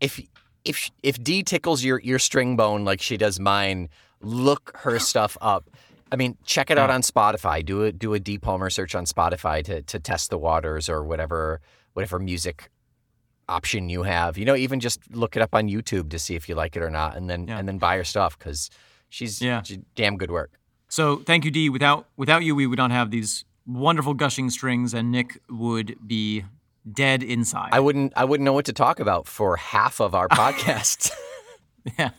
if 0.00 0.20
if 0.66 0.90
if 1.02 1.22
Dee 1.22 1.42
tickles 1.42 1.82
your 1.82 1.98
your 2.00 2.18
string 2.18 2.56
bone 2.56 2.84
like 2.84 3.00
she 3.00 3.16
does 3.16 3.40
mine, 3.40 3.88
look 4.20 4.72
her 4.82 4.98
stuff 5.10 5.38
up. 5.40 5.70
I 6.12 6.16
mean, 6.16 6.36
check 6.44 6.70
it 6.70 6.78
out 6.78 6.90
on 6.90 7.00
Spotify. 7.00 7.64
Do 7.64 7.84
a 7.84 7.90
do 7.92 8.12
a 8.14 8.20
Dee 8.20 8.38
Palmer 8.38 8.68
search 8.70 8.94
on 8.94 9.06
Spotify 9.06 9.64
to 9.64 9.80
to 9.82 9.98
test 9.98 10.28
the 10.30 10.38
waters 10.38 10.88
or 10.90 11.02
whatever 11.02 11.60
whatever 11.94 12.18
music 12.18 12.68
option 13.48 13.88
you 13.88 14.02
have. 14.02 14.36
You 14.36 14.44
know, 14.44 14.56
even 14.56 14.78
just 14.80 15.00
look 15.10 15.36
it 15.36 15.42
up 15.42 15.54
on 15.54 15.68
YouTube 15.68 16.10
to 16.10 16.18
see 16.18 16.34
if 16.34 16.48
you 16.50 16.54
like 16.54 16.76
it 16.76 16.82
or 16.82 16.90
not, 16.90 17.16
and 17.16 17.30
then 17.30 17.48
Yeah. 17.48 17.58
and 17.58 17.66
then 17.66 17.78
buy 17.78 17.96
her 17.96 18.04
stuff 18.04 18.38
because 18.38 18.68
she's, 19.08 19.40
Yeah. 19.40 19.62
she's 19.62 19.78
damn 19.94 20.16
good 20.18 20.30
work. 20.30 20.58
So 20.88 21.16
thank 21.18 21.44
you, 21.44 21.50
Dee. 21.50 21.68
Without 21.68 22.06
without 22.16 22.42
you, 22.44 22.54
we 22.54 22.66
would 22.66 22.78
not 22.78 22.90
have 22.90 23.10
these 23.10 23.44
wonderful 23.66 24.14
gushing 24.14 24.50
strings, 24.50 24.94
and 24.94 25.10
Nick 25.10 25.40
would 25.50 25.96
be 26.06 26.44
dead 26.90 27.22
inside. 27.22 27.70
I 27.72 27.80
wouldn't 27.80 28.12
I 28.16 28.24
wouldn't 28.24 28.44
know 28.44 28.52
what 28.52 28.66
to 28.66 28.72
talk 28.72 29.00
about 29.00 29.26
for 29.26 29.56
half 29.56 30.00
of 30.00 30.14
our 30.14 30.28
podcast. 30.42 31.10
yeah. 31.98 32.10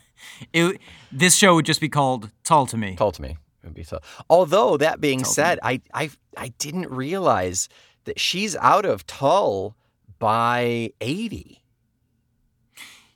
It, 0.54 0.80
this 1.12 1.36
show 1.36 1.56
would 1.56 1.66
just 1.66 1.82
be 1.82 1.90
called 1.90 2.32
"Tall 2.44 2.66
to 2.68 2.78
Me." 2.78 2.96
Tall 2.96 3.12
to 3.14 3.22
me. 3.22 3.38
It'd 3.64 3.74
be 3.74 3.84
so. 3.84 4.00
Although 4.30 4.78
that 4.78 5.02
being 5.02 5.20
Told 5.24 5.34
said, 5.36 5.60
I, 5.64 5.82
I 5.94 6.10
I 6.36 6.50
didn't 6.60 6.90
realize 6.92 7.70
that 8.04 8.20
she's 8.20 8.56
out 8.58 8.86
of 8.86 9.08
Tull 9.08 9.76
by 10.20 10.92
eighty. 11.02 11.64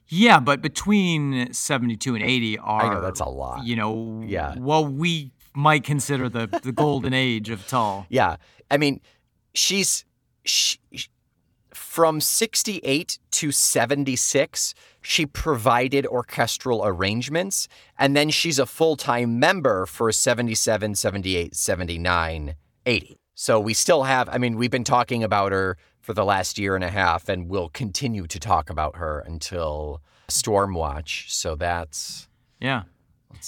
Yeah, 0.07 0.39
but 0.39 0.61
between 0.61 1.53
seventy-two 1.53 2.15
and 2.15 2.23
eighty 2.23 2.57
are 2.57 2.81
I 2.83 2.93
know 2.95 3.01
that's 3.01 3.19
a 3.21 3.25
lot. 3.25 3.65
you 3.65 3.75
know 3.75 4.23
Yeah. 4.25 4.55
Well, 4.57 4.85
we 4.85 5.31
might 5.53 5.83
consider 5.83 6.29
the 6.29 6.47
the 6.63 6.71
golden 6.71 7.13
age 7.13 7.49
of 7.49 7.67
Tull. 7.67 8.05
Yeah, 8.09 8.37
I 8.69 8.77
mean, 8.77 9.01
she's 9.53 10.05
she, 10.43 10.79
from 11.73 12.21
sixty 12.21 12.79
eight 12.83 13.19
to 13.31 13.51
seventy 13.51 14.15
six. 14.15 14.73
She 15.01 15.25
provided 15.25 16.05
orchestral 16.05 16.85
arrangements, 16.85 17.67
and 17.97 18.15
then 18.15 18.29
she's 18.29 18.59
a 18.59 18.67
full 18.67 18.95
time 18.95 19.39
member 19.39 19.87
for 19.87 20.11
77, 20.11 20.93
78, 20.93 21.55
79, 21.55 22.55
80. 22.85 23.17
So 23.33 23.59
we 23.59 23.73
still 23.73 24.03
have, 24.03 24.29
I 24.29 24.37
mean, 24.37 24.57
we've 24.57 24.69
been 24.69 24.83
talking 24.83 25.23
about 25.23 25.51
her 25.51 25.77
for 26.01 26.13
the 26.13 26.23
last 26.23 26.59
year 26.59 26.75
and 26.75 26.83
a 26.83 26.89
half, 26.89 27.27
and 27.27 27.49
we'll 27.49 27.69
continue 27.69 28.27
to 28.27 28.39
talk 28.39 28.69
about 28.69 28.97
her 28.97 29.19
until 29.19 30.01
Stormwatch. 30.27 31.31
So 31.31 31.55
that's. 31.55 32.27
Yeah, 32.59 32.83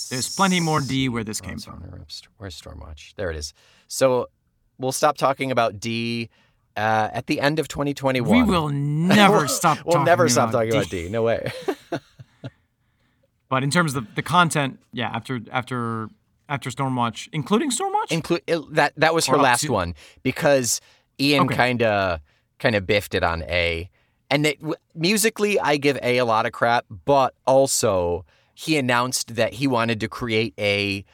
there's 0.10 0.36
plenty 0.36 0.60
more 0.60 0.80
Dee 0.82 1.10
where 1.10 1.24
this 1.24 1.40
came 1.42 1.60
from. 1.60 1.84
Where's 2.38 2.60
Stormwatch? 2.62 3.16
There 3.16 3.30
it 3.30 3.36
is. 3.38 3.54
So 3.88 4.28
we'll 4.78 4.92
stop 4.92 5.18
talking 5.18 5.52
about 5.52 5.80
Dee 5.80 6.30
uh, 6.76 7.10
at 7.14 7.28
the 7.28 7.40
end 7.40 7.60
of 7.60 7.68
2021. 7.68 8.30
We 8.32 8.44
will 8.44 8.70
never 8.70 9.48
stop. 9.60 9.80
We'll 9.86 10.04
never 10.04 10.28
stop 10.30 10.52
talking 10.52 10.72
Dee. 10.72 10.78
about 10.78 10.90
Dee. 10.90 11.10
No 11.10 11.24
way. 11.24 11.52
But 13.50 13.64
in 13.64 13.70
terms 13.70 13.96
of 13.96 14.16
the 14.16 14.24
content, 14.24 14.80
yeah, 14.94 15.10
after 15.14 15.40
after 15.52 16.08
after 16.50 16.72
Stormwatch, 16.72 17.30
including 17.32 17.70
Stormwatch, 17.70 18.12
Include 18.12 18.42
that. 18.72 18.94
That 18.98 19.14
was 19.14 19.28
her 19.28 19.38
last 19.38 19.62
to- 19.62 19.72
one 19.72 19.94
because 20.24 20.82
Ian 21.20 21.48
kind 21.48 21.84
of 21.84 22.20
kind 22.58 22.74
of 22.76 22.88
biffed 22.88 23.14
it 23.14 23.24
on 23.24 23.44
A, 23.44 23.90
and 24.32 24.48
it, 24.48 24.58
w- 24.60 24.76
musically 24.96 25.60
I 25.60 25.78
give 25.78 26.00
A 26.02 26.18
a 26.18 26.26
lot 26.26 26.48
of 26.48 26.52
crap, 26.52 26.86
but 27.06 27.36
also 27.46 28.26
he 28.54 28.78
announced 28.78 29.36
that 29.36 29.54
he 29.56 29.68
wanted 29.68 30.00
to 30.00 30.08
create 30.08 30.54
A 30.60 31.06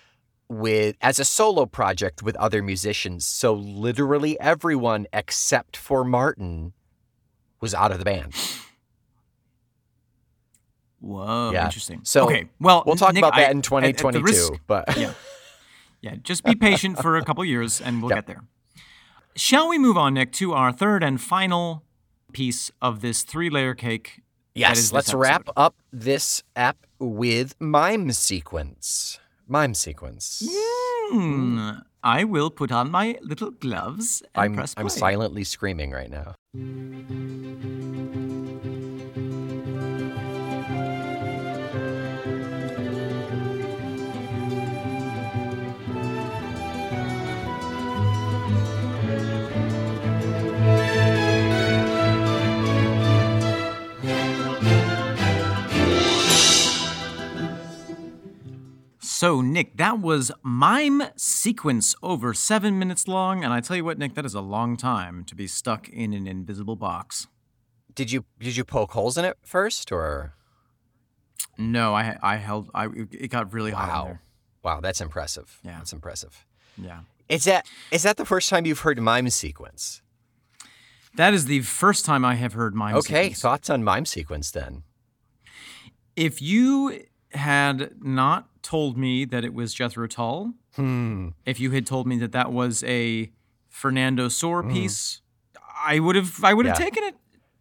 with 0.47 0.95
as 1.01 1.19
a 1.19 1.25
solo 1.25 1.65
project 1.65 2.23
with 2.23 2.35
other 2.37 2.61
musicians. 2.63 3.25
So 3.25 3.53
literally 3.53 4.39
everyone 4.39 5.05
except 5.13 5.77
for 5.77 6.03
Martin 6.03 6.73
was 7.61 7.73
out 7.73 7.91
of 7.91 7.99
the 7.99 8.05
band. 8.05 8.33
Whoa, 11.01 11.51
Yeah. 11.53 11.65
interesting. 11.65 12.01
So, 12.03 12.25
okay, 12.25 12.49
well, 12.59 12.83
We'll 12.85 12.95
talk 12.95 13.13
Nick, 13.13 13.23
about 13.23 13.35
that 13.35 13.47
I- 13.47 13.51
in 13.51 13.57
at- 13.57 13.57
at 13.57 13.63
the 13.63 13.69
2022. 13.69 14.23
risk- 14.23 14.53
but 14.67 14.85
yeah, 14.97 15.13
yeah, 16.01 16.15
just 16.21 16.43
be 16.43 16.55
patient 16.55 16.99
for 17.01 17.15
a 17.15 17.23
couple 17.23 17.43
years, 17.45 17.79
and 17.79 18.01
we'll 18.01 18.11
Yep. 18.11 18.17
get 18.17 18.27
there. 18.27 18.43
Shall 19.35 19.69
we 19.69 19.77
move 19.77 19.97
on, 19.97 20.15
Nick, 20.15 20.33
to 20.33 20.53
our 20.53 20.71
third 20.73 21.03
and 21.03 21.21
final 21.21 21.83
piece 22.33 22.69
of 22.81 22.99
this 23.01 23.23
three-layer 23.23 23.73
cake? 23.75 24.21
yes, 24.55 24.91
let's 24.91 25.13
wrap 25.13 25.47
up 25.55 25.75
this 25.93 26.43
app 26.55 26.85
with 26.99 27.55
mime 27.59 28.11
sequence. 28.11 29.19
Mime 29.47 29.73
sequence. 29.73 30.43
Hmm, 31.11 31.71
I 32.03 32.23
will 32.23 32.51
put 32.51 32.71
on 32.71 32.91
my 32.91 33.17
little 33.21 33.51
gloves 33.51 34.21
and 34.35 34.43
I'm 34.43 34.55
press 34.55 34.75
I'm 34.77 34.89
silently 34.89 35.43
screaming 35.43 35.91
right 35.91 36.11
now. 36.11 36.35
So, 59.19 59.41
Nick, 59.41 59.75
that 59.75 59.99
was 59.99 60.31
mime 60.43 61.03
sequence 61.17 61.93
over 62.01 62.33
seven 62.33 62.79
minutes 62.79 63.05
long, 63.05 63.43
and 63.43 63.51
I 63.51 63.59
tell 63.59 63.75
you 63.75 63.83
what, 63.83 63.97
Nick, 63.97 64.13
that 64.13 64.25
is 64.25 64.33
a 64.33 64.39
long 64.39 64.77
time 64.77 65.25
to 65.25 65.35
be 65.35 65.45
stuck 65.45 65.89
in 65.89 66.13
an 66.13 66.25
invisible 66.25 66.77
box. 66.77 67.27
Did 67.93 68.13
you 68.13 68.23
did 68.39 68.55
you 68.55 68.63
poke 68.63 68.91
holes 68.91 69.17
in 69.17 69.25
it 69.25 69.35
first 69.41 69.91
or 69.91 70.35
No, 71.57 71.93
I 71.93 72.17
I 72.23 72.37
held 72.37 72.69
I 72.73 72.85
it 73.11 73.29
got 73.29 73.51
really 73.51 73.71
hot 73.71 73.89
wow. 73.89 74.19
Wow, 74.63 74.79
that's 74.79 75.01
impressive. 75.01 75.59
Yeah. 75.65 75.79
That's 75.79 75.91
impressive. 75.91 76.45
Yeah. 76.81 77.01
Is 77.27 77.43
that 77.43 77.67
is 77.91 78.03
that 78.03 78.15
the 78.15 78.23
first 78.23 78.49
time 78.49 78.65
you've 78.65 78.79
heard 78.79 79.01
mime 79.01 79.29
sequence? 79.31 80.01
That 81.15 81.33
is 81.33 81.43
the 81.43 81.59
first 81.59 82.05
time 82.05 82.23
I 82.23 82.35
have 82.35 82.53
heard 82.53 82.73
mime 82.73 82.95
Okay, 82.95 83.23
sequence. 83.23 83.41
thoughts 83.41 83.69
on 83.69 83.83
mime 83.83 84.05
sequence 84.05 84.49
then? 84.51 84.83
If 86.15 86.41
you 86.41 87.03
had 87.33 87.91
not 88.01 88.48
told 88.61 88.97
me 88.97 89.25
that 89.25 89.43
it 89.45 89.53
was 89.53 89.73
Jethro 89.73 90.07
Tull, 90.07 90.53
Hmm. 90.75 91.29
if 91.45 91.59
you 91.59 91.71
had 91.71 91.85
told 91.85 92.07
me 92.07 92.17
that 92.19 92.31
that 92.33 92.51
was 92.51 92.83
a 92.83 93.31
Fernando 93.67 94.27
Sor 94.29 94.63
Mhm. 94.63 94.73
piece, 94.73 95.21
I 95.85 95.99
would 95.99 96.15
have 96.15 96.43
I 96.43 96.53
would 96.53 96.65
have 96.65 96.77
Yeah. 96.79 96.85
taken 96.85 97.03
it. 97.03 97.15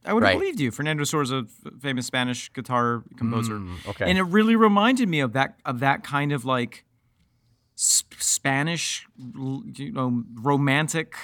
I 0.05 0.13
would 0.13 0.23
have 0.23 0.31
Right. 0.35 0.39
believed 0.39 0.61
you. 0.61 0.71
Fernando 0.71 1.05
Sor 1.05 1.23
is 1.23 1.31
a 1.31 1.45
f- 1.67 1.73
famous 1.81 2.07
Spanish 2.07 2.53
guitar 2.53 3.05
composer. 3.17 3.59
Mm, 3.59 3.87
okay. 3.89 4.09
and 4.09 4.17
it 4.19 4.23
really 4.23 4.57
reminded 4.57 5.09
me 5.09 5.21
of 5.21 5.33
that 5.35 5.59
of 5.65 5.81
that 5.81 6.03
kind 6.03 6.33
of 6.33 6.45
like 6.45 6.85
sp- 7.77 8.19
Spanish, 8.19 9.07
you 9.17 9.93
know, 9.93 10.25
romantic 10.35 11.15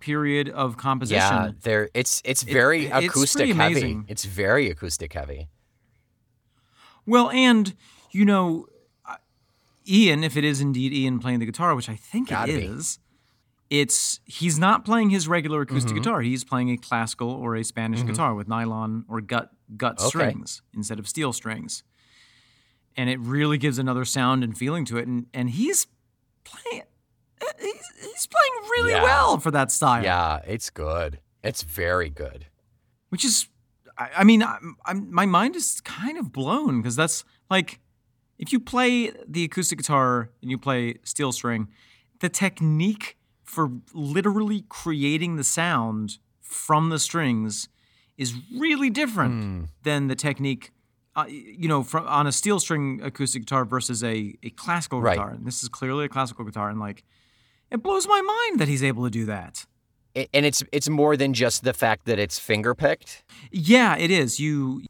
period 0.00 0.48
of 0.48 0.76
composition. 0.76 1.20
yeah, 1.20 1.50
there 1.62 1.88
it's 1.94 2.20
it's 2.24 2.42
very 2.42 2.86
it's 2.86 3.06
acoustic 3.06 3.38
pretty 3.40 3.52
heavy. 3.52 3.72
amazing. 3.72 4.04
It's 4.08 4.24
very 4.24 4.68
acoustic 4.70 5.12
heavy. 5.12 5.48
Well, 7.06 7.30
and 7.30 7.74
you 8.10 8.24
know, 8.24 8.66
Ian, 9.88 10.22
if 10.24 10.36
it 10.36 10.44
is 10.44 10.60
indeed 10.60 10.92
Ian 10.92 11.18
playing 11.18 11.38
the 11.40 11.46
guitar, 11.46 11.74
which 11.74 11.88
I 11.88 11.96
think 11.96 12.28
Gotta 12.28 12.52
it 12.52 12.60
be. 12.60 12.66
is, 12.66 12.98
it's 13.70 14.20
he's 14.24 14.58
not 14.58 14.84
playing 14.84 15.10
his 15.10 15.26
regular 15.28 15.62
acoustic 15.62 15.92
Mm-hmm. 15.92 16.02
guitar. 16.02 16.20
He's 16.22 16.44
playing 16.44 16.70
a 16.70 16.76
classical 16.76 17.30
or 17.30 17.56
a 17.56 17.64
Spanish 17.64 18.02
guitar 18.02 18.34
with 18.34 18.48
nylon 18.48 19.04
or 19.08 19.20
gut 19.20 19.50
gut 19.76 19.98
Okay. 19.98 20.08
strings 20.08 20.62
instead 20.74 20.98
of 20.98 21.08
steel 21.08 21.32
strings, 21.32 21.82
and 22.96 23.08
it 23.08 23.18
really 23.20 23.58
gives 23.58 23.78
another 23.78 24.04
sound 24.04 24.44
and 24.44 24.56
feeling 24.56 24.84
to 24.86 24.98
it. 24.98 25.06
And 25.08 25.26
and 25.32 25.50
he's 25.50 25.86
playing. 26.44 26.82
uh, 27.40 27.46
He's, 27.60 27.92
he's 28.00 28.26
playing 28.26 28.70
really 28.72 28.92
Yeah. 28.92 29.02
well 29.04 29.38
for 29.38 29.50
that 29.50 29.72
style. 29.72 30.02
Yeah, 30.04 30.40
it's 30.46 30.70
good. 30.70 31.20
It's 31.42 31.62
very 31.62 32.10
good. 32.10 32.46
which 33.08 33.24
is 33.24 33.48
I, 33.98 34.10
I 34.18 34.24
mean 34.24 34.42
I'm, 34.42 34.76
I'm, 34.86 35.12
my 35.12 35.26
mind 35.26 35.56
is 35.56 35.80
kind 35.82 36.16
of 36.18 36.30
blown 36.32 36.80
because 36.82 36.96
that's 36.96 37.24
like 37.50 37.80
if 38.38 38.52
you 38.52 38.58
play 38.60 39.12
the 39.28 39.44
acoustic 39.44 39.78
guitar 39.78 40.30
and 40.40 40.50
you 40.50 40.58
play 40.58 40.96
steel 41.04 41.32
string 41.32 41.68
the 42.20 42.28
technique 42.28 43.16
for 43.44 43.70
literally 43.92 44.64
creating 44.68 45.36
the 45.36 45.44
sound 45.44 46.18
from 46.40 46.88
the 46.90 46.98
strings 46.98 47.68
is 48.16 48.34
really 48.56 48.90
different 48.90 49.32
Hmm. 49.34 49.64
than 49.82 50.08
the 50.08 50.14
technique 50.14 50.72
uh, 51.14 51.24
you 51.28 51.68
know 51.68 51.82
from 51.82 52.06
on 52.06 52.26
a 52.26 52.32
steel 52.32 52.58
string 52.60 53.00
acoustic 53.02 53.42
guitar 53.42 53.64
versus 53.64 54.02
a, 54.02 54.34
a 54.42 54.50
classical 54.50 55.00
Right. 55.00 55.14
guitar 55.16 55.30
and 55.30 55.46
this 55.46 55.62
is 55.62 55.68
clearly 55.68 56.04
a 56.06 56.08
classical 56.08 56.44
guitar 56.44 56.68
and 56.70 56.80
like 56.80 57.04
it 57.70 57.82
blows 57.82 58.06
my 58.06 58.20
mind 58.20 58.60
that 58.60 58.68
he's 58.68 58.82
able 58.82 59.04
to 59.04 59.10
do 59.10 59.24
that 59.26 59.66
And 60.14 60.44
it's 60.46 60.62
it's 60.72 60.88
more 60.90 61.16
than 61.16 61.32
just 61.34 61.64
the 61.64 61.72
fact 61.72 62.04
that 62.06 62.18
it's 62.18 62.38
finger 62.38 62.74
picked. 62.74 63.24
Yeah, 63.50 63.96
it 63.96 64.10
is. 64.10 64.38
You 64.38 64.82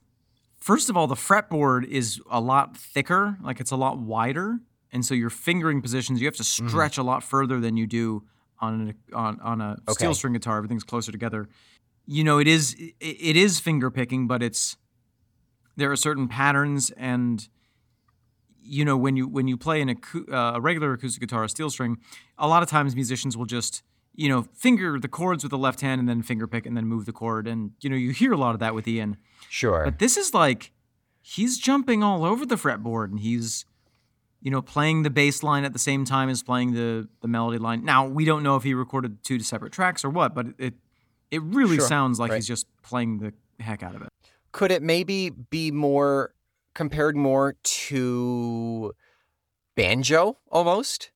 first 0.63 0.89
of 0.91 0.97
all, 0.97 1.07
the 1.07 1.15
fretboard 1.17 1.85
is 1.85 2.21
a 2.31 2.41
lot 2.41 2.77
thicker, 2.77 3.37
like 3.43 3.61
it's 3.61 3.71
a 3.73 3.77
lot 3.77 3.99
wider, 3.99 4.59
and 4.93 5.05
so 5.05 5.15
your 5.15 5.31
fingering 5.31 5.83
positions 5.83 6.21
you 6.21 6.27
have 6.27 6.37
to 6.37 6.43
Mm-hmm. 6.43 6.69
stretch 6.69 6.99
a 6.99 7.03
lot 7.03 7.23
further 7.23 7.61
than 7.61 7.77
you 7.77 7.87
do 7.87 8.23
on 8.61 8.73
an, 8.81 8.95
on 9.13 9.41
on 9.41 9.61
a 9.61 9.71
Okay. 9.89 9.93
steel 9.95 10.15
string 10.15 10.33
guitar. 10.35 10.57
Everything's 10.59 10.85
closer 10.85 11.11
together. 11.13 11.49
You 12.07 12.25
know, 12.25 12.39
it 12.39 12.47
is 12.49 12.75
it, 12.79 12.95
it 13.01 13.37
is 13.37 13.59
finger 13.61 13.91
picking, 13.91 14.27
but 14.27 14.43
it's 14.43 14.77
there 15.77 15.91
are 15.91 15.97
certain 15.97 16.29
patterns 16.29 16.91
and 16.97 17.49
you 18.65 18.85
know 18.85 18.97
when 18.97 19.17
you 19.17 19.27
when 19.27 19.49
you 19.49 19.57
play 19.57 19.81
an 19.81 19.89
acou- 19.89 20.31
uh, 20.33 20.53
a 20.57 20.61
regular 20.61 20.93
acoustic 20.93 21.21
guitar, 21.21 21.45
a 21.45 21.49
steel 21.49 21.71
string, 21.71 21.99
a 22.39 22.47
lot 22.47 22.63
of 22.63 22.69
times 22.69 22.95
musicians 22.95 23.37
will 23.37 23.47
just 23.47 23.83
you 24.15 24.29
know 24.29 24.43
finger 24.55 24.99
the 24.99 25.09
chords 25.09 25.43
with 25.45 25.51
the 25.51 25.59
left 25.59 25.81
hand 25.81 25.99
and 26.01 26.09
then 26.09 26.23
finger 26.23 26.47
pick 26.47 26.67
and 26.67 26.77
then 26.77 26.87
move 26.87 27.07
the 27.07 27.13
chord, 27.13 27.47
and 27.47 27.73
you 27.81 27.89
know 27.91 27.97
you 27.97 28.11
hear 28.11 28.33
a 28.33 28.37
lot 28.37 28.55
of 28.55 28.61
that 28.61 28.75
with 28.75 28.87
Ian. 28.89 29.17
Sure. 29.49 29.85
But 29.85 29.99
this 29.99 30.17
is 30.17 30.35
like 30.35 30.73
he's 31.21 31.59
jumping 31.59 32.03
all 32.03 32.25
over 32.25 32.45
the 32.45 32.57
fretboard 32.57 33.07
and 33.11 33.21
he's 33.21 33.65
you 34.41 34.51
know 34.51 34.61
playing 34.61 35.03
the 35.05 35.11
bass 35.11 35.43
line 35.43 35.65
at 35.65 35.73
the 35.73 35.79
same 35.79 36.05
time 36.05 36.29
as 36.29 36.43
playing 36.43 36.73
the 36.75 37.09
the 37.21 37.29
melody 37.29 37.59
line. 37.59 37.85
Now 37.85 38.07
we 38.07 38.25
don't 38.25 38.43
know 38.43 38.57
if 38.57 38.65
he 38.65 38.75
recorded 38.75 39.23
two 39.23 39.39
separate 39.41 39.73
tracks 39.73 40.05
or 40.05 40.11
what, 40.11 40.35
but 40.35 40.47
it 40.59 40.75
it 41.31 41.41
really 41.43 41.77
Sure, 41.77 41.87
sounds 41.87 42.19
like 42.19 42.31
right. 42.31 42.37
he's 42.37 42.49
just 42.49 42.67
playing 42.83 43.19
the 43.19 43.33
heck 43.63 43.83
out 43.83 43.95
of 43.95 44.03
it. 44.03 44.09
Could 44.51 44.71
it 44.73 44.83
maybe 44.83 45.31
be 45.31 45.71
more 45.71 46.35
compared 46.75 47.17
more 47.17 47.55
to 47.63 48.93
banjo 49.77 50.39
almost? 50.51 51.12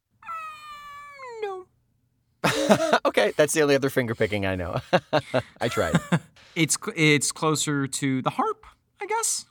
Okay, 3.05 3.33
that's 3.37 3.53
the 3.53 3.63
only 3.63 3.75
other 3.75 3.91
finger 3.91 4.15
picking 4.15 4.45
I 4.47 4.57
know. 4.57 4.81
I 5.61 5.69
tried. 5.69 5.99
It's 6.57 6.79
it's 6.97 7.33
closer 7.33 7.87
to 7.87 8.23
the 8.23 8.31
harp, 8.31 8.65
I 8.99 9.05
guess. 9.05 9.45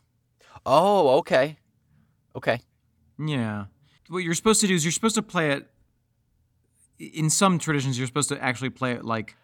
Oh, 0.65 1.19
okay. 1.19 1.57
Okay. 2.35 2.59
Yeah. 3.19 3.65
What 4.09 4.23
you're 4.23 4.33
supposed 4.33 4.59
to 4.61 4.67
do 4.67 4.73
is 4.73 4.83
you're 4.83 4.91
supposed 4.91 5.13
to 5.13 5.21
play 5.21 5.51
it. 5.51 5.67
In 6.97 7.29
some 7.29 7.59
traditions, 7.59 7.99
you're 7.99 8.07
supposed 8.07 8.29
to 8.29 8.43
actually 8.43 8.71
play 8.71 8.93
it 8.93 9.05
like 9.05 9.35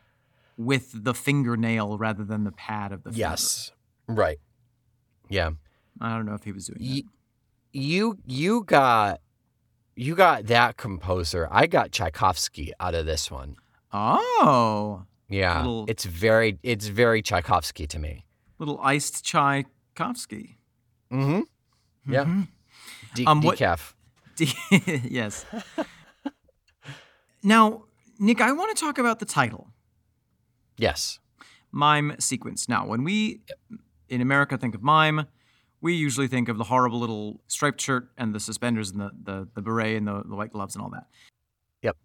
with 0.57 1.03
the 1.03 1.13
fingernail 1.13 1.99
rather 1.99 2.23
than 2.23 2.45
the 2.45 2.51
pad 2.51 2.91
of 2.91 3.03
the 3.03 3.11
finger. 3.11 3.19
Yes. 3.19 3.71
Right. 4.07 4.39
Yeah. 5.29 5.51
I 5.99 6.15
don't 6.15 6.25
know 6.25 6.33
if 6.33 6.43
he 6.43 6.51
was 6.51 6.65
doing 6.65 6.79
that. 6.79 7.03
You 7.73 8.17
you 8.25 8.63
got 8.63 9.21
you 9.95 10.15
got 10.15 10.47
that 10.47 10.77
composer. 10.77 11.47
I 11.51 11.67
got 11.67 11.91
Tchaikovsky 11.91 12.71
out 12.79 12.95
of 12.95 13.05
this 13.05 13.29
one. 13.31 13.55
Oh, 13.93 15.03
Yeah. 15.29 15.57
Little- 15.59 15.85
It's 15.87 16.05
very 16.05 16.59
it's 16.63 16.87
very 16.87 17.21
Tchaikovsky 17.21 17.87
to 17.87 17.99
me. 17.99 18.25
little 18.59 18.79
iced 18.81 19.23
Tchaikovsky. 19.25 20.57
Mm-hmm. 21.11 21.41
Yeah. 22.11 22.43
De- 23.15 23.25
Um, 23.25 23.41
what- 23.41 23.57
decaf. 23.57 23.93
yes. 25.11 25.45
now, 27.43 27.83
Nick, 28.19 28.41
I 28.41 28.51
want 28.51 28.75
to 28.75 28.79
talk 28.79 28.97
about 28.97 29.19
the 29.19 29.25
title. 29.25 29.67
Yes. 30.77 31.19
mime 31.71 32.15
sequence. 32.19 32.67
Now, 32.67 32.85
when 32.87 33.03
we 33.03 33.41
in 34.09 34.21
America 34.21 34.57
think 34.57 34.75
of 34.75 34.81
mime, 34.83 35.25
we 35.81 35.95
usually 35.95 36.27
think 36.27 36.47
of 36.47 36.57
the 36.57 36.65
horrible 36.65 36.99
little 36.99 37.41
striped 37.47 37.81
shirt 37.81 38.09
and 38.17 38.33
the 38.33 38.39
suspenders 38.39 38.91
and 38.91 39.01
the, 39.01 39.11
the, 39.23 39.47
the 39.55 39.61
beret 39.61 39.97
and 39.97 40.07
the, 40.07 40.23
the 40.25 40.35
white 40.35 40.51
gloves 40.51 40.75
and 40.75 40.83
all 40.83 40.91
that. 40.91 41.07
Yep. 41.81 41.97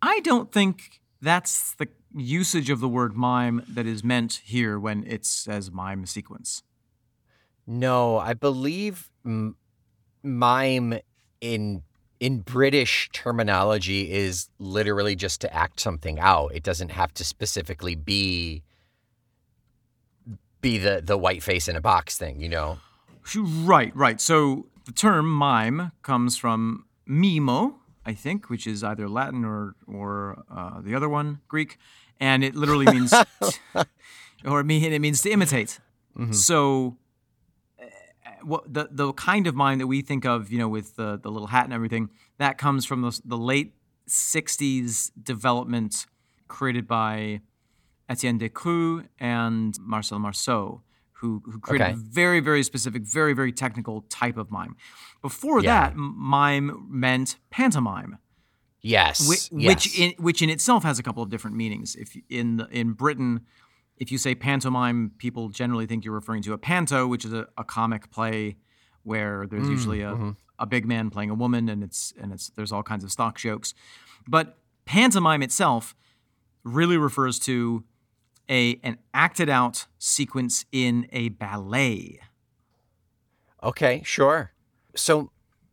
I 0.00 0.20
don't 0.20 0.50
think 0.50 1.00
that's 1.20 1.74
the 1.74 1.88
usage 2.14 2.70
of 2.70 2.80
the 2.80 2.88
word 2.88 3.14
mime 3.16 3.62
that 3.68 3.86
is 3.86 4.02
meant 4.02 4.40
here 4.44 4.78
when 4.78 5.04
it 5.06 5.26
says 5.26 5.70
mime 5.70 6.06
sequence. 6.06 6.62
No, 7.66 8.18
I 8.18 8.34
believe 8.34 9.10
m- 9.24 9.56
mime 10.22 10.98
in 11.40 11.82
in 12.20 12.40
British 12.40 13.10
terminology 13.12 14.12
is 14.12 14.48
literally 14.58 15.16
just 15.16 15.40
to 15.42 15.54
act 15.54 15.80
something 15.80 16.18
out. 16.18 16.54
It 16.54 16.62
doesn't 16.62 16.90
have 16.90 17.12
to 17.14 17.24
specifically 17.24 17.94
be 17.94 18.62
be 20.60 20.78
the 20.78 21.02
the 21.04 21.18
white 21.18 21.42
face 21.42 21.68
in 21.68 21.76
a 21.76 21.80
box 21.80 22.16
thing, 22.16 22.40
you 22.40 22.48
know. 22.48 22.78
Right, 23.36 23.94
right. 23.96 24.20
So 24.20 24.66
the 24.84 24.92
term 24.92 25.30
mime 25.30 25.92
comes 26.02 26.36
from 26.36 26.84
mimo, 27.08 27.76
I 28.04 28.12
think, 28.14 28.50
which 28.50 28.66
is 28.66 28.84
either 28.84 29.08
Latin 29.08 29.44
or 29.44 29.74
or 29.86 30.44
uh, 30.50 30.80
the 30.80 30.94
other 30.94 31.08
one, 31.08 31.40
Greek, 31.48 31.78
and 32.20 32.44
it 32.44 32.54
literally 32.54 32.86
means, 32.86 33.12
or 34.44 34.60
it 34.60 34.64
mean 34.64 34.92
it 34.92 35.00
means 35.00 35.22
to 35.22 35.30
imitate. 35.30 35.80
So, 36.32 36.96
uh, 37.82 37.86
what 38.42 38.72
the 38.72 38.88
the 38.90 39.12
kind 39.14 39.46
of 39.46 39.54
mime 39.54 39.78
that 39.78 39.86
we 39.88 40.00
think 40.02 40.24
of, 40.24 40.52
you 40.52 40.58
know, 40.58 40.68
with 40.68 40.96
the 40.96 41.18
the 41.20 41.30
little 41.30 41.48
hat 41.48 41.64
and 41.64 41.72
everything, 41.72 42.10
that 42.38 42.58
comes 42.58 42.84
from 42.84 43.02
the 43.02 43.20
the 43.24 43.38
late 43.38 43.74
'60s 44.08 45.10
development 45.20 46.06
created 46.46 46.86
by 46.86 47.40
Etienne 48.08 48.38
Decroux 48.38 49.08
and 49.18 49.76
Marcel 49.80 50.18
Marceau, 50.20 50.82
who, 51.20 51.42
who 51.46 51.58
created 51.60 51.84
Okay. 51.84 51.92
a 51.94 51.96
very, 51.96 52.40
very 52.40 52.62
specific, 52.62 53.02
very, 53.02 53.32
very 53.32 53.52
technical 53.52 54.02
type 54.08 54.36
of 54.36 54.50
mime. 54.50 54.76
Before 55.22 55.60
Yeah. 55.60 55.88
that, 55.90 55.96
mime 55.96 56.86
meant 56.88 57.36
pantomime, 57.50 58.18
Yes. 58.80 59.26
which, 59.28 59.50
yes. 59.52 59.68
which, 59.86 59.98
in, 59.98 60.12
which 60.18 60.42
in 60.42 60.50
itself 60.50 60.82
has 60.84 60.98
a 60.98 61.02
couple 61.02 61.22
of 61.22 61.30
different 61.30 61.56
meanings. 61.56 61.94
If 61.96 62.16
in 62.28 62.66
in 62.70 62.92
Britain, 62.92 63.40
if 63.96 64.10
you 64.12 64.18
say 64.18 64.34
pantomime, 64.34 65.12
people 65.18 65.48
generally 65.48 65.86
think 65.86 66.04
you're 66.04 66.14
referring 66.14 66.42
to 66.42 66.52
a 66.52 66.58
panto, 66.58 67.06
which 67.06 67.24
is 67.24 67.32
a, 67.32 67.46
a 67.56 67.64
comic 67.64 68.10
play 68.10 68.56
where 69.04 69.44
Mm, 69.44 69.50
there's 69.50 69.68
usually 69.68 70.00
a, 70.02 70.10
mm-hmm. 70.12 70.30
a 70.58 70.66
big 70.66 70.84
man 70.84 71.10
playing 71.10 71.30
a 71.30 71.34
woman, 71.34 71.68
and 71.68 71.82
it's 71.84 72.12
and 72.20 72.32
it's 72.32 72.50
there's 72.56 72.72
all 72.72 72.82
kinds 72.82 73.04
of 73.04 73.10
stock 73.12 73.38
jokes. 73.38 73.72
But 74.26 74.58
pantomime 74.84 75.42
itself 75.42 75.94
really 76.64 76.96
refers 76.98 77.38
to 77.40 77.84
a 78.48 78.78
an 78.82 78.98
acted 79.12 79.48
out 79.48 79.86
sequence 79.98 80.64
in 80.72 81.06
a 81.12 81.30
ballet. 81.30 82.20
Okay, 83.62 84.02
sure. 84.04 84.52
So 84.94 85.30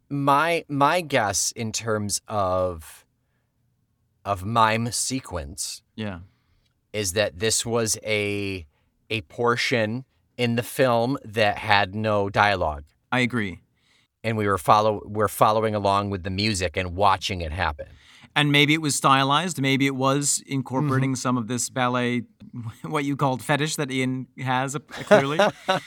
my 0.09 0.65
my 0.67 1.01
guess 1.01 1.51
in 1.51 1.71
terms 1.71 2.21
of 2.27 3.05
of 4.23 4.45
mime 4.45 4.91
sequence 4.91 5.81
Yeah. 5.95 6.19
is 6.93 7.13
that 7.13 7.39
this 7.39 7.65
was 7.65 7.97
a 8.03 8.65
a 9.09 9.21
portion 9.21 10.05
in 10.37 10.55
the 10.55 10.63
film 10.63 11.17
that 11.25 11.57
had 11.57 11.93
no 11.95 12.29
dialogue 12.29 12.83
I 13.11 13.19
agree. 13.19 13.61
and 14.23 14.37
we 14.37 14.47
were 14.47 14.57
follow 14.57 15.01
we're 15.05 15.27
following 15.27 15.75
along 15.75 16.09
with 16.11 16.23
the 16.23 16.29
music 16.29 16.77
and 16.77 16.95
watching 16.95 17.41
it 17.41 17.51
happen. 17.51 17.87
And 18.35 18.51
maybe 18.51 18.73
it 18.73 18.81
was 18.81 18.95
stylized. 18.95 19.61
Maybe 19.61 19.85
it 19.85 19.95
was 19.95 20.41
incorporating 20.47 21.11
Mm-hmm. 21.11 21.15
some 21.15 21.37
of 21.37 21.47
this 21.47 21.69
ballet, 21.69 22.23
what 22.83 23.03
you 23.03 23.15
called 23.17 23.41
fetish 23.43 23.75
that 23.75 23.91
Ian 23.91 24.27
has 24.39 24.75
uh, 24.75 24.79
clearly, 24.79 25.37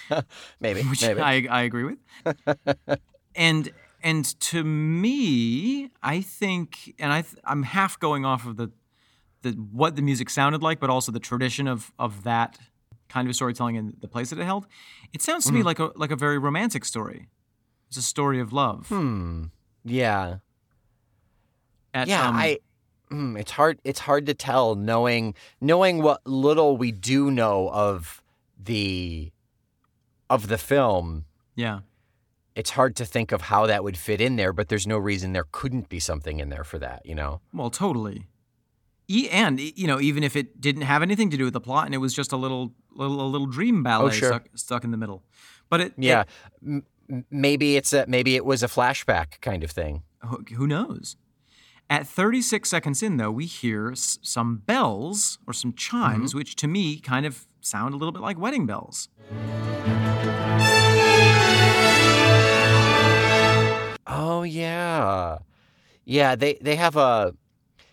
Maybe, 0.61 0.83
which 0.91 1.03
maybe. 1.03 1.21
I, 1.21 1.47
I 1.51 1.63
agree 1.63 1.85
with. 1.85 1.99
and 3.35 3.71
and 4.03 4.39
to 4.41 4.63
me, 4.65 5.91
I 6.03 6.21
think, 6.21 6.95
and 6.99 7.13
I 7.13 7.23
th- 7.23 7.37
I'm 7.45 7.63
half 7.63 7.99
going 7.99 8.25
off 8.25 8.47
of 8.47 8.57
the 8.57 8.71
the 9.43 9.53
what 9.53 9.97
the 9.97 10.03
music 10.03 10.29
sounded 10.31 10.63
like, 10.63 10.81
but 10.81 10.91
also 10.91 11.13
the 11.13 11.21
tradition 11.21 11.67
of 11.67 11.93
of 11.99 12.25
that 12.25 12.59
kind 13.09 13.29
of 13.29 13.35
storytelling 13.35 13.77
and 13.77 13.95
the 14.01 14.09
place 14.09 14.31
that 14.31 14.39
it 14.39 14.45
held. 14.45 14.67
It 15.13 15.23
sounds 15.23 15.45
to 15.47 15.53
me 15.53 15.61
Mm-hmm. 15.61 15.67
like 15.67 15.79
a 15.79 15.91
like 15.97 16.11
a 16.11 16.17
very 16.17 16.39
romantic 16.39 16.85
story. 16.85 17.29
It's 17.89 17.97
a 17.97 18.03
story 18.03 18.41
of 18.41 18.53
love. 18.53 18.89
hmm. 18.89 19.45
Yeah. 19.85 20.37
At, 21.95 22.09
yeah, 22.09 22.29
I 22.29 22.59
mm, 23.11 23.39
it's 23.39 23.53
hard 23.53 23.81
it's 23.85 24.01
hard 24.01 24.27
to 24.27 24.35
tell 24.35 24.75
knowing 24.75 25.35
knowing 25.61 26.03
what 26.03 26.27
little 26.27 26.77
we 26.77 26.91
do 26.93 27.31
know 27.31 27.71
of 27.71 28.23
the 28.63 29.31
of 30.29 30.49
the 30.49 30.59
film. 30.59 31.25
yeah. 31.55 31.81
It's 32.57 32.71
hard 32.71 32.95
to 32.97 33.05
think 33.05 33.33
of 33.33 33.41
how 33.43 33.67
that 33.67 33.83
would 33.83 33.97
fit 33.97 34.21
in 34.21 34.37
there, 34.37 34.53
but 34.53 34.69
there's 34.69 34.87
no 34.87 34.97
reason 34.97 35.33
there 35.33 35.47
couldn't 35.51 35.89
be 35.89 35.99
something 35.99 36.39
in 36.39 36.51
there 36.51 36.63
for 36.63 36.79
that, 36.79 37.05
you 37.05 37.13
know. 37.17 37.41
Well, 37.53 37.69
totally. 37.69 38.27
E- 39.09 39.29
and 39.29 39.59
you 39.59 39.89
know, 39.89 40.01
even 40.01 40.23
if 40.23 40.37
it 40.37 40.61
didn't 40.61 40.83
have 40.83 41.03
anything 41.03 41.31
to 41.31 41.37
do 41.37 41.45
with 41.45 41.53
the 41.53 41.61
plot, 41.61 41.87
and 41.87 41.95
it 41.97 41.99
was 41.99 42.15
just 42.15 42.31
a 42.31 42.37
little, 42.37 42.73
little, 42.93 43.21
a 43.21 43.27
little 43.27 43.49
dream 43.49 43.83
ballet 43.83 44.07
Oh, 44.07 44.11
sure. 44.11 44.29
stuck, 44.29 44.49
stuck 44.55 44.85
in 44.85 44.93
the 44.93 44.97
middle. 44.97 45.25
But 45.69 45.81
it, 45.81 45.95
Yeah. 45.99 46.25
it- 46.65 46.85
maybe 47.29 47.75
it's 47.77 47.93
a 47.93 48.07
maybe 48.07 48.37
it 48.37 48.45
was 48.45 48.63
a 48.63 48.69
flashback 48.69 49.41
kind 49.41 49.65
of 49.65 49.71
thing. 49.73 50.05
who 50.21 50.45
who 50.55 50.67
knows? 50.69 51.17
At 51.91 52.07
36 52.07 52.69
seconds 52.69 53.03
in, 53.03 53.19
though, 53.19 53.31
we 53.31 53.47
hear 53.47 53.91
s- 53.93 54.19
some 54.23 54.57
bells 54.57 55.39
or 55.47 55.53
some 55.53 55.73
chimes, 55.75 56.31
Mm-hmm. 56.31 56.39
which 56.39 56.57
to 56.57 56.67
me 56.67 56.99
kind 56.99 57.27
of 57.27 57.47
sound 57.61 57.95
a 57.95 57.97
little 57.97 58.13
bit 58.13 58.23
like 58.23 58.39
wedding 58.39 58.67
bells. 58.67 59.09
Oh 64.07 64.43
yeah. 64.47 65.39
Yeah, 66.05 66.37
they 66.37 66.55
they 66.61 66.77
have 66.77 66.97
a 66.97 67.35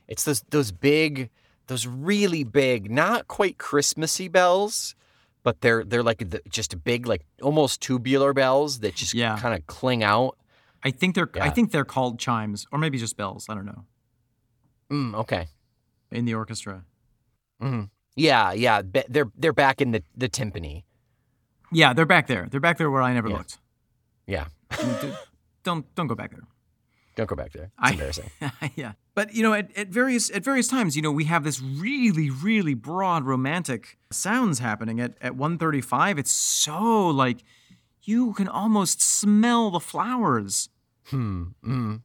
it's 0.07 0.23
those 0.23 0.41
those 0.49 0.71
big 0.71 1.29
those 1.67 1.87
really 1.87 2.43
big, 2.43 2.91
not 2.91 3.27
quite 3.27 3.57
Christmassy 3.57 4.27
bells, 4.27 4.95
but 5.43 5.61
they're 5.61 5.83
they're 5.85 6.03
like 6.03 6.29
the, 6.29 6.41
just 6.49 6.83
big 6.83 7.07
like 7.07 7.23
almost 7.41 7.81
tubular 7.81 8.33
bells 8.33 8.79
that 8.79 8.95
just 8.95 9.13
Yeah. 9.13 9.37
kind 9.37 9.55
of 9.55 9.65
cling 9.67 10.03
out. 10.03 10.37
I 10.83 10.91
think 10.91 11.15
they're, 11.15 11.29
I 11.39 11.49
think 11.49 11.71
they're 11.71 11.85
called 11.85 12.19
chimes, 12.19 12.65
or 12.71 12.79
maybe 12.79 12.97
just 12.97 13.15
bells. 13.17 13.45
I 13.49 13.53
don't 13.55 13.65
know. 13.65 13.85
Mm, 14.91 15.13
okay. 15.15 15.47
In 16.11 16.25
the 16.25 16.33
orchestra. 16.33 16.83
hmm 17.59 17.83
Yeah, 18.15 18.51
yeah, 18.53 18.81
be- 18.81 19.03
they're 19.07 19.31
they're 19.37 19.53
back 19.53 19.79
in 19.81 19.91
the 19.91 20.03
the 20.17 20.27
timpani. 20.27 20.83
Yeah, 21.71 21.93
they're 21.93 22.05
back 22.05 22.27
there. 22.27 22.47
They're 22.49 22.59
back 22.59 22.77
there 22.77 22.91
where 22.91 23.01
I 23.01 23.13
never 23.13 23.29
Yeah. 23.29 23.37
looked. 23.37 23.59
Yeah. 24.27 24.47
Don't 25.63 25.93
don't 25.95 26.07
go 26.07 26.15
back 26.15 26.31
there. 26.31 26.41
Don't 27.15 27.27
go 27.29 27.35
back 27.35 27.51
there. 27.53 27.65
It's 27.65 27.73
I- 27.77 27.91
embarrassing. 27.91 28.31
yeah. 28.75 28.93
But 29.13 29.33
you 29.35 29.43
know, 29.43 29.53
at, 29.53 29.69
at 29.77 29.89
various 29.89 30.31
at 30.31 30.43
various 30.43 30.67
times, 30.67 30.95
you 30.95 31.01
know, 31.01 31.11
we 31.11 31.25
have 31.25 31.43
this 31.43 31.61
really, 31.61 32.29
really 32.29 32.73
broad 32.73 33.25
romantic 33.25 33.97
sounds 34.11 34.59
happening. 34.59 34.99
At 34.99 35.13
at 35.21 35.35
135, 35.35 36.17
it's 36.17 36.31
so 36.31 37.07
like 37.09 37.43
you 38.03 38.33
can 38.33 38.47
almost 38.47 39.01
smell 39.01 39.71
the 39.71 39.79
flowers. 39.79 40.69
Hmm. 41.05 41.43
Mm. 41.63 42.01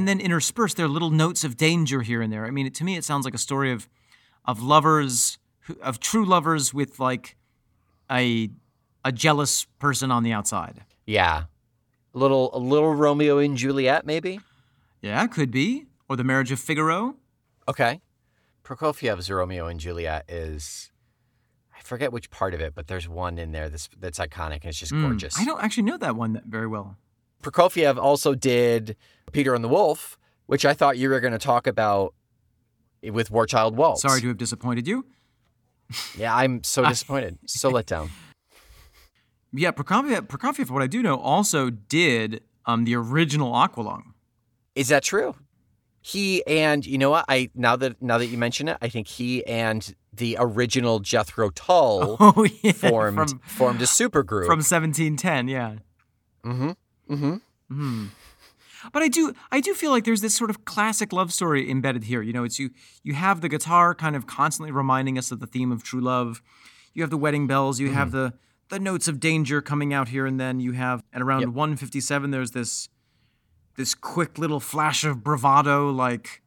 And 0.00 0.08
then 0.08 0.18
interspersed, 0.18 0.78
there 0.78 0.86
are 0.86 0.88
little 0.88 1.10
notes 1.10 1.44
of 1.44 1.58
danger 1.58 2.00
here 2.00 2.22
and 2.22 2.32
there. 2.32 2.46
I 2.46 2.50
mean, 2.50 2.72
to 2.72 2.84
me, 2.84 2.96
it 2.96 3.04
sounds 3.04 3.26
like 3.26 3.34
a 3.34 3.38
story 3.38 3.70
of 3.70 3.86
of 4.46 4.62
lovers, 4.62 5.36
who, 5.64 5.76
of 5.82 6.00
true 6.00 6.24
lovers 6.24 6.72
with 6.72 6.98
like 6.98 7.36
a 8.10 8.48
a 9.04 9.12
jealous 9.12 9.66
person 9.78 10.10
on 10.10 10.22
the 10.22 10.32
outside. 10.32 10.84
Yeah. 11.04 11.42
A 12.14 12.18
little 12.18 12.48
a 12.54 12.58
little 12.58 12.94
Romeo 12.94 13.36
and 13.36 13.58
Juliet, 13.58 14.06
maybe? 14.06 14.40
Yeah, 15.02 15.26
could 15.26 15.50
be. 15.50 15.84
Or 16.08 16.16
the 16.16 16.24
marriage 16.24 16.50
of 16.50 16.58
Figaro. 16.58 17.16
Okay. 17.68 18.00
Prokofiev's 18.64 19.30
Romeo 19.30 19.66
and 19.66 19.78
Juliet 19.78 20.24
is 20.30 20.90
I 21.78 21.82
forget 21.82 22.10
which 22.10 22.30
part 22.30 22.54
of 22.54 22.62
it, 22.62 22.74
but 22.74 22.86
there's 22.86 23.06
one 23.06 23.38
in 23.38 23.52
there 23.52 23.68
that's 23.68 23.90
that's 23.98 24.18
iconic 24.18 24.62
and 24.62 24.70
it's 24.70 24.78
just 24.78 24.92
Mm, 24.92 25.02
gorgeous. 25.02 25.38
I 25.38 25.44
don't 25.44 25.62
actually 25.62 25.82
know 25.82 25.98
that 25.98 26.16
one 26.16 26.32
that 26.32 26.44
very 26.46 26.68
well. 26.68 26.96
Prokofiev 27.42 27.96
also 27.98 28.34
did 28.34 28.96
Peter 29.32 29.54
and 29.54 29.62
the 29.64 29.68
Wolf, 29.68 30.18
which 30.46 30.64
I 30.64 30.74
thought 30.74 30.98
you 30.98 31.08
were 31.08 31.20
going 31.20 31.32
to 31.32 31.38
talk 31.38 31.66
about 31.66 32.14
with 33.02 33.30
War 33.30 33.46
Child 33.46 33.76
Waltz. 33.76 34.02
Sorry 34.02 34.20
to 34.20 34.28
have 34.28 34.36
disappointed 34.38 34.86
you. 34.86 35.06
Yeah, 36.16 36.34
I'm 36.34 36.62
so 36.64 36.84
disappointed. 36.88 37.38
so 37.46 37.68
let 37.70 37.86
down. 37.86 38.10
Yeah, 39.52 39.72
Prokofiev, 39.72 40.28
Prokofiev, 40.28 40.70
what 40.70 40.82
I 40.82 40.86
do 40.86 41.02
know, 41.02 41.16
also 41.18 41.70
did 41.70 42.42
um, 42.66 42.84
the 42.84 42.94
original 42.94 43.52
Aqualung. 43.52 44.02
Is 44.76 44.88
that 44.88 45.02
true? 45.02 45.34
He 46.02 46.46
and 46.46 46.86
you 46.86 46.96
know 46.96 47.10
what? 47.10 47.24
I 47.28 47.50
now 47.54 47.76
that 47.76 48.00
now 48.00 48.16
that 48.18 48.26
you 48.28 48.38
mention 48.38 48.68
it, 48.68 48.78
I 48.80 48.88
think 48.88 49.06
he 49.06 49.44
and 49.46 49.94
the 50.12 50.36
original 50.40 50.98
Jethro 51.00 51.50
Tull 51.50 52.16
Oh, 52.20 52.46
yeah. 52.62 52.72
formed 52.72 53.16
From, 53.30 53.38
formed 53.40 53.82
a 53.82 53.84
supergroup. 53.84 54.46
from 54.46 54.58
1710, 54.60 55.48
yeah. 55.48 55.74
mm-hmm. 56.44 56.70
Mm-hmm. 57.10 57.36
Hmm. 57.68 58.06
But 58.92 59.02
I 59.02 59.08
do, 59.08 59.34
I 59.52 59.60
do 59.60 59.74
feel 59.74 59.90
like 59.90 60.04
there's 60.04 60.22
this 60.22 60.34
sort 60.34 60.48
of 60.48 60.64
classic 60.64 61.12
love 61.12 61.32
story 61.32 61.70
embedded 61.70 62.04
here. 62.04 62.22
You 62.22 62.32
know, 62.32 62.44
it's 62.44 62.58
you, 62.58 62.70
you 63.02 63.12
have 63.14 63.42
the 63.42 63.48
guitar 63.48 63.94
kind 63.94 64.16
of 64.16 64.26
constantly 64.26 64.72
reminding 64.72 65.18
us 65.18 65.30
of 65.30 65.38
the 65.40 65.46
theme 65.46 65.70
of 65.70 65.82
true 65.82 66.00
love. 66.00 66.40
You 66.94 67.02
have 67.02 67.10
the 67.10 67.18
wedding 67.18 67.46
bells. 67.46 67.78
You 67.78 67.90
have 67.92 68.10
the 68.10 68.32
the 68.70 68.78
notes 68.78 69.08
of 69.08 69.20
danger 69.20 69.60
coming 69.60 69.92
out 69.92 70.08
here 70.08 70.26
and 70.26 70.40
then. 70.40 70.60
You 70.60 70.72
have 70.72 71.02
at 71.12 71.20
around 71.20 71.40
Yep. 71.40 71.50
157, 71.50 72.30
there's 72.30 72.52
this 72.52 72.88
this 73.76 73.94
quick 73.94 74.38
little 74.38 74.60
flash 74.60 75.04
of 75.04 75.22
bravado, 75.22 75.90
like 75.90 76.40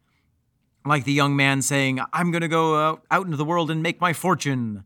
like 0.86 1.04
the 1.04 1.14
young 1.14 1.36
man 1.36 1.62
saying, 1.62 2.00
"I'm 2.12 2.32
going 2.32 2.42
to 2.42 2.48
go 2.48 2.76
out, 2.76 3.04
out 3.12 3.26
into 3.26 3.38
the 3.38 3.46
world 3.46 3.70
and 3.72 3.82
make 3.82 4.02
my 4.02 4.12
fortune, 4.14 4.84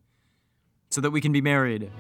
so 0.89 1.01
that 1.01 1.11
we 1.11 1.21
can 1.21 1.31
be 1.31 1.41
married." 1.41 1.91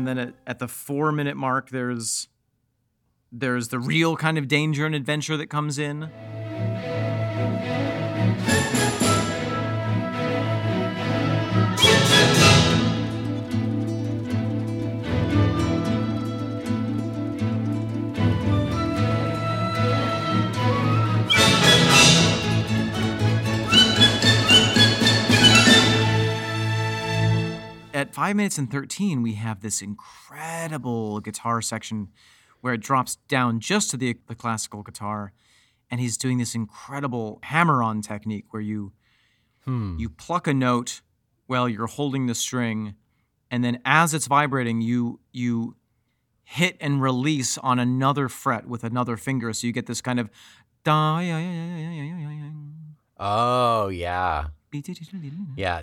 And 0.00 0.08
then 0.08 0.18
at, 0.18 0.34
at 0.46 0.58
the 0.58 0.66
four 0.66 1.12
minute 1.12 1.36
mark 1.36 1.68
there's 1.68 2.28
there's 3.30 3.68
the 3.68 3.78
real 3.78 4.16
kind 4.16 4.38
of 4.38 4.48
danger 4.48 4.86
and 4.86 4.94
adventure 4.94 5.36
that 5.36 5.48
comes 5.48 5.78
in 5.78 6.08
at 28.00 28.14
5 28.14 28.36
minutes 28.36 28.58
and 28.58 28.70
13 28.70 29.22
we 29.22 29.34
have 29.34 29.60
this 29.60 29.82
incredible 29.82 31.20
guitar 31.20 31.60
section 31.62 32.08
where 32.60 32.74
it 32.74 32.80
drops 32.80 33.16
down 33.28 33.60
just 33.60 33.90
to 33.90 33.96
the, 33.96 34.16
the 34.26 34.34
classical 34.34 34.82
guitar 34.82 35.32
and 35.90 36.00
he's 36.00 36.16
doing 36.16 36.38
this 36.38 36.54
incredible 36.54 37.38
hammer-on 37.44 38.02
technique 38.02 38.46
where 38.50 38.62
you 38.62 38.92
hmm. 39.64 39.96
you 39.98 40.08
pluck 40.08 40.46
a 40.46 40.54
note 40.54 41.02
while 41.46 41.68
you're 41.68 41.86
holding 41.86 42.26
the 42.26 42.34
string 42.34 42.94
and 43.50 43.64
then 43.64 43.80
as 43.84 44.14
it's 44.14 44.26
vibrating 44.26 44.80
you 44.80 45.20
you 45.32 45.76
hit 46.50 46.76
and 46.80 47.00
release 47.00 47.56
on 47.58 47.78
another 47.78 48.28
fret 48.28 48.66
with 48.66 48.82
another 48.82 49.16
finger. 49.16 49.52
So 49.52 49.68
you 49.68 49.72
get 49.72 49.86
this 49.86 50.00
kind 50.00 50.18
of 50.18 50.28
Oh 53.18 53.88
yeah, 53.88 54.46
yeah. 55.56 55.82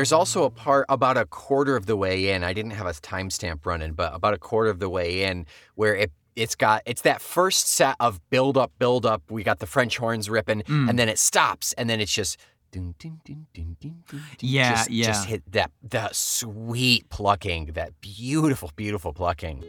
There's 0.00 0.12
also 0.12 0.44
a 0.44 0.50
part 0.50 0.86
about 0.88 1.18
a 1.18 1.26
quarter 1.26 1.76
of 1.76 1.84
the 1.84 1.94
way 1.94 2.30
in. 2.30 2.42
I 2.42 2.54
didn't 2.54 2.70
have 2.70 2.86
a 2.86 2.92
timestamp 2.92 3.66
running, 3.66 3.92
but 3.92 4.14
about 4.14 4.32
a 4.32 4.38
quarter 4.38 4.70
of 4.70 4.78
the 4.78 4.88
way 4.88 5.24
in 5.24 5.44
where 5.74 5.94
it 5.94 6.10
it's 6.34 6.54
got 6.54 6.80
it's 6.86 7.02
that 7.02 7.20
first 7.20 7.68
set 7.68 7.96
of 8.00 8.18
build 8.30 8.56
up, 8.56 8.72
build 8.78 9.04
up. 9.04 9.22
We 9.30 9.42
got 9.42 9.58
the 9.58 9.66
French 9.66 9.98
horns 9.98 10.30
ripping, 10.30 10.62
mm. 10.62 10.88
and 10.88 10.98
then 10.98 11.10
it 11.10 11.18
stops, 11.18 11.74
and 11.74 11.90
then 11.90 12.00
it's 12.00 12.14
just. 12.14 12.38
dun, 12.72 12.94
dun, 12.98 13.20
dun, 13.26 13.46
dun, 13.52 13.76
dun, 13.78 13.96
dun, 14.08 14.22
dun, 14.38 14.38
Yeah, 14.40 14.70
just, 14.70 14.90
yeah. 14.90 15.06
Just 15.08 15.26
hit 15.26 15.42
that 15.52 15.70
that 15.90 16.16
sweet 16.16 17.10
plucking, 17.10 17.72
that 17.74 18.00
beautiful, 18.00 18.70
beautiful 18.76 19.12
plucking. 19.12 19.62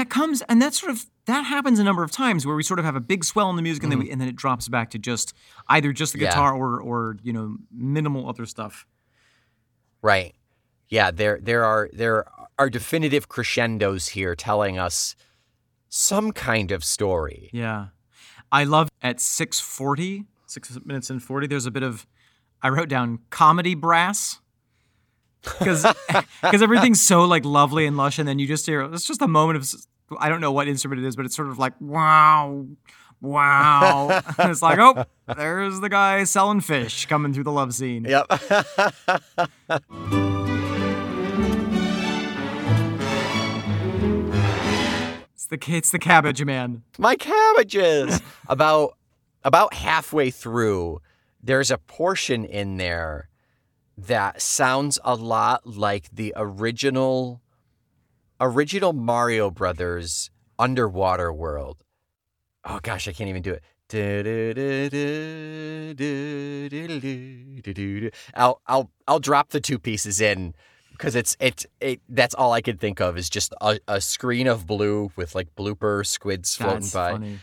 That 0.00 0.10
comes 0.10 0.42
and 0.48 0.60
that 0.60 0.74
sort 0.74 0.90
of 0.90 1.06
that 1.26 1.42
happens 1.42 1.78
a 1.78 1.84
number 1.84 2.02
of 2.02 2.10
times 2.10 2.46
where 2.46 2.56
we 2.56 2.62
sort 2.62 2.78
of 2.78 2.84
have 2.84 2.96
a 2.96 3.00
big 3.00 3.24
swell 3.24 3.50
in 3.50 3.56
the 3.56 3.62
music 3.62 3.82
and 3.82 3.92
then 3.92 3.98
mm-hmm. 3.98 4.06
we, 4.06 4.12
and 4.12 4.20
then 4.20 4.28
it 4.28 4.36
drops 4.36 4.68
back 4.68 4.90
to 4.90 4.98
just 4.98 5.32
either 5.68 5.92
just 5.92 6.12
the 6.12 6.18
Yeah. 6.20 6.30
guitar 6.30 6.54
or 6.54 6.80
or 6.80 7.16
you 7.22 7.32
know 7.32 7.56
minimal 7.70 8.28
other 8.28 8.46
stuff 8.46 8.86
Right. 10.02 10.34
Yeah, 10.88 11.10
there 11.10 11.38
there 11.42 11.64
are 11.64 11.90
there 11.92 12.24
are 12.58 12.70
definitive 12.70 13.28
crescendos 13.28 14.08
here 14.08 14.34
telling 14.34 14.78
us 14.78 15.14
some 15.88 16.32
kind 16.32 16.70
of 16.72 16.82
story. 16.84 17.50
yeah 17.52 17.88
i 18.50 18.64
love 18.64 18.88
at 19.02 19.20
640 19.20 20.26
six 20.50 20.76
minutes 20.84 21.10
and 21.10 21.22
40. 21.22 21.46
There's 21.46 21.66
a 21.66 21.70
bit 21.70 21.82
of, 21.82 22.06
I 22.62 22.68
wrote 22.68 22.88
down 22.88 23.20
comedy 23.30 23.74
brass. 23.74 24.40
Because 25.42 25.86
everything's 26.62 27.00
so 27.00 27.24
like 27.24 27.44
lovely 27.44 27.86
and 27.86 27.96
lush, 27.96 28.18
and 28.18 28.28
then 28.28 28.38
you 28.38 28.46
just 28.46 28.66
hear 28.66 28.82
it's 28.82 29.04
just 29.04 29.22
a 29.22 29.28
moment 29.28 29.58
of 29.58 29.74
I 30.18 30.28
don't 30.28 30.40
know 30.40 30.52
what 30.52 30.68
instrument 30.68 31.02
it 31.02 31.06
is, 31.06 31.16
but 31.16 31.24
it's 31.24 31.36
sort 31.36 31.48
of 31.48 31.58
like 31.58 31.72
wow, 31.80 32.66
wow. 33.20 34.22
and 34.38 34.38
it's 34.50 34.62
like 34.62 34.78
oh, 34.78 35.04
there's 35.36 35.80
the 35.80 35.88
guy 35.88 36.24
selling 36.24 36.60
fish 36.60 37.06
coming 37.06 37.32
through 37.32 37.44
the 37.44 37.52
love 37.52 37.74
scene. 37.74 38.04
Yep. 38.04 38.26
It's 45.32 45.46
the 45.46 45.74
it's 45.74 45.90
the 45.90 45.98
cabbage 45.98 46.44
man. 46.44 46.82
my 46.98 47.16
cabbages. 47.16 48.20
about 48.46 48.98
about 49.42 49.72
halfway 49.72 50.30
through, 50.30 51.00
there's 51.42 51.70
a 51.70 51.78
portion 51.78 52.44
in 52.44 52.76
there 52.76 53.29
that 54.06 54.40
sounds 54.40 54.98
a 55.04 55.14
lot 55.14 55.66
like 55.66 56.08
the 56.12 56.32
original 56.36 57.40
original 58.40 58.92
Mario 58.92 59.50
Brothers 59.50 60.30
underwater 60.58 61.32
world. 61.32 61.84
Oh 62.64 62.80
gosh, 62.82 63.08
I 63.08 63.12
can't 63.12 63.28
even 63.28 63.42
do 63.42 63.52
it. 63.52 63.62
I'll 68.34 68.60
I'll 68.66 68.90
I'll 69.08 69.18
drop 69.18 69.50
the 69.50 69.60
two 69.60 69.78
pieces 69.78 70.20
in 70.20 70.54
because 70.92 71.16
it's 71.16 71.36
it, 71.40 71.66
it 71.80 72.00
that's 72.08 72.34
all 72.34 72.52
I 72.52 72.60
could 72.60 72.78
think 72.78 73.00
of 73.00 73.18
is 73.18 73.28
just 73.28 73.52
a, 73.60 73.80
a 73.88 74.00
screen 74.00 74.46
of 74.46 74.66
blue 74.66 75.10
with 75.16 75.34
like 75.34 75.54
blooper 75.56 76.06
squids 76.06 76.54
floating 76.54 76.80
That's 76.80 76.92
by. 76.92 77.12
funny. 77.12 77.38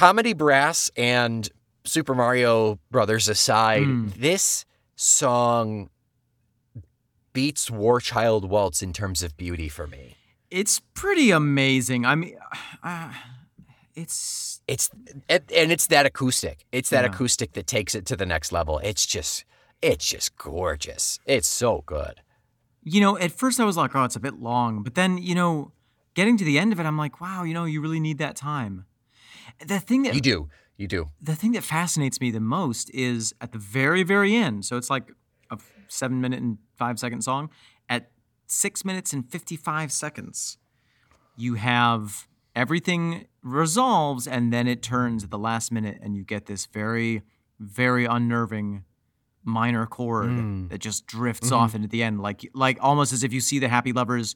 Comedy 0.00 0.32
brass 0.32 0.90
and 0.96 1.50
Super 1.84 2.14
Mario 2.14 2.78
Brothers 2.90 3.28
aside, 3.28 3.86
Mm. 3.86 4.14
this 4.14 4.64
song 4.96 5.90
beats 7.34 7.70
War 7.70 8.00
Child 8.00 8.48
Waltz 8.48 8.80
in 8.80 8.94
terms 8.94 9.22
of 9.22 9.36
beauty 9.36 9.68
for 9.68 9.86
me. 9.86 10.16
It's 10.50 10.80
pretty 10.94 11.30
amazing. 11.30 12.06
I 12.06 12.14
mean, 12.14 12.34
uh, 12.82 13.12
it's 13.94 14.62
It's 14.66 14.88
it, 15.28 15.44
and 15.54 15.70
it's 15.70 15.86
that 15.88 16.06
acoustic. 16.06 16.64
It's 16.72 16.88
that 16.88 17.04
Yeah. 17.04 17.10
acoustic 17.10 17.52
that 17.52 17.66
takes 17.66 17.94
it 17.94 18.06
to 18.06 18.16
the 18.16 18.24
next 18.24 18.52
level. 18.52 18.78
It's 18.78 19.04
just 19.04 19.44
it's 19.82 20.06
just 20.06 20.34
gorgeous. 20.38 21.18
It's 21.26 21.48
so 21.48 21.82
good. 21.84 22.22
you 22.82 22.98
know, 23.02 23.18
at 23.18 23.30
first 23.32 23.60
I 23.60 23.64
was 23.66 23.76
like, 23.76 23.94
oh, 23.94 24.04
it's 24.04 24.16
a 24.16 24.20
bit 24.20 24.36
long, 24.40 24.82
but 24.82 24.94
then 24.94 25.18
you 25.18 25.34
know, 25.34 25.72
getting 26.14 26.38
to 26.38 26.44
the 26.44 26.58
end 26.58 26.72
of 26.72 26.80
it, 26.80 26.86
I'm 26.86 26.96
like, 26.96 27.20
wow, 27.20 27.42
you 27.44 27.52
know, 27.52 27.66
you 27.66 27.82
really 27.82 28.00
need 28.00 28.16
that 28.16 28.34
time. 28.36 28.86
The 29.66 29.78
thing 29.80 30.02
that 30.02 30.14
You 30.14 30.20
do. 30.20 30.48
You 30.76 30.86
do. 30.88 31.10
the 31.20 31.34
thing 31.34 31.52
that 31.52 31.62
fascinates 31.62 32.20
me 32.22 32.30
the 32.30 32.40
most 32.40 32.90
is 32.94 33.34
at 33.40 33.52
the 33.52 33.58
very, 33.58 34.02
very 34.02 34.34
end. 34.34 34.64
So 34.64 34.78
it's 34.78 34.88
like 34.88 35.12
a 35.50 35.58
seven 35.88 36.20
minute 36.22 36.40
and 36.40 36.56
five 36.76 36.98
second 36.98 37.20
song. 37.22 37.50
At 37.88 38.10
six 38.46 38.82
minutes 38.84 39.12
and 39.12 39.30
55 39.30 39.92
seconds, 39.92 40.56
you 41.36 41.54
have 41.56 42.26
everything 42.56 43.26
resolves 43.42 44.26
and 44.26 44.52
then 44.52 44.66
it 44.66 44.82
turns 44.82 45.24
at 45.24 45.30
the 45.30 45.38
last 45.38 45.70
minute 45.70 45.98
and 46.02 46.16
you 46.16 46.24
get 46.24 46.46
this 46.46 46.64
very, 46.66 47.22
very 47.58 48.06
unnerving 48.06 48.84
minor 49.44 49.86
chord 49.86 50.28
Mm. 50.30 50.68
that 50.70 50.78
just 50.80 51.06
drifts 51.06 51.52
off 51.52 51.74
into 51.74 51.88
the 51.88 52.02
end. 52.02 52.20
Like, 52.20 52.48
like 52.54 52.78
almost 52.80 53.12
as 53.12 53.22
if 53.22 53.32
you 53.34 53.40
see 53.40 53.58
the 53.58 53.68
happy 53.68 53.92
lovers 53.92 54.34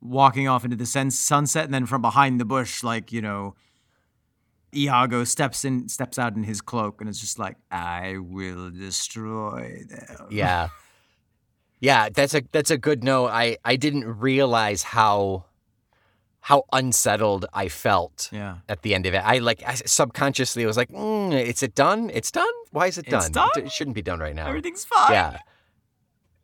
walking 0.00 0.46
off 0.48 0.64
into 0.64 0.76
the 0.76 0.86
sun- 0.86 1.10
sunset 1.10 1.64
and 1.64 1.74
then 1.74 1.86
from 1.86 2.02
behind 2.02 2.40
the 2.40 2.44
bush, 2.44 2.82
like, 2.84 3.12
you 3.12 3.20
know, 3.20 3.54
Iago 4.74 5.24
steps 5.24 5.64
in, 5.64 5.88
steps 5.88 6.18
out 6.18 6.34
in 6.34 6.44
his 6.44 6.60
cloak, 6.60 7.00
and 7.00 7.08
it's 7.08 7.20
just 7.20 7.38
like, 7.38 7.56
"I 7.70 8.16
will 8.18 8.70
destroy 8.70 9.82
them." 9.88 10.26
Yeah. 10.30 10.68
Yeah, 11.80 12.08
that's 12.10 12.34
a 12.34 12.42
that's 12.52 12.70
a 12.70 12.78
good 12.78 13.02
note. 13.02 13.28
I 13.28 13.58
I 13.64 13.76
didn't 13.76 14.04
realize 14.04 14.82
how 14.82 15.46
how 16.40 16.64
unsettled 16.72 17.46
I 17.52 17.68
felt 17.68 18.28
yeah. 18.32 18.58
at 18.68 18.82
the 18.82 18.94
end 18.94 19.06
of 19.06 19.14
it. 19.14 19.18
I 19.18 19.38
like 19.38 19.62
I 19.66 19.74
subconsciously 19.74 20.64
was 20.64 20.76
like, 20.76 20.90
mm, 20.90 21.32
"Is 21.32 21.62
it 21.62 21.74
done? 21.74 22.10
It's 22.10 22.30
done. 22.30 22.52
Why 22.70 22.86
is 22.86 22.98
it 22.98 23.06
done? 23.06 23.32
done? 23.32 23.50
It 23.56 23.72
shouldn't 23.72 23.96
be 23.96 24.02
done 24.02 24.20
right 24.20 24.34
now." 24.34 24.46
Everything's 24.46 24.84
fine. 24.84 25.12
Yeah, 25.12 25.38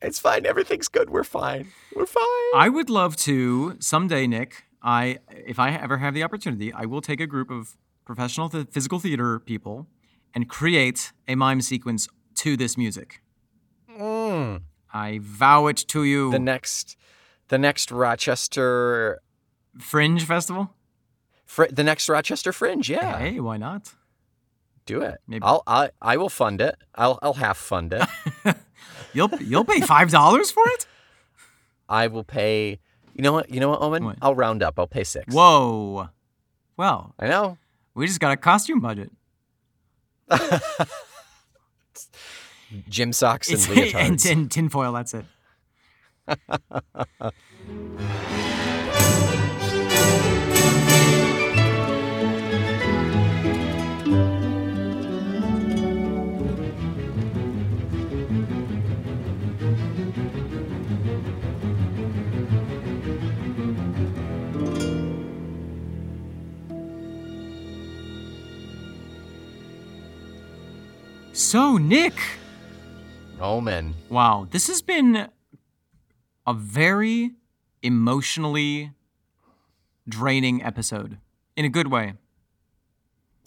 it's 0.00 0.18
fine. 0.18 0.46
Everything's 0.46 0.88
good. 0.88 1.10
We're 1.10 1.24
fine. 1.24 1.68
We're 1.94 2.06
fine. 2.06 2.22
I 2.54 2.68
would 2.68 2.90
love 2.90 3.16
to 3.16 3.76
someday, 3.80 4.26
Nick. 4.26 4.64
I, 4.82 5.18
if 5.28 5.58
I 5.58 5.72
ever 5.72 5.98
have 5.98 6.14
the 6.14 6.22
opportunity, 6.22 6.72
I 6.72 6.84
will 6.84 7.00
take 7.00 7.20
a 7.20 7.26
group 7.26 7.50
of 7.50 7.76
professional 8.08 8.48
th- 8.48 8.66
physical 8.72 8.98
theater 8.98 9.38
people 9.38 9.86
and 10.34 10.48
create 10.48 11.12
a 11.28 11.34
mime 11.34 11.60
sequence 11.60 12.08
to 12.42 12.56
this 12.56 12.76
music. 12.76 13.20
Mm. 14.00 14.62
I 14.92 15.20
vow 15.22 15.66
it 15.68 15.76
to 15.88 16.04
you. 16.04 16.30
The 16.32 16.38
next, 16.38 16.96
the 17.48 17.58
next 17.58 17.90
Rochester, 17.92 19.20
Fringe 19.78 20.24
Festival. 20.24 20.70
fr- 21.44 21.66
the 21.70 21.84
next 21.84 22.08
Rochester 22.08 22.52
Fringe. 22.52 22.88
Yeah, 22.88 23.18
Hey, 23.18 23.40
why 23.40 23.56
not? 23.58 23.94
do 24.86 25.02
it. 25.02 25.18
Maybe. 25.26 25.42
I'll 25.44 25.62
I 25.66 25.90
I 26.00 26.16
will 26.16 26.30
fund 26.30 26.62
it. 26.62 26.74
I'll 26.94 27.18
I'll 27.20 27.34
half 27.34 27.58
fund 27.58 27.92
it. 27.92 28.08
You'll 29.12 29.28
you'll 29.50 29.66
pay 29.66 29.80
five 29.82 30.10
dollars 30.10 30.50
for 30.50 30.64
it? 30.74 30.86
I 31.90 32.06
will 32.06 32.24
pay. 32.24 32.78
You 33.14 33.22
know 33.22 33.34
what? 33.34 33.50
You 33.52 33.60
know 33.60 33.68
what, 33.68 33.82
Owen? 33.82 34.04
What? 34.04 34.16
I'll 34.22 34.34
round 34.34 34.62
up. 34.62 34.78
I'll 34.78 34.86
pay 34.86 35.04
six. 35.04 35.34
Whoa. 35.34 36.08
Well, 36.78 37.14
I 37.18 37.26
know. 37.28 37.58
We 37.94 38.06
just 38.06 38.20
got 38.20 38.32
a 38.32 38.36
costume 38.36 38.80
budget. 38.80 39.10
Gym 42.88 43.12
socks 43.12 43.48
and 43.48 43.58
It's 43.58 43.66
leotards. 43.66 43.94
and, 44.30 44.38
and 44.38 44.50
tinfoil. 44.50 44.92
That's 44.92 45.14
it. 45.14 45.24
So, 71.48 71.78
Nick. 71.78 72.12
Omen. 73.40 73.94
Wow, 74.10 74.46
this 74.50 74.66
has 74.66 74.82
been 74.82 75.28
a 76.46 76.52
very 76.52 77.30
emotionally 77.82 78.92
draining 80.06 80.62
episode 80.62 81.16
in 81.56 81.64
a 81.64 81.70
good 81.70 81.86
way. 81.90 82.12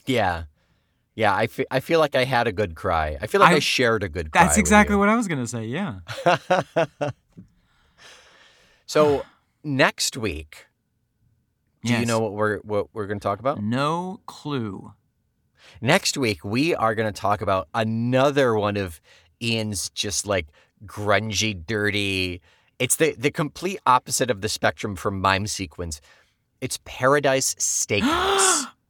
Yeah. 0.07 0.45
Yeah, 1.13 1.35
I 1.35 1.45
fe- 1.45 1.67
I 1.69 1.79
feel 1.79 1.99
like 1.99 2.15
I 2.15 2.23
had 2.23 2.47
a 2.47 2.51
good 2.51 2.73
cry. 2.73 3.19
I 3.21 3.27
feel 3.27 3.39
like 3.39 3.51
I, 3.51 3.57
I- 3.57 3.59
shared 3.59 4.01
a 4.01 4.09
good 4.09 4.31
cry. 4.31 4.45
That's 4.45 4.57
exactly 4.57 4.95
what 4.95 5.07
I 5.07 5.15
was 5.15 5.27
going 5.27 5.41
to 5.41 5.47
say. 5.47 5.65
Yeah. 5.65 5.99
So 8.87 9.23
next 9.63 10.17
week, 10.17 10.65
Do 11.85 11.93
you 11.93 12.07
know 12.07 12.19
what 12.19 12.33
we're 12.33 12.57
what 12.61 12.87
we're 12.93 13.05
going 13.05 13.19
to 13.19 13.23
talk 13.23 13.39
about? 13.39 13.61
No 13.63 14.19
clue. 14.25 14.91
Next 15.79 16.17
week, 16.17 16.43
we 16.43 16.75
are 16.75 16.95
going 16.95 17.11
to 17.11 17.19
talk 17.19 17.41
about 17.41 17.67
another 17.73 18.55
one 18.55 18.77
of 18.77 18.99
Ian's 19.41 19.89
just 19.91 20.25
like 20.25 20.47
grungy, 20.85 21.65
dirty. 21.65 22.41
It's 22.79 22.95
the, 22.95 23.15
the 23.17 23.31
complete 23.31 23.79
opposite 23.85 24.29
of 24.29 24.41
the 24.41 24.49
spectrum 24.49 24.95
from 24.95 25.21
Mime 25.21 25.47
Sequence. 25.47 26.01
It's 26.59 26.79
Paradise 26.83 27.55
Steakhouse. 27.55 28.65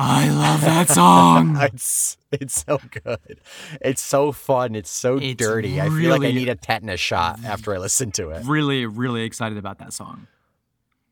I 0.00 0.28
love 0.28 0.60
that 0.60 0.88
song. 0.88 1.56
it's 1.60 2.16
it's 2.30 2.64
so 2.64 2.80
good. 3.02 3.40
It's 3.80 4.00
so 4.00 4.30
fun. 4.30 4.76
It's 4.76 4.90
so 4.90 5.18
It's 5.18 5.34
dirty. 5.34 5.80
I 5.80 5.88
feel 5.88 6.10
like 6.10 6.22
I 6.22 6.30
need 6.30 6.48
a 6.48 6.54
tetanus 6.54 7.00
shot 7.00 7.40
after 7.44 7.74
I 7.74 7.78
listen 7.78 8.12
to 8.12 8.30
it. 8.30 8.46
really, 8.46 8.86
really 8.86 9.24
excited 9.24 9.58
about 9.58 9.78
that 9.78 9.92
song. 9.92 10.28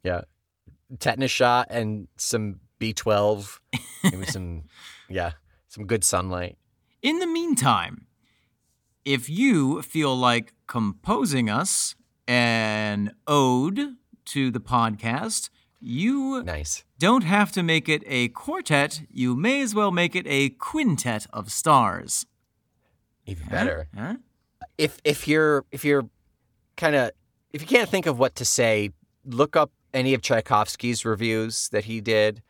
Yeah, 0.04 0.22
tetanus 1.00 1.32
shot 1.32 1.66
and 1.70 2.06
some 2.16 2.60
B12, 2.78 3.58
maybe 4.04 4.26
some 4.26 4.62
yeah, 5.08 5.32
some 5.68 5.86
good 5.86 6.04
sunlight. 6.04 6.56
In 7.02 7.18
the 7.18 7.26
meantime, 7.26 8.06
if 9.04 9.28
you 9.28 9.82
feel 9.82 10.16
like 10.16 10.52
composing 10.66 11.48
us 11.48 11.94
an 12.26 13.12
ode 13.26 13.96
to 14.26 14.50
the 14.50 14.60
podcast, 14.60 15.50
you 15.80 16.42
Nice. 16.42 16.84
don't 16.98 17.22
have 17.22 17.52
to 17.52 17.62
make 17.62 17.88
it 17.88 18.02
a 18.06 18.28
quartet. 18.28 19.02
You 19.10 19.36
may 19.36 19.60
as 19.60 19.74
well 19.74 19.92
make 19.92 20.16
it 20.16 20.26
a 20.26 20.48
quintet 20.50 21.26
of 21.32 21.52
stars. 21.52 22.26
Even 23.26 23.46
better. 23.48 23.88
Huh? 23.96 24.16
if 24.78 24.98
if 25.04 25.26
you're 25.28 25.64
if 25.70 25.84
you're 25.84 26.08
kind 26.76 26.96
of 26.96 27.10
if 27.52 27.60
you 27.60 27.66
can't 27.68 27.88
think 27.88 28.06
of 28.06 28.18
what 28.18 28.34
to 28.36 28.44
say, 28.44 28.90
look 29.24 29.54
up 29.56 29.70
any 29.94 30.14
of 30.14 30.22
Tchaikovsky's 30.22 31.04
reviews 31.04 31.68
that 31.70 31.84
he 31.84 32.00
did. 32.00 32.42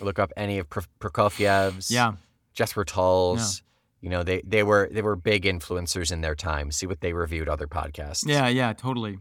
Look 0.00 0.18
up 0.18 0.32
any 0.36 0.58
of 0.58 0.68
Prokofiev's, 0.68 1.90
Yeah. 1.90 2.12
Jethro 2.54 2.84
Tull's. 2.84 3.62
You 4.00 4.10
know, 4.10 4.22
they 4.22 4.42
they 4.46 4.62
were 4.62 4.88
they 4.92 5.02
were 5.02 5.16
big 5.16 5.44
influencers 5.44 6.12
in 6.12 6.20
their 6.20 6.34
time. 6.34 6.70
See 6.70 6.86
what 6.86 7.00
they 7.00 7.12
reviewed 7.12 7.48
other 7.48 7.66
podcasts. 7.66 8.24
Yeah, 8.26 8.46
yeah, 8.48 8.72
totally. 8.72 9.18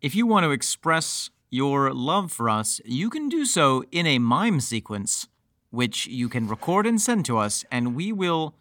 If 0.00 0.14
you 0.14 0.26
want 0.26 0.44
to 0.44 0.50
express 0.50 1.30
your 1.50 1.92
love 1.94 2.32
for 2.32 2.50
us, 2.50 2.80
you 2.84 3.08
can 3.08 3.28
do 3.28 3.44
so 3.44 3.84
in 3.92 4.06
a 4.06 4.18
mime 4.18 4.60
sequence, 4.60 5.28
which 5.70 6.06
you 6.08 6.28
can 6.28 6.48
record 6.48 6.86
and 6.86 7.00
send 7.00 7.24
to 7.26 7.38
us, 7.38 7.64
and 7.70 7.94
we 7.94 8.12
will 8.12 8.54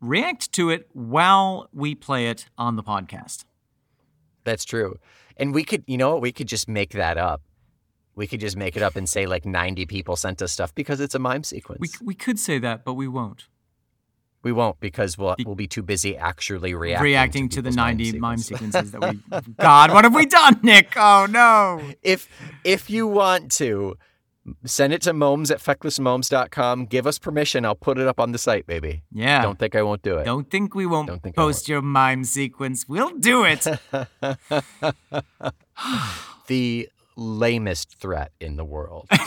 react 0.00 0.52
to 0.52 0.70
it 0.70 0.88
while 0.92 1.68
we 1.72 1.94
play 1.94 2.26
it 2.28 2.46
on 2.56 2.76
the 2.76 2.82
podcast. 2.82 3.44
That's 4.44 4.64
true. 4.64 4.98
And 5.36 5.54
we 5.54 5.64
could, 5.64 5.84
you 5.86 5.96
know 5.96 6.12
what? 6.12 6.22
We 6.22 6.32
could 6.32 6.48
just 6.48 6.68
make 6.68 6.90
that 6.90 7.16
up. 7.18 7.42
We 8.14 8.26
could 8.26 8.40
just 8.40 8.56
make 8.56 8.76
it 8.76 8.82
up 8.82 8.94
and 8.96 9.08
say 9.08 9.26
like 9.26 9.46
90 9.46 9.86
people 9.86 10.16
sent 10.16 10.42
us 10.42 10.52
stuff 10.52 10.74
because 10.74 11.00
it's 11.00 11.14
a 11.14 11.18
mime 11.18 11.44
sequence. 11.44 11.80
We, 11.80 11.88
we 12.06 12.14
could 12.14 12.38
say 12.38 12.58
that, 12.58 12.84
but 12.84 12.94
we 12.94 13.08
won't. 13.08 13.46
We 14.42 14.50
won't 14.52 14.80
because 14.80 15.16
we'll, 15.16 15.36
Be- 15.36 15.44
we'll 15.44 15.54
be 15.54 15.68
too 15.68 15.82
busy 15.82 16.16
actually 16.16 16.74
reacting, 16.74 17.04
Reacting 17.04 17.48
to, 17.50 17.62
the 17.62 17.70
90 17.70 18.18
mime 18.18 18.38
sequence. 18.38 18.74
sequences 18.74 18.90
that 18.92 19.00
we. 19.32 19.52
God, 19.60 19.92
what 19.92 20.04
have 20.04 20.14
we 20.14 20.26
done, 20.26 20.58
Nick? 20.62 20.94
Oh, 20.96 21.26
no. 21.30 21.80
if 22.02 22.28
if 22.64 22.90
you 22.90 23.06
want 23.06 23.52
to 23.52 23.96
send 24.64 24.92
it 24.92 25.00
to 25.02 25.12
momes 25.12 25.52
at 25.52 25.58
fecklessmomes.com 25.60 26.86
give 26.86 27.06
us 27.06 27.16
permission 27.16 27.64
i'll 27.64 27.76
put 27.76 27.96
it 27.96 28.08
up 28.08 28.18
on 28.18 28.32
the 28.32 28.38
site 28.38 28.66
baby 28.66 29.04
Yeah. 29.12 29.40
don't 29.40 29.56
think 29.56 29.76
i 29.76 29.82
won't 29.82 30.02
do 30.02 30.16
it 30.18 30.24
Don't 30.24 30.50
think 30.50 30.74
we 30.74 30.84
won't 30.84 31.06
Don't 31.06 31.22
think 31.22 31.36
post 31.36 31.68
your 31.68 31.80
mime 31.80 32.24
sequence. 32.24 32.88
We'll 32.88 33.16
do 33.16 33.44
it. 33.44 33.64
the 36.48 36.88
lamest 37.16 37.94
threat 37.98 38.32
in 38.40 38.56
the 38.56 38.64
world 38.64 39.08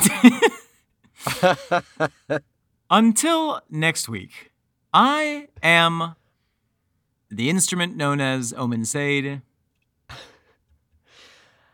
Until 2.90 3.62
next 3.70 4.08
week, 4.08 4.52
I 4.94 5.48
am 5.64 6.16
the 7.32 7.50
instrument 7.50 7.96
known 7.98 8.22
as 8.22 8.54
Omen 8.54 8.86
Sade. 8.86 9.42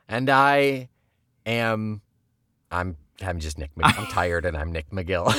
and 0.07 0.29
i 0.29 0.89
am 1.45 2.01
i'm 2.71 2.95
i'm 3.21 3.39
just 3.39 3.57
nick 3.57 3.73
mcgill 3.75 3.97
i'm 3.99 4.07
tired 4.07 4.45
and 4.45 4.57
i'm 4.57 4.71
nick 4.71 4.89
mcgill 4.89 5.31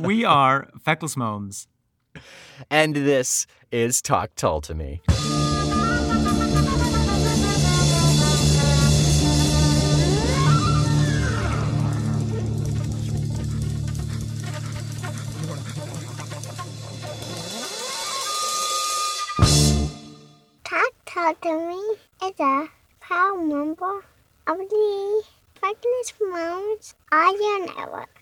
We 0.06 0.24
are 0.24 0.68
Feckless 0.84 1.16
Momes. 1.16 1.66
and 2.70 2.94
this 2.94 3.46
is 3.70 4.00
talk 4.00 4.34
Tull 4.34 4.60
to 4.62 4.74
me 4.74 5.00
Me 21.46 21.96
is 22.24 22.40
a 22.40 22.68
proud 22.98 23.36
member 23.38 24.04
of 24.48 24.58
the 24.58 25.22
Feckless 25.54 26.12
Moms 26.20 26.96
Audio 27.12 27.66
Network. 27.66 28.15